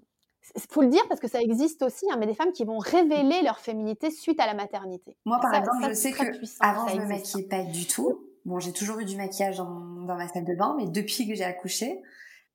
faut 0.70 0.82
le 0.82 0.88
dire 0.88 1.02
parce 1.08 1.18
que 1.18 1.28
ça 1.28 1.40
existe 1.40 1.80
aussi, 1.80 2.04
hein, 2.10 2.16
mais 2.18 2.26
des 2.26 2.34
femmes 2.34 2.52
qui 2.52 2.64
vont 2.64 2.76
révéler 2.76 3.40
leur 3.42 3.58
féminité 3.58 4.10
suite 4.10 4.38
à 4.38 4.46
la 4.46 4.52
maternité. 4.52 5.16
Moi, 5.24 5.38
par 5.40 5.54
exemple, 5.54 5.78
je 5.88 5.94
sais 5.94 6.12
que 6.12 6.24
avant, 6.60 6.86
je 6.88 6.96
me 6.96 7.06
maquillais 7.06 7.48
pas 7.48 7.62
du 7.62 7.86
tout. 7.86 8.28
Bon, 8.44 8.58
j'ai 8.58 8.72
toujours 8.72 8.98
eu 8.98 9.06
du 9.06 9.16
maquillage 9.16 9.56
dans, 9.56 9.70
dans, 9.70 10.16
ma 10.16 10.28
salle 10.28 10.44
de 10.44 10.54
bain, 10.54 10.74
mais 10.76 10.86
depuis 10.86 11.26
que 11.26 11.34
j'ai 11.34 11.44
accouché, 11.44 12.02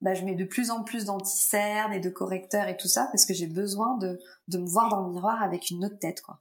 bah, 0.01 0.13
je 0.13 0.23
mets 0.25 0.35
de 0.35 0.43
plus 0.43 0.69
en 0.69 0.83
plus 0.83 1.05
d'anti-cernes 1.05 1.93
et 1.93 1.99
de 1.99 2.09
correcteurs 2.09 2.67
et 2.67 2.77
tout 2.77 2.89
ça 2.89 3.07
parce 3.11 3.25
que 3.25 3.33
j'ai 3.33 3.47
besoin 3.47 3.97
de, 3.97 4.19
de 4.47 4.57
me 4.59 4.67
voir 4.67 4.89
dans 4.89 5.01
le 5.01 5.09
miroir 5.09 5.41
avec 5.41 5.71
une 5.71 5.83
autre 5.85 5.97
tête, 5.97 6.21
quoi. 6.21 6.39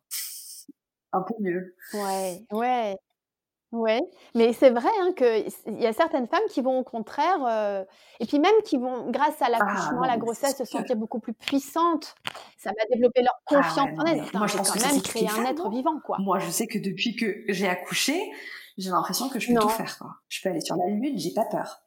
Un 1.16 1.22
peu 1.22 1.34
mieux. 1.40 1.74
Ouais, 1.94 2.44
ouais. 2.52 2.96
Ouais, 3.72 4.00
mais 4.34 4.52
c'est 4.52 4.70
vrai 4.70 4.88
hein, 5.00 5.12
qu'il 5.12 5.80
y 5.80 5.86
a 5.86 5.92
certaines 5.92 6.28
femmes 6.28 6.46
qui 6.48 6.62
vont 6.62 6.78
au 6.78 6.84
contraire, 6.84 7.44
euh, 7.46 7.84
et 8.20 8.26
puis 8.26 8.38
même 8.38 8.54
qui 8.64 8.78
vont, 8.78 9.10
grâce 9.10 9.42
à 9.42 9.48
l'accouchement, 9.48 10.02
Ah 10.04 10.06
la 10.06 10.16
grossesse, 10.18 10.56
se 10.56 10.64
sentir 10.64 10.94
beaucoup 10.96 11.18
plus 11.18 11.34
puissantes. 11.34 12.14
Ça 12.56 12.70
va 12.70 12.94
développer 12.94 13.22
leur 13.22 13.34
Ah 13.46 13.56
ouais, 13.56 13.62
confiance 13.62 13.88
en 13.98 14.02
Enfin, 14.20 14.38
moi, 14.38 14.46
je 14.46 14.56
pense 14.56 14.70
quand 14.70 14.78
que 14.78 14.92
même 14.94 15.02
créer 15.02 15.26
un 15.26 15.30
femmes, 15.32 15.46
être 15.46 15.68
vivant, 15.68 15.98
quoi. 15.98 16.16
Moi, 16.20 16.38
je 16.38 16.48
sais 16.48 16.68
que 16.68 16.78
depuis 16.78 17.16
que 17.16 17.44
j'ai 17.48 17.68
accouché, 17.68 18.18
j'ai 18.78 18.90
l'impression 18.90 19.28
que 19.28 19.40
je 19.40 19.48
peux 19.48 19.54
tout 19.58 19.66
Non. 19.66 19.68
faire, 19.68 19.98
quoi. 19.98 20.10
Je 20.28 20.40
peux 20.42 20.48
aller 20.48 20.60
sur 20.60 20.76
la 20.76 20.86
lune, 20.86 21.18
j'ai 21.18 21.34
pas 21.34 21.44
peur. 21.44 21.82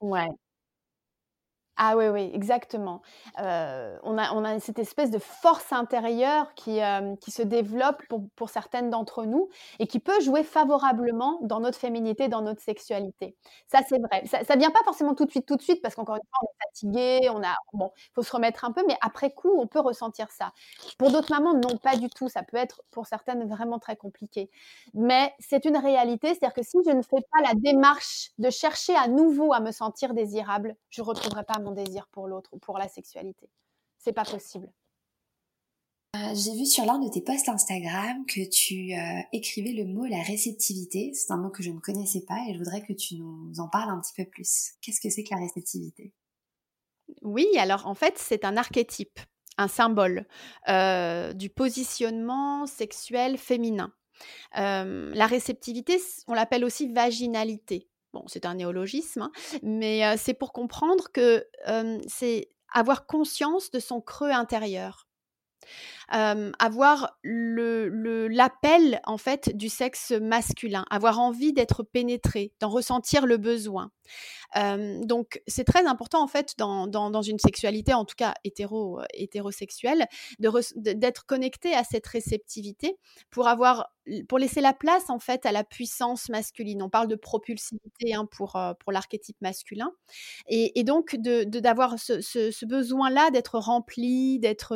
Ouais. 0.00 0.28
Ah 1.82 1.96
oui, 1.96 2.08
oui, 2.08 2.30
exactement. 2.34 3.00
Heu, 3.38 3.98
on 4.02 4.18
a 4.18 4.32
on 4.34 4.44
a 4.44 4.60
cette 4.60 4.78
espèce 4.78 5.10
de 5.10 5.18
force 5.18 5.72
intérieure 5.72 6.52
qui, 6.54 6.76
hem, 6.76 7.16
qui 7.16 7.30
se 7.30 7.40
développe 7.40 8.02
pour 8.08 8.20
pour 8.36 8.50
certaines 8.50 8.90
d'entre 8.90 9.24
nous 9.24 9.48
et 9.78 9.86
qui 9.86 9.98
peut 9.98 10.20
jouer 10.20 10.42
favorablement 10.44 11.38
dans 11.42 11.58
notre 11.60 11.78
féminité, 11.78 12.28
dans 12.28 12.42
notre 12.42 12.60
sexualité. 12.60 13.34
Ça, 13.66 13.78
c'est 13.88 13.98
vrai. 13.98 14.26
Ça 14.26 14.44
ça 14.44 14.56
vient 14.56 14.70
pas 14.70 14.82
forcément 14.84 15.14
tout 15.14 15.24
de 15.24 15.30
suite, 15.30 15.46
tout 15.46 15.56
de 15.56 15.62
suite, 15.62 15.80
parce 15.80 15.94
qu'encore 15.94 16.16
une 16.16 16.22
fois, 16.30 16.40
on 16.42 16.46
est 16.52 16.66
fatigué, 16.68 17.30
on 17.30 17.42
a 17.42 17.54
bon, 17.72 17.90
faut 18.14 18.22
se 18.22 18.32
remettre 18.32 18.64
un 18.66 18.72
peu, 18.72 18.82
mais 18.86 18.96
après 19.00 19.30
coup, 19.32 19.50
on 19.58 19.66
peut 19.66 19.80
ressentir 19.80 20.30
ça. 20.30 20.52
Pour 20.98 21.10
d'autres 21.10 21.30
mamans, 21.32 21.54
non, 21.54 21.78
pas 21.78 21.96
du 21.96 22.10
tout. 22.10 22.28
Ça 22.28 22.42
peut 22.42 22.56
être, 22.58 22.82
pour 22.90 23.06
certaines, 23.06 23.48
vraiment 23.48 23.78
très 23.78 23.96
compliqué. 23.96 24.50
Mais 24.94 25.32
c'est 25.38 25.64
une 25.64 25.76
réalité, 25.78 26.28
c'est-à-dire 26.28 26.54
que 26.54 26.62
si 26.62 26.76
je 26.86 26.90
ne 26.92 27.02
fais 27.02 27.22
pas 27.32 27.40
la 27.48 27.54
démarche 27.54 28.30
de 28.38 28.50
chercher 28.50 28.94
à 28.96 29.08
nouveau 29.08 29.52
à 29.54 29.60
me 29.60 29.72
sentir 29.72 30.12
désirable, 30.14 30.76
je 30.90 31.02
retrouverai 31.02 31.44
pas 31.44 31.58
mon 31.60 31.69
désir 31.72 32.06
pour 32.08 32.26
l'autre 32.26 32.50
ou 32.52 32.58
pour 32.58 32.78
la 32.78 32.88
sexualité. 32.88 33.48
C'est 33.98 34.12
pas 34.12 34.24
possible. 34.24 34.72
Euh, 36.16 36.34
j'ai 36.34 36.54
vu 36.54 36.66
sur 36.66 36.84
l'un 36.84 36.98
de 36.98 37.08
tes 37.08 37.20
posts 37.20 37.48
Instagram 37.48 38.24
que 38.26 38.48
tu 38.48 38.94
euh, 38.94 39.22
écrivais 39.32 39.72
le 39.72 39.84
mot 39.84 40.06
la 40.06 40.22
réceptivité. 40.22 41.12
C'est 41.14 41.30
un 41.32 41.36
mot 41.36 41.50
que 41.50 41.62
je 41.62 41.70
ne 41.70 41.78
connaissais 41.78 42.22
pas 42.26 42.38
et 42.48 42.54
je 42.54 42.58
voudrais 42.58 42.82
que 42.82 42.92
tu 42.92 43.14
nous 43.14 43.60
en 43.60 43.68
parles 43.68 43.90
un 43.90 44.00
petit 44.00 44.14
peu 44.16 44.24
plus. 44.24 44.72
Qu'est-ce 44.80 45.00
que 45.00 45.08
c'est 45.08 45.22
que 45.22 45.32
la 45.32 45.40
réceptivité? 45.40 46.12
Oui, 47.22 47.46
alors 47.58 47.86
en 47.86 47.94
fait, 47.94 48.18
c'est 48.18 48.44
un 48.44 48.56
archétype, 48.56 49.20
un 49.56 49.68
symbole 49.68 50.26
euh, 50.68 51.32
du 51.32 51.48
positionnement 51.48 52.66
sexuel 52.66 53.38
féminin. 53.38 53.92
La 54.54 55.26
réceptivité, 55.26 55.98
on 56.26 56.34
l'appelle 56.34 56.64
aussi 56.64 56.92
vaginalité. 56.92 57.89
Bon, 58.12 58.24
c'est 58.26 58.44
un 58.46 58.54
néologisme, 58.54 59.22
hein, 59.22 59.32
mais 59.62 60.16
c'est 60.16 60.34
pour 60.34 60.52
comprendre 60.52 61.10
que 61.12 61.46
c'est 62.08 62.48
avoir 62.72 63.06
conscience 63.06 63.70
de 63.70 63.78
son 63.78 64.00
creux 64.00 64.30
intérieur. 64.30 65.06
Euh, 66.12 66.50
avoir 66.58 67.18
l'appel 67.24 69.00
en 69.04 69.18
fait 69.18 69.56
du 69.56 69.68
sexe 69.68 70.10
masculin, 70.10 70.84
avoir 70.90 71.20
envie 71.20 71.52
d'être 71.52 71.82
pénétré, 71.82 72.52
d'en 72.60 72.68
ressentir 72.68 73.26
le 73.26 73.36
besoin. 73.36 73.92
Euh, 74.56 75.00
donc 75.04 75.40
c'est 75.46 75.62
très 75.62 75.86
important 75.86 76.20
en 76.22 76.26
fait 76.26 76.54
dans, 76.58 76.88
dans, 76.88 77.22
une 77.22 77.38
sexualité, 77.38 77.94
en 77.94 78.04
tout 78.04 78.16
cas 78.16 78.34
hétéro, 78.42 78.98
euh, 79.00 79.04
hétérosexuelle, 79.14 80.06
de 80.40 80.50
de- 80.50 80.92
d'être 80.92 81.26
connecté 81.26 81.74
à 81.74 81.84
cette 81.84 82.06
réceptivité 82.08 82.96
pour 83.30 83.46
avoir 83.46 83.90
pour 84.28 84.38
laisser 84.38 84.60
la 84.60 84.72
place 84.72 85.08
en 85.08 85.20
fait 85.20 85.46
à 85.46 85.52
la 85.52 85.62
puissance 85.62 86.28
masculine. 86.30 86.82
On 86.82 86.88
parle 86.90 87.06
de 87.06 87.14
propulsivité 87.14 88.12
hein, 88.14 88.26
pour, 88.28 88.58
pour 88.80 88.90
l'archétype 88.90 89.36
masculin. 89.40 89.92
Et, 90.48 90.82
donc 90.82 91.14
de 91.14 91.44
de- 91.44 91.60
d'avoir 91.60 91.96
ce, 91.98 92.64
besoin-là 92.64 93.30
d'être 93.30 93.58
rempli, 93.60 94.40
d'être 94.40 94.74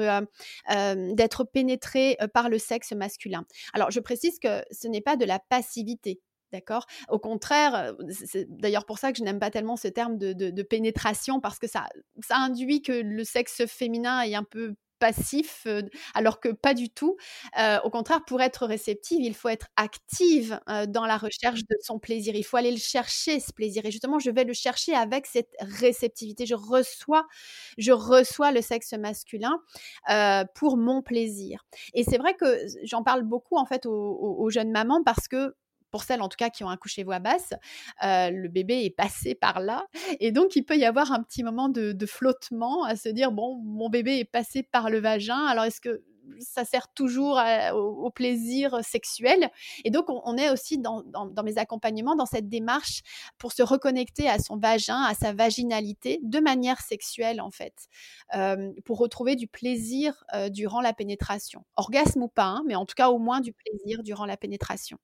d'être 1.25 1.45
pénétré 1.45 2.19
par 2.35 2.49
le 2.49 2.59
sexe 2.59 2.93
masculin. 2.93 3.47
Alors 3.73 3.91
je 3.91 4.01
précise 4.01 4.39
que 4.39 4.63
ce 4.71 4.87
n'est 4.89 5.01
pas 5.01 5.17
de 5.17 5.25
la 5.25 5.39
passivité. 5.39 6.21
D'accord? 6.53 6.87
Au 7.09 7.19
contraire, 7.19 7.95
c'est 8.11 8.47
d'ailleurs 8.49 8.87
pour 8.87 8.99
ça 8.99 9.11
que 9.11 9.19
je 9.19 9.25
n'aime 9.25 9.41
pas 9.41 9.51
tellement 9.51 9.77
ce 9.77 9.89
terme 9.89 10.19
de 10.19 10.63
pénétration, 10.63 11.41
parce 11.41 11.59
que 11.59 11.67
ça, 11.67 11.89
ça 12.23 12.37
induit 12.37 12.81
que 12.81 12.93
le 12.93 13.25
sexe 13.25 13.67
féminin 13.67 14.23
est 14.23 14.37
un 14.37 14.45
peu 14.45 14.77
passif, 15.05 15.67
alors 16.15 16.41
que 16.41 16.49
pas 16.49 16.73
du 16.73 16.89
tout. 16.89 17.17
Au 17.85 17.91
contraire, 17.91 18.25
pour 18.25 18.41
être 18.41 18.67
réceptive, 18.67 19.21
il 19.21 19.35
faut 19.35 19.51
être 19.51 19.67
active 19.77 20.59
dans 20.89 21.05
la 21.05 21.19
recherche 21.19 21.61
de 21.65 21.77
son 21.83 21.99
plaisir. 21.99 22.35
Il 22.35 22.43
faut 22.45 22.57
aller 22.57 22.71
le 22.71 22.79
chercher, 22.79 23.39
ce 23.39 23.53
plaisir. 23.53 23.85
Et 23.85 23.91
justement, 23.91 24.19
je 24.19 24.31
vais 24.31 24.45
le 24.45 24.55
chercher 24.55 24.95
avec 24.95 25.27
cette 25.27 25.51
réceptivité. 25.61 26.47
Je 26.47 26.55
reçois, 26.55 27.27
je 27.77 27.93
reçois 27.93 28.51
le 28.51 28.63
sexe 28.63 28.95
masculin 28.95 29.59
pour 30.55 30.79
mon 30.79 31.03
plaisir. 31.03 31.67
Et 31.93 32.03
c'est 32.05 32.17
vrai 32.19 32.33
que 32.35 32.47
j'en 32.85 33.03
parle 33.03 33.25
beaucoup 33.25 33.59
en 33.59 33.67
fait 33.67 33.85
aux 33.87 34.49
jeunes 34.51 34.71
mamans 34.71 35.03
parce 35.05 35.29
que 35.29 35.55
pour 35.95 36.03
celles 36.03 36.23
en 36.23 36.29
tout 36.29 36.37
cas 36.37 36.51
qui 36.51 36.65
ont 36.65 36.69
accouché 36.69 37.05
voix 37.05 37.21
basse, 37.21 37.55
euh, 38.03 38.29
le 38.29 38.49
bébé 38.49 38.85
est 38.85 38.91
passé 38.91 39.37
par 39.37 39.61
là. 39.61 39.87
Et 40.19 40.33
donc, 40.33 40.57
il 40.57 40.65
peut 40.65 40.77
y 40.77 40.85
avoir 40.85 41.13
un 41.13 41.23
petit 41.23 41.45
moment 41.45 41.69
de, 41.69 41.95
flottement 42.05 42.83
à 42.83 42.97
se 42.97 43.09
dire, 43.09 43.31
bon, 43.31 43.61
mon 43.63 43.89
bébé 43.89 44.19
est 44.19 44.25
passé 44.25 44.65
par 44.65 44.91
le 44.91 44.99
vagin, 44.99 45.47
alors 45.47 45.67
est-ce 45.67 45.81
que 45.81 46.03
ça 46.41 46.65
sert 46.65 46.93
toujours 46.95 47.39
à- 47.39 47.77
au, 47.77 48.11
plaisir 48.11 48.81
sexuel? 48.83 49.51
Et 49.85 49.91
donc, 49.91 50.07
on, 50.09 50.37
est 50.37 50.51
aussi 50.51 50.79
dans, 50.79 51.05
mes 51.45 51.59
accompagnements, 51.59 52.17
dans 52.17 52.27
cette 52.27 52.49
démarche 52.49 53.03
pour 53.39 53.53
se 53.53 53.63
reconnecter 53.63 54.29
à 54.29 54.41
son 54.41 54.57
vagin, 54.57 55.01
à 55.01 55.15
sa 55.15 55.33
vaginalité, 55.33 56.19
de 56.25 56.41
manière 56.41 56.81
sexuelle 56.81 57.41
en 57.41 57.53
fait, 57.53 57.87
euh, 58.35 58.73
pour 58.85 58.99
retrouver 58.99 59.37
du 59.37 59.47
plaisir 59.47 60.25
euh, 60.35 60.49
durant 60.49 60.81
la 60.81 60.93
pénétration. 60.93 61.65
Orgasme 61.77 62.25
ou 62.25 62.29
pas, 62.29 62.47
hein, 62.47 62.65
mais 62.67 62.75
en 62.75 62.85
tout 62.85 62.97
cas 62.97 63.11
au 63.11 63.19
moins 63.19 63.41
du 63.41 63.53
plaisir 63.53 64.03
durant 64.03 64.27
la 64.27 64.37
pénétration. 64.37 64.99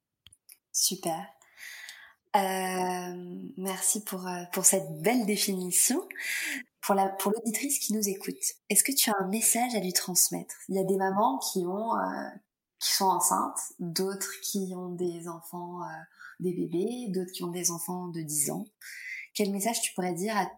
Super. 0.72 1.26
Euh, 2.36 3.50
merci 3.56 4.04
pour, 4.04 4.26
euh, 4.26 4.44
pour 4.52 4.64
cette 4.64 5.02
belle 5.02 5.26
définition. 5.26 6.06
Pour 6.82 6.94
la, 6.94 7.08
pour 7.08 7.32
l'auditrice 7.32 7.78
qui 7.78 7.92
nous 7.94 8.08
écoute, 8.08 8.36
est-ce 8.70 8.84
que 8.84 8.92
tu 8.92 9.10
as 9.10 9.14
un 9.20 9.28
message 9.28 9.74
à 9.74 9.80
lui 9.80 9.92
transmettre? 9.92 10.54
Il 10.68 10.76
y 10.76 10.78
a 10.78 10.84
des 10.84 10.96
mamans 10.96 11.38
qui 11.38 11.60
ont, 11.66 11.96
euh, 11.96 12.28
qui 12.78 12.90
sont 12.92 13.06
enceintes, 13.06 13.58
d'autres 13.80 14.32
qui 14.42 14.72
ont 14.76 14.90
des 14.90 15.28
enfants, 15.28 15.82
euh, 15.82 15.86
des 16.40 16.52
bébés, 16.54 17.08
d'autres 17.10 17.32
qui 17.32 17.44
ont 17.44 17.50
des 17.50 17.70
enfants 17.70 18.08
de 18.08 18.22
10 18.22 18.50
ans. 18.50 18.64
Quel 19.34 19.50
message 19.52 19.82
tu 19.82 19.92
pourrais 19.94 20.14
dire 20.14 20.36
à 20.36 20.50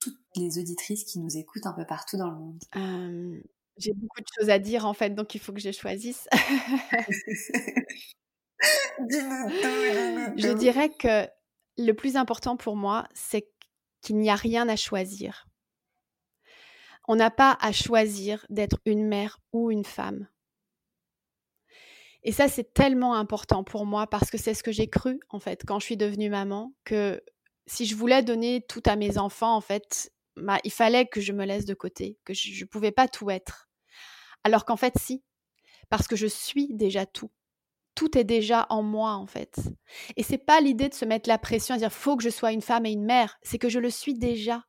toutes 0.00 0.18
les 0.36 0.58
auditrices 0.58 1.04
qui 1.04 1.18
nous 1.20 1.36
écoutent 1.36 1.66
un 1.66 1.74
peu 1.74 1.84
partout 1.86 2.16
dans 2.16 2.30
le 2.30 2.36
monde? 2.36 2.64
Euh, 2.76 3.40
J'ai 3.76 3.92
beaucoup 3.94 4.20
de 4.20 4.26
choses 4.40 4.50
à 4.50 4.58
dire 4.58 4.86
en 4.86 4.94
fait, 4.94 5.10
donc 5.10 5.34
il 5.34 5.40
faut 5.40 5.52
que 5.52 5.60
je 5.60 5.72
choisisse. 5.72 6.28
Je 8.98 10.52
dirais 10.54 10.90
que 10.90 11.28
le 11.78 11.92
plus 11.92 12.16
important 12.16 12.56
pour 12.56 12.76
moi, 12.76 13.06
c'est 13.14 13.48
qu'il 14.02 14.16
n'y 14.18 14.30
a 14.30 14.34
rien 14.34 14.68
à 14.68 14.76
choisir. 14.76 15.46
On 17.08 17.16
n'a 17.16 17.30
pas 17.30 17.56
à 17.60 17.72
choisir 17.72 18.44
d'être 18.48 18.78
une 18.84 19.06
mère 19.06 19.38
ou 19.52 19.70
une 19.70 19.84
femme. 19.84 20.28
Et 22.22 22.32
ça, 22.32 22.48
c'est 22.48 22.74
tellement 22.74 23.14
important 23.14 23.62
pour 23.62 23.86
moi 23.86 24.08
parce 24.08 24.30
que 24.30 24.38
c'est 24.38 24.54
ce 24.54 24.64
que 24.64 24.72
j'ai 24.72 24.88
cru, 24.88 25.20
en 25.28 25.38
fait, 25.38 25.62
quand 25.64 25.78
je 25.78 25.84
suis 25.84 25.96
devenue 25.96 26.28
maman, 26.28 26.74
que 26.84 27.22
si 27.68 27.86
je 27.86 27.94
voulais 27.94 28.22
donner 28.22 28.64
tout 28.68 28.82
à 28.86 28.96
mes 28.96 29.18
enfants, 29.18 29.54
en 29.54 29.60
fait, 29.60 30.12
il 30.64 30.72
fallait 30.72 31.06
que 31.06 31.20
je 31.20 31.32
me 31.32 31.44
laisse 31.44 31.66
de 31.66 31.74
côté, 31.74 32.18
que 32.24 32.34
je 32.34 32.64
ne 32.64 32.68
pouvais 32.68 32.90
pas 32.90 33.06
tout 33.06 33.30
être. 33.30 33.68
Alors 34.42 34.64
qu'en 34.64 34.76
fait, 34.76 34.94
si, 34.98 35.22
parce 35.88 36.08
que 36.08 36.16
je 36.16 36.26
suis 36.26 36.68
déjà 36.74 37.06
tout. 37.06 37.30
Tout 37.96 38.16
est 38.16 38.24
déjà 38.24 38.66
en 38.70 38.82
moi, 38.84 39.14
en 39.14 39.26
fait. 39.26 39.58
Et 40.16 40.22
c'est 40.22 40.38
pas 40.38 40.60
l'idée 40.60 40.88
de 40.88 40.94
se 40.94 41.04
mettre 41.04 41.28
la 41.28 41.38
pression 41.38 41.74
à 41.74 41.78
dire 41.78 41.92
faut 41.92 42.16
que 42.16 42.22
je 42.22 42.30
sois 42.30 42.52
une 42.52 42.62
femme 42.62 42.86
et 42.86 42.92
une 42.92 43.04
mère, 43.04 43.38
c'est 43.42 43.58
que 43.58 43.68
je 43.68 43.80
le 43.80 43.90
suis 43.90 44.14
déjà 44.14 44.62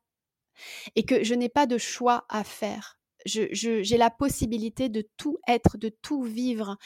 et 0.96 1.04
que 1.04 1.22
je 1.22 1.34
n'ai 1.34 1.48
pas 1.48 1.66
de 1.66 1.78
choix 1.78 2.24
à 2.28 2.42
faire. 2.42 2.98
Je, 3.26 3.42
je- 3.52 3.82
j'ai 3.82 3.96
la 3.96 4.10
possibilité 4.10 4.88
de 4.88 5.06
tout 5.16 5.38
être, 5.46 5.76
de 5.78 5.88
tout 5.88 6.22
vivre 6.22 6.76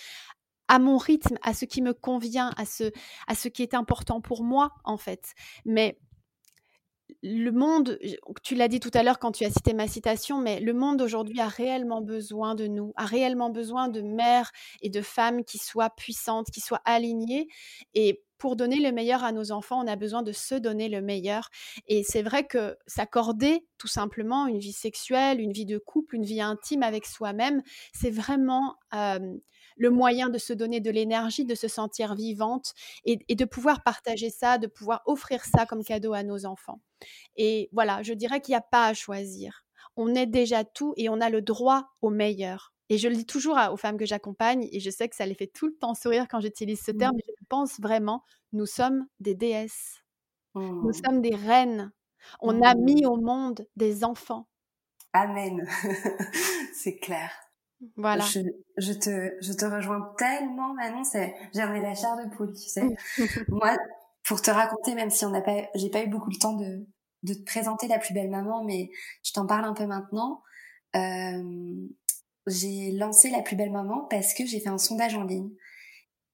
à 0.68 0.78
mon 0.78 0.96
rythme, 0.98 1.36
à 1.42 1.54
ce 1.54 1.64
qui 1.64 1.82
me 1.82 1.92
convient, 1.94 2.50
à 2.56 2.64
ce, 2.66 2.90
à 3.26 3.34
ce 3.34 3.48
qui 3.48 3.62
est 3.62 3.74
important 3.74 4.20
pour 4.20 4.42
moi, 4.42 4.72
en 4.84 4.96
fait. 4.96 5.32
Mais 5.64 5.98
le 7.22 7.50
monde, 7.50 7.98
tu 8.42 8.54
l'as 8.54 8.68
dit 8.68 8.80
tout 8.80 8.90
à 8.94 9.02
l'heure 9.02 9.18
quand 9.18 9.32
tu 9.32 9.44
as 9.44 9.50
cité 9.50 9.74
ma 9.74 9.86
citation, 9.86 10.38
mais 10.38 10.58
le 10.60 10.72
monde 10.72 11.00
aujourd'hui 11.00 11.40
a 11.40 11.46
réellement 11.46 12.00
besoin 12.00 12.54
de 12.54 12.66
nous, 12.66 12.92
a 12.96 13.06
réellement 13.06 13.50
besoin 13.50 13.88
de 13.88 14.00
mères 14.00 14.50
et 14.80 14.90
de 14.90 15.00
femmes 15.02 15.44
qui 15.44 15.58
soient 15.58 15.90
puissantes, 15.90 16.50
qui 16.50 16.60
soient 16.60 16.82
alignées. 16.84 17.46
Et 17.94 18.24
pour 18.38 18.56
donner 18.56 18.80
le 18.80 18.90
meilleur 18.90 19.22
à 19.22 19.30
nos 19.30 19.52
enfants, 19.52 19.84
on 19.84 19.86
a 19.86 19.94
besoin 19.94 20.22
de 20.22 20.32
se 20.32 20.56
donner 20.56 20.88
le 20.88 21.00
meilleur. 21.00 21.48
Et 21.86 22.02
c'est 22.02 22.22
vrai 22.22 22.44
que 22.44 22.76
s'accorder 22.88 23.64
tout 23.78 23.86
simplement 23.86 24.48
une 24.48 24.58
vie 24.58 24.72
sexuelle, 24.72 25.40
une 25.40 25.52
vie 25.52 25.66
de 25.66 25.78
couple, 25.78 26.16
une 26.16 26.24
vie 26.24 26.40
intime 26.40 26.82
avec 26.82 27.06
soi-même, 27.06 27.62
c'est 27.94 28.10
vraiment 28.10 28.74
le 29.76 29.90
moyen 29.90 30.28
de 30.28 30.38
se 30.38 30.52
donner 30.52 30.80
de 30.80 30.90
l'énergie, 30.90 31.44
de 31.44 31.54
se 31.54 31.68
sentir 31.68 32.14
vivante 32.14 32.72
et, 33.04 33.18
de 33.34 33.44
pouvoir 33.44 33.82
partager 33.82 34.30
ça, 34.30 34.58
de 34.58 34.66
pouvoir 34.66 35.02
offrir 35.06 35.44
ça 35.44 35.66
comme 35.66 35.84
cadeau 35.84 36.12
à 36.12 36.22
nos 36.22 36.46
enfants. 36.46 36.80
Et 37.36 37.68
voilà, 37.72 38.02
je 38.02 38.12
dirais 38.14 38.40
qu'il 38.40 38.52
n'y 38.52 38.56
a 38.58 38.60
pas 38.62 38.86
à 38.86 38.94
choisir. 38.94 39.64
On 39.96 40.14
est 40.14 40.26
déjà 40.26 40.64
tout 40.64 40.94
et 40.96 41.08
on 41.08 41.20
a 41.20 41.30
le 41.30 41.42
droit 41.42 41.88
au 42.02 42.10
meilleur. 42.10 42.72
Et 42.88 42.98
je 42.98 43.08
le 43.08 43.14
dis 43.16 43.26
toujours 43.26 43.58
aux 43.72 43.76
femmes 43.78 43.96
que 43.96 44.04
j'accompagne, 44.06 44.68
et 44.70 44.80
je 44.80 44.90
sais 44.90 45.08
que 45.08 45.16
ça 45.16 45.24
les 45.26 45.34
fait 45.34 45.46
tout 45.46 45.66
le 45.66 45.74
temps 45.74 45.94
sourire 45.94 46.26
quand 46.28 46.40
j'utilise 46.40 46.80
ce 46.82 46.90
terme, 46.92 47.12
mais 47.16 47.22
je 47.40 47.44
pense 47.48 47.80
vraiment, 47.80 48.22
nous 48.52 48.66
sommes 48.66 49.06
des 49.20 49.34
déesses. 49.34 50.02
Nous 50.82 50.90
Mmh. 50.90 50.92
sommes 51.04 51.22
des 51.22 51.34
reines. 51.34 51.92
On 52.40 52.62
a 52.62 52.74
Mmh. 52.74 52.84
mis 52.84 53.06
au 53.06 53.16
monde 53.16 53.66
des 53.76 54.04
enfants. 54.04 54.46
Amen. 55.14 55.66
c'est 56.74 56.98
clair. 56.98 57.30
Voilà. 57.96 58.24
Je, 58.24 58.40
je 58.76 58.92
te, 58.92 59.34
je 59.40 59.52
te 59.52 59.64
rejoins 59.64 60.14
tellement, 60.18 60.74
Manon. 60.74 61.04
C'est, 61.04 61.34
j'aimerais 61.54 61.80
la 61.80 61.94
chair 61.94 62.16
de 62.16 62.34
poule, 62.34 62.52
tu 62.52 62.68
sais. 62.68 62.84
Moi, 63.48 63.76
pour 64.24 64.40
te 64.40 64.50
raconter, 64.50 64.94
même 64.94 65.10
si 65.10 65.24
on 65.24 65.30
n'a 65.30 65.40
pas, 65.40 65.68
j'ai 65.74 65.90
pas 65.90 66.02
eu 66.02 66.08
beaucoup 66.08 66.30
le 66.30 66.38
temps 66.38 66.54
de, 66.54 66.86
de 67.22 67.34
te 67.34 67.44
présenter 67.44 67.88
la 67.88 67.98
plus 67.98 68.14
belle 68.14 68.30
maman, 68.30 68.64
mais 68.64 68.90
je 69.22 69.32
t'en 69.32 69.46
parle 69.46 69.64
un 69.64 69.74
peu 69.74 69.86
maintenant. 69.86 70.42
Euh, 70.96 71.86
j'ai 72.46 72.92
lancé 72.92 73.30
la 73.30 73.42
plus 73.42 73.56
belle 73.56 73.70
maman 73.70 74.06
parce 74.10 74.34
que 74.34 74.44
j'ai 74.46 74.60
fait 74.60 74.68
un 74.68 74.78
sondage 74.78 75.14
en 75.14 75.24
ligne 75.24 75.50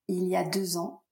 il 0.09 0.25
y 0.25 0.37
a 0.37 0.45
deux 0.45 0.77
ans. 0.77 1.03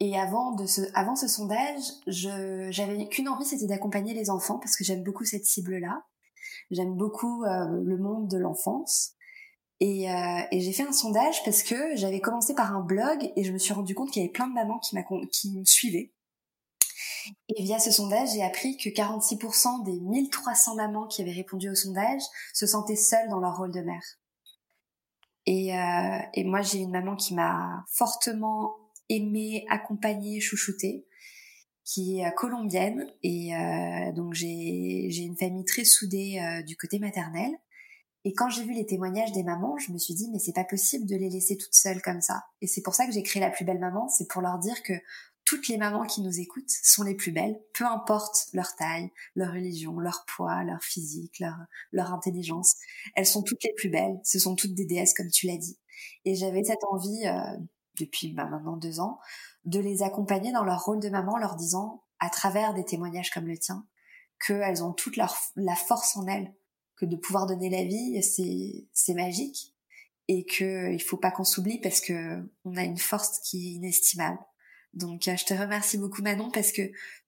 Et 0.00 0.18
avant 0.18 0.52
de 0.52 0.66
ce, 0.66 0.80
avant 0.94 1.14
ce 1.14 1.28
sondage, 1.28 1.80
je, 2.06 2.68
j'avais 2.70 3.06
qu'une 3.08 3.28
envie, 3.28 3.44
c'était 3.44 3.66
d'accompagner 3.66 4.12
les 4.12 4.28
enfants 4.28 4.58
parce 4.58 4.76
que 4.76 4.84
j'aime 4.84 5.04
beaucoup 5.04 5.24
cette 5.24 5.44
cible-là. 5.44 6.02
J'aime 6.70 6.94
beaucoup 6.94 7.44
euh, 7.44 7.80
le 7.84 7.96
monde 7.96 8.28
de 8.28 8.38
l'enfance. 8.38 9.14
Et, 9.80 10.10
euh, 10.10 10.40
et 10.50 10.60
j'ai 10.60 10.72
fait 10.72 10.84
un 10.84 10.92
sondage 10.92 11.42
parce 11.44 11.62
que 11.62 11.96
j'avais 11.96 12.20
commencé 12.20 12.54
par 12.54 12.74
un 12.74 12.80
blog 12.80 13.32
et 13.36 13.44
je 13.44 13.52
me 13.52 13.58
suis 13.58 13.74
rendu 13.74 13.94
compte 13.94 14.10
qu'il 14.10 14.22
y 14.22 14.24
avait 14.24 14.32
plein 14.32 14.46
de 14.46 14.54
mamans 14.54 14.78
qui, 14.78 14.96
qui 15.32 15.50
me 15.52 15.64
suivaient. 15.64 16.12
Et 17.48 17.62
via 17.62 17.78
ce 17.78 17.90
sondage, 17.90 18.32
j'ai 18.34 18.42
appris 18.42 18.76
que 18.76 18.88
46% 18.88 19.84
des 19.84 19.98
1300 20.00 20.76
mamans 20.76 21.06
qui 21.06 21.22
avaient 21.22 21.32
répondu 21.32 21.70
au 21.70 21.74
sondage 21.74 22.22
se 22.52 22.66
sentaient 22.66 22.96
seules 22.96 23.28
dans 23.28 23.40
leur 23.40 23.56
rôle 23.56 23.72
de 23.72 23.80
mère. 23.80 24.02
Et, 25.46 25.76
euh, 25.76 26.18
et 26.34 26.44
moi, 26.44 26.62
j'ai 26.62 26.78
une 26.78 26.90
maman 26.90 27.16
qui 27.16 27.34
m'a 27.34 27.84
fortement 27.92 28.76
aimée, 29.08 29.66
accompagnée, 29.68 30.40
chouchoutée, 30.40 31.06
qui 31.84 32.20
est 32.20 32.34
colombienne. 32.34 33.06
Et 33.22 33.54
euh, 33.54 34.12
donc, 34.12 34.34
j'ai, 34.34 35.08
j'ai 35.10 35.22
une 35.22 35.36
famille 35.36 35.64
très 35.64 35.84
soudée 35.84 36.40
euh, 36.40 36.62
du 36.62 36.76
côté 36.76 36.98
maternel. 36.98 37.50
Et 38.24 38.32
quand 38.32 38.48
j'ai 38.48 38.64
vu 38.64 38.72
les 38.72 38.86
témoignages 38.86 39.32
des 39.32 39.42
mamans, 39.42 39.76
je 39.78 39.92
me 39.92 39.98
suis 39.98 40.14
dit, 40.14 40.30
mais 40.30 40.38
c'est 40.38 40.54
pas 40.54 40.64
possible 40.64 41.06
de 41.06 41.16
les 41.16 41.28
laisser 41.28 41.58
toutes 41.58 41.74
seules 41.74 42.00
comme 42.00 42.22
ça. 42.22 42.44
Et 42.62 42.66
c'est 42.66 42.80
pour 42.80 42.94
ça 42.94 43.06
que 43.06 43.12
j'ai 43.12 43.22
créé 43.22 43.40
La 43.40 43.50
Plus 43.50 43.66
Belle 43.66 43.78
Maman, 43.78 44.08
c'est 44.08 44.28
pour 44.28 44.40
leur 44.40 44.58
dire 44.58 44.82
que 44.82 44.94
toutes 45.44 45.68
les 45.68 45.76
mamans 45.76 46.06
qui 46.06 46.22
nous 46.22 46.40
écoutent 46.40 46.70
sont 46.82 47.02
les 47.02 47.14
plus 47.14 47.32
belles, 47.32 47.60
peu 47.74 47.84
importe 47.84 48.48
leur 48.54 48.74
taille, 48.76 49.10
leur 49.34 49.52
religion, 49.52 49.98
leur 49.98 50.24
poids, 50.26 50.64
leur 50.64 50.82
physique, 50.82 51.38
leur, 51.38 51.56
leur 51.92 52.12
intelligence. 52.14 52.76
Elles 53.14 53.26
sont 53.26 53.42
toutes 53.42 53.62
les 53.62 53.74
plus 53.76 53.90
belles, 53.90 54.18
ce 54.24 54.38
sont 54.38 54.56
toutes 54.56 54.74
des 54.74 54.86
déesses 54.86 55.12
comme 55.12 55.30
tu 55.30 55.46
l'as 55.46 55.58
dit. 55.58 55.78
Et 56.24 56.34
j'avais 56.34 56.64
cette 56.64 56.84
envie, 56.84 57.26
euh, 57.26 57.58
depuis 58.00 58.32
bah, 58.32 58.46
maintenant 58.46 58.78
deux 58.78 59.00
ans, 59.00 59.18
de 59.64 59.80
les 59.80 60.02
accompagner 60.02 60.50
dans 60.50 60.64
leur 60.64 60.82
rôle 60.82 61.00
de 61.00 61.10
maman, 61.10 61.36
leur 61.36 61.56
disant, 61.56 62.04
à 62.20 62.30
travers 62.30 62.72
des 62.72 62.84
témoignages 62.84 63.30
comme 63.30 63.46
le 63.46 63.58
tien, 63.58 63.86
qu'elles 64.46 64.82
ont 64.82 64.92
toute 64.92 65.16
leur, 65.16 65.36
la 65.56 65.76
force 65.76 66.16
en 66.16 66.26
elles, 66.26 66.54
que 66.96 67.06
de 67.06 67.16
pouvoir 67.16 67.46
donner 67.46 67.70
la 67.70 67.84
vie, 67.84 68.22
c'est, 68.92 69.14
magique. 69.14 69.74
Et 70.26 70.44
que 70.46 70.90
il 70.90 71.02
faut 71.02 71.18
pas 71.18 71.30
qu'on 71.30 71.44
s'oublie 71.44 71.78
parce 71.80 72.00
que 72.00 72.42
on 72.64 72.76
a 72.76 72.82
une 72.82 72.96
force 72.96 73.40
qui 73.40 73.58
est 73.58 73.70
inestimable. 73.72 74.38
Donc, 74.94 75.28
euh, 75.28 75.36
je 75.36 75.44
te 75.44 75.52
remercie 75.52 75.98
beaucoup, 75.98 76.22
Manon, 76.22 76.50
parce 76.50 76.72
que 76.72 76.82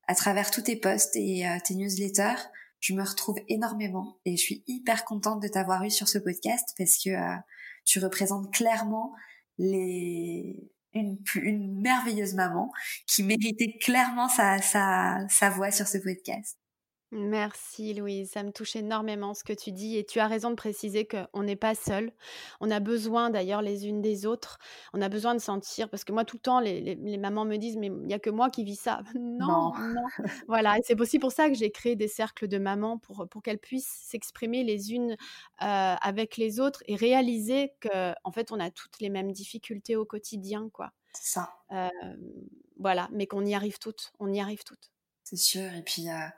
à 0.06 0.14
travers 0.14 0.50
tous 0.50 0.62
tes 0.62 0.76
posts 0.76 1.14
et 1.16 1.46
euh, 1.46 1.58
tes 1.62 1.74
newsletters, 1.74 2.40
je 2.80 2.94
me 2.94 3.02
retrouve 3.02 3.36
énormément 3.48 4.18
et 4.24 4.36
je 4.36 4.42
suis 4.42 4.64
hyper 4.66 5.04
contente 5.04 5.42
de 5.42 5.48
t'avoir 5.48 5.84
eu 5.84 5.90
sur 5.90 6.08
ce 6.08 6.18
podcast 6.18 6.74
parce 6.78 6.96
que 7.02 7.10
euh, 7.10 7.36
tu 7.84 7.98
représentes 7.98 8.52
clairement 8.52 9.12
les 9.58 10.70
une, 10.94 11.18
une 11.34 11.80
merveilleuse 11.80 12.34
maman 12.34 12.72
qui 13.06 13.22
méritait 13.22 13.76
clairement 13.78 14.28
sa, 14.28 14.62
sa, 14.62 15.26
sa 15.28 15.50
voix 15.50 15.70
sur 15.70 15.86
ce 15.86 15.98
podcast. 15.98 16.56
Merci 17.16 17.94
Louise, 17.94 18.30
ça 18.32 18.42
me 18.42 18.52
touche 18.52 18.76
énormément 18.76 19.32
ce 19.32 19.42
que 19.42 19.54
tu 19.54 19.72
dis 19.72 19.96
et 19.96 20.04
tu 20.04 20.20
as 20.20 20.26
raison 20.26 20.50
de 20.50 20.54
préciser 20.54 21.08
qu'on 21.08 21.42
n'est 21.42 21.56
pas 21.56 21.74
seul. 21.74 22.12
On 22.60 22.70
a 22.70 22.78
besoin 22.78 23.30
d'ailleurs 23.30 23.62
les 23.62 23.88
unes 23.88 24.02
des 24.02 24.26
autres. 24.26 24.58
On 24.92 25.00
a 25.00 25.08
besoin 25.08 25.34
de 25.34 25.40
sentir 25.40 25.88
parce 25.88 26.04
que 26.04 26.12
moi 26.12 26.26
tout 26.26 26.36
le 26.36 26.42
temps 26.42 26.60
les, 26.60 26.82
les, 26.82 26.94
les 26.94 27.16
mamans 27.16 27.46
me 27.46 27.56
disent 27.56 27.78
mais 27.78 27.86
il 27.86 28.06
n'y 28.06 28.12
a 28.12 28.18
que 28.18 28.28
moi 28.28 28.50
qui 28.50 28.64
vis 28.64 28.76
ça. 28.76 29.00
Non, 29.16 29.46
non. 29.46 29.72
non. 29.78 30.02
voilà 30.48 30.76
et 30.76 30.82
c'est 30.84 31.00
aussi 31.00 31.18
pour 31.18 31.32
ça 31.32 31.48
que 31.48 31.54
j'ai 31.54 31.70
créé 31.70 31.96
des 31.96 32.08
cercles 32.08 32.48
de 32.48 32.58
mamans 32.58 32.98
pour, 32.98 33.26
pour 33.28 33.42
qu'elles 33.42 33.58
puissent 33.58 34.04
s'exprimer 34.04 34.62
les 34.62 34.92
unes 34.92 35.12
euh, 35.12 35.16
avec 36.00 36.36
les 36.36 36.60
autres 36.60 36.82
et 36.86 36.96
réaliser 36.96 37.72
que 37.80 38.12
en 38.24 38.30
fait 38.30 38.52
on 38.52 38.60
a 38.60 38.70
toutes 38.70 39.00
les 39.00 39.08
mêmes 39.08 39.32
difficultés 39.32 39.96
au 39.96 40.04
quotidien 40.04 40.68
quoi. 40.70 40.92
C'est 41.14 41.32
ça. 41.32 41.54
Euh, 41.72 41.88
voilà, 42.78 43.08
mais 43.10 43.26
qu'on 43.26 43.46
y 43.46 43.54
arrive 43.54 43.78
toutes, 43.78 44.12
on 44.18 44.30
y 44.30 44.38
arrive 44.38 44.64
toutes. 44.64 44.90
C'est 45.24 45.36
sûr 45.36 45.72
et 45.72 45.82
puis 45.82 46.10
euh... 46.10 46.28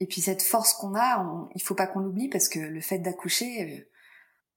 Et 0.00 0.06
puis 0.06 0.20
cette 0.20 0.42
force 0.42 0.74
qu'on 0.74 0.94
a, 0.94 1.24
on, 1.24 1.48
il 1.54 1.62
faut 1.62 1.74
pas 1.74 1.86
qu'on 1.86 2.00
l'oublie 2.00 2.28
parce 2.28 2.48
que 2.48 2.58
le 2.58 2.80
fait 2.80 2.98
d'accoucher, 2.98 3.88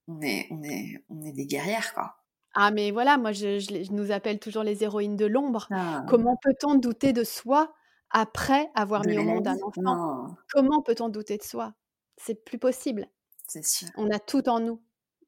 on 0.07 0.21
est, 0.21 0.47
on 0.51 0.63
est, 0.63 1.03
on 1.09 1.23
est 1.23 1.31
des 1.31 1.45
guerrières 1.45 1.93
quoi. 1.93 2.17
Ah 2.55 2.71
mais 2.71 2.91
voilà, 2.91 3.17
moi 3.17 3.33
je, 3.33 3.59
je, 3.59 3.83
je 3.83 3.91
nous 3.91 4.11
appelle 4.11 4.39
toujours 4.39 4.63
les 4.63 4.83
héroïnes 4.83 5.17
de 5.17 5.25
l'ombre. 5.25 5.67
Ah. 5.71 6.05
Comment 6.09 6.38
peut-on 6.41 6.75
douter 6.75 7.11
de 7.11 7.23
soi 7.23 7.73
après 8.11 8.71
avoir 8.75 9.01
de 9.01 9.09
mis 9.09 9.17
au 9.17 9.23
monde 9.23 9.47
un 9.47 9.55
enfant? 9.61 9.81
Non. 9.81 10.36
Comment 10.51 10.81
peut-on 10.81 11.09
douter 11.09 11.38
de 11.38 11.43
soi? 11.43 11.73
C'est 12.17 12.45
plus 12.45 12.57
possible. 12.57 13.07
C'est 13.47 13.65
sûr. 13.65 13.89
On 13.97 14.09
a 14.09 14.19
tout 14.19 14.47
en 14.47 14.59
nous. 14.61 14.81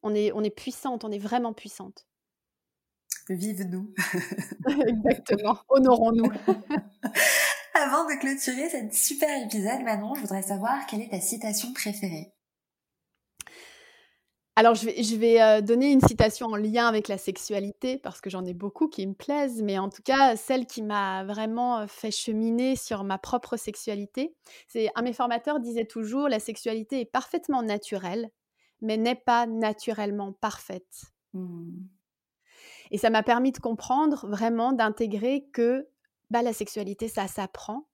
On 0.04 0.16
est, 0.16 0.32
on 0.32 0.42
est 0.42 0.56
puissante, 0.56 1.04
on 1.04 1.12
est 1.12 1.20
vraiment 1.20 1.54
puissante. 1.54 2.08
Vive 3.30 3.64
nous. 3.64 3.94
Exactement. 4.88 5.58
Honorons-nous. 5.68 6.32
Avant 7.80 8.06
de 8.06 8.20
clôturer 8.20 8.70
cet 8.70 8.92
super 8.94 9.30
épisode, 9.46 9.82
Manon, 9.84 10.16
je 10.16 10.22
voudrais 10.22 10.42
savoir 10.42 10.88
quelle 10.88 11.02
est 11.02 11.12
ta 11.12 11.22
citation 11.22 11.74
préférée. 11.74 12.34
Alors, 14.56 14.74
je 14.74 14.88
vais, 14.88 15.04
je 15.04 15.16
vais 15.16 15.40
euh, 15.40 15.62
donner 15.62 15.92
une 15.92 16.02
citation 16.02 16.48
en 16.48 16.56
lien 16.56 16.88
avec 16.88 17.08
la 17.08 17.20
sexualité, 17.20 18.00
parce 18.00 18.20
que 18.20 18.32
j'en 18.32 18.44
ai 18.46 18.56
beaucoup 18.56 18.88
qui 18.88 19.06
me 19.06 19.14
plaisent, 19.14 19.62
mais 19.62 19.78
en 19.78 19.90
tout 19.90 20.02
cas, 20.02 20.36
celle 20.36 20.66
qui 20.66 20.82
m'a 20.82 21.24
vraiment 21.24 21.80
euh, 21.80 21.88
fait 21.88 22.10
cheminer 22.10 22.76
sur 22.76 23.04
ma 23.04 23.20
propre 23.20 23.58
sexualité. 23.58 24.36
C'est 24.68 24.90
un 24.96 25.02
de 25.02 25.10
mes 25.10 25.14
formateurs 25.14 25.60
disait 25.60 25.86
toujours, 25.86 26.30
la 26.30 26.40
sexualité 26.40 27.02
est 27.02 27.06
parfaitement 27.06 27.62
naturelle, 27.62 28.32
mais 28.82 28.98
n'est 28.98 29.14
pas 29.14 29.46
naturellement 29.46 30.34
parfaite. 30.34 31.04
Mmh. 31.34 31.78
Et 32.90 32.98
ça 32.98 33.12
m'a 33.12 33.22
permis 33.22 33.52
de 33.52 33.60
comprendre 33.60 34.26
vraiment, 34.28 34.72
d'intégrer 34.72 35.46
que 35.54 35.88
bah, 36.30 36.42
la 36.42 36.54
sexualité, 36.54 37.08
ça 37.08 37.28
s'apprend, 37.28 37.88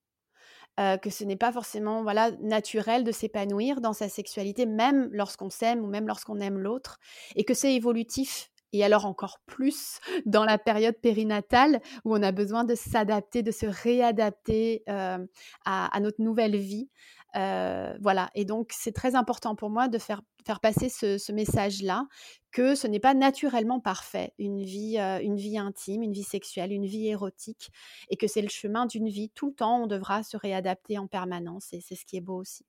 que 0.77 1.11
ce 1.11 1.23
n'est 1.23 1.35
pas 1.35 1.51
forcément 1.51 2.01
voilà, 2.01 2.31
naturel 2.41 3.03
de 3.03 3.11
s'épanouir 3.11 3.79
dans 3.79 3.93
sa 3.93 4.09
sexualité, 4.09 4.65
même 4.65 5.07
lorsqu'on 5.11 5.51
s'aime 5.51 5.83
ou 5.83 5.87
même 5.87 6.07
lorsqu'on 6.07 6.39
aime 6.39 6.57
l'autre, 6.57 6.99
et 7.35 7.43
que 7.43 7.53
c'est 7.53 7.75
évolutif. 7.75 8.49
Et 8.75 8.83
alors 8.83 9.05
encore 9.05 9.37
plus 9.45 9.99
dans 10.25 10.45
la 10.45 10.57
période 10.57 10.95
périnatale 10.95 11.79
où 12.05 12.15
on 12.15 12.23
a 12.23 12.31
besoin 12.31 12.63
de 12.63 12.73
s'adapter, 12.73 13.43
de 13.43 13.51
se 13.51 13.67
réadapter 13.67 14.83
à, 14.87 15.99
notre 16.01 16.21
nouvelle 16.21 16.57
vie. 16.57 16.89
Voilà, 17.35 18.31
et 18.33 18.45
donc 18.45 18.71
c'est 18.73 18.93
très 18.93 19.15
important 19.15 19.55
pour 19.55 19.69
moi 19.69 19.87
de 19.87 19.99
faire, 19.99 20.23
faire 20.45 20.59
passer 20.59 20.89
ce, 20.89 21.17
ce 21.17 21.31
message-là, 21.31 22.07
que 22.51 22.75
ce 22.75 22.87
n'est 22.87 22.99
pas 22.99 23.13
naturellement 23.13 23.79
parfait, 23.79 24.33
une 24.37 24.63
vie, 24.63 24.97
euh, 24.99 25.19
une 25.21 25.35
vie 25.35 25.57
intime, 25.57 26.03
une 26.03 26.13
vie 26.13 26.23
sexuelle, 26.23 26.71
une 26.71 26.85
vie 26.85 27.07
érotique, 27.07 27.71
et 28.09 28.15
que 28.15 28.27
c'est 28.27 28.41
le 28.41 28.49
chemin 28.49 28.85
d'une 28.85 29.09
vie. 29.09 29.29
Tout 29.31 29.47
le 29.47 29.53
temps, 29.53 29.83
on 29.83 29.87
devra 29.87 30.23
se 30.23 30.37
réadapter 30.37 30.97
en 30.97 31.07
permanence, 31.07 31.73
et 31.73 31.81
c'est 31.81 31.95
ce 31.95 32.05
qui 32.05 32.17
est 32.17 32.21
beau 32.21 32.39
aussi. 32.39 32.65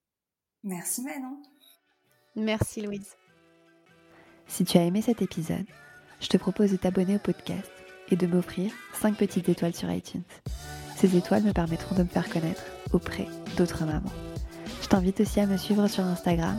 Merci 0.63 1.03
Manon. 1.03 1.43
Merci 2.37 2.81
Louise. 2.81 3.17
Si 4.47 4.65
tu 4.65 4.79
as 4.79 4.83
aimé 4.83 5.03
cet 5.03 5.23
épisode, 5.23 5.67
je 6.21 6.29
te 6.29 6.37
propose 6.37 6.73
de 6.73 6.77
t'abonner 6.77 7.17
au 7.17 7.19
podcast 7.19 7.71
et 8.11 8.17
de 8.17 8.27
m'offrir 8.27 8.73
5 8.95 9.17
petites 9.17 9.49
étoiles 9.49 9.75
sur 9.75 9.91
iTunes. 9.91 10.25
Ces 10.97 11.17
étoiles 11.17 11.43
me 11.43 11.53
permettront 11.53 11.95
de 11.95 12.03
me 12.03 12.09
faire 12.09 12.29
connaître 12.29 12.63
auprès 12.93 13.27
d'autres 13.57 13.85
mamans. 13.85 14.13
Je 14.83 14.89
t'invite 14.89 15.21
aussi 15.21 15.41
à 15.41 15.47
me 15.47 15.57
suivre 15.57 15.87
sur 15.89 16.05
Instagram. 16.05 16.59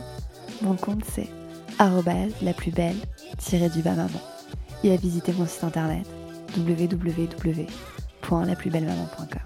Mon 0.62 0.76
compte 0.76 1.04
c'est 1.04 1.28
la 2.42 2.54
plus 2.54 2.70
belle 2.70 2.96
du 3.68 3.82
bas 3.82 3.94
maman 3.94 4.20
et 4.82 4.92
à 4.92 4.96
visiter 4.96 5.32
mon 5.32 5.46
site 5.46 5.64
internet 5.64 6.06
www.laplusbellemaman.com. 6.56 9.42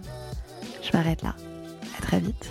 Je 0.83 0.97
m'arrête 0.97 1.23
là. 1.23 1.35
À 1.99 2.03
très 2.03 2.21
vite. 2.21 2.51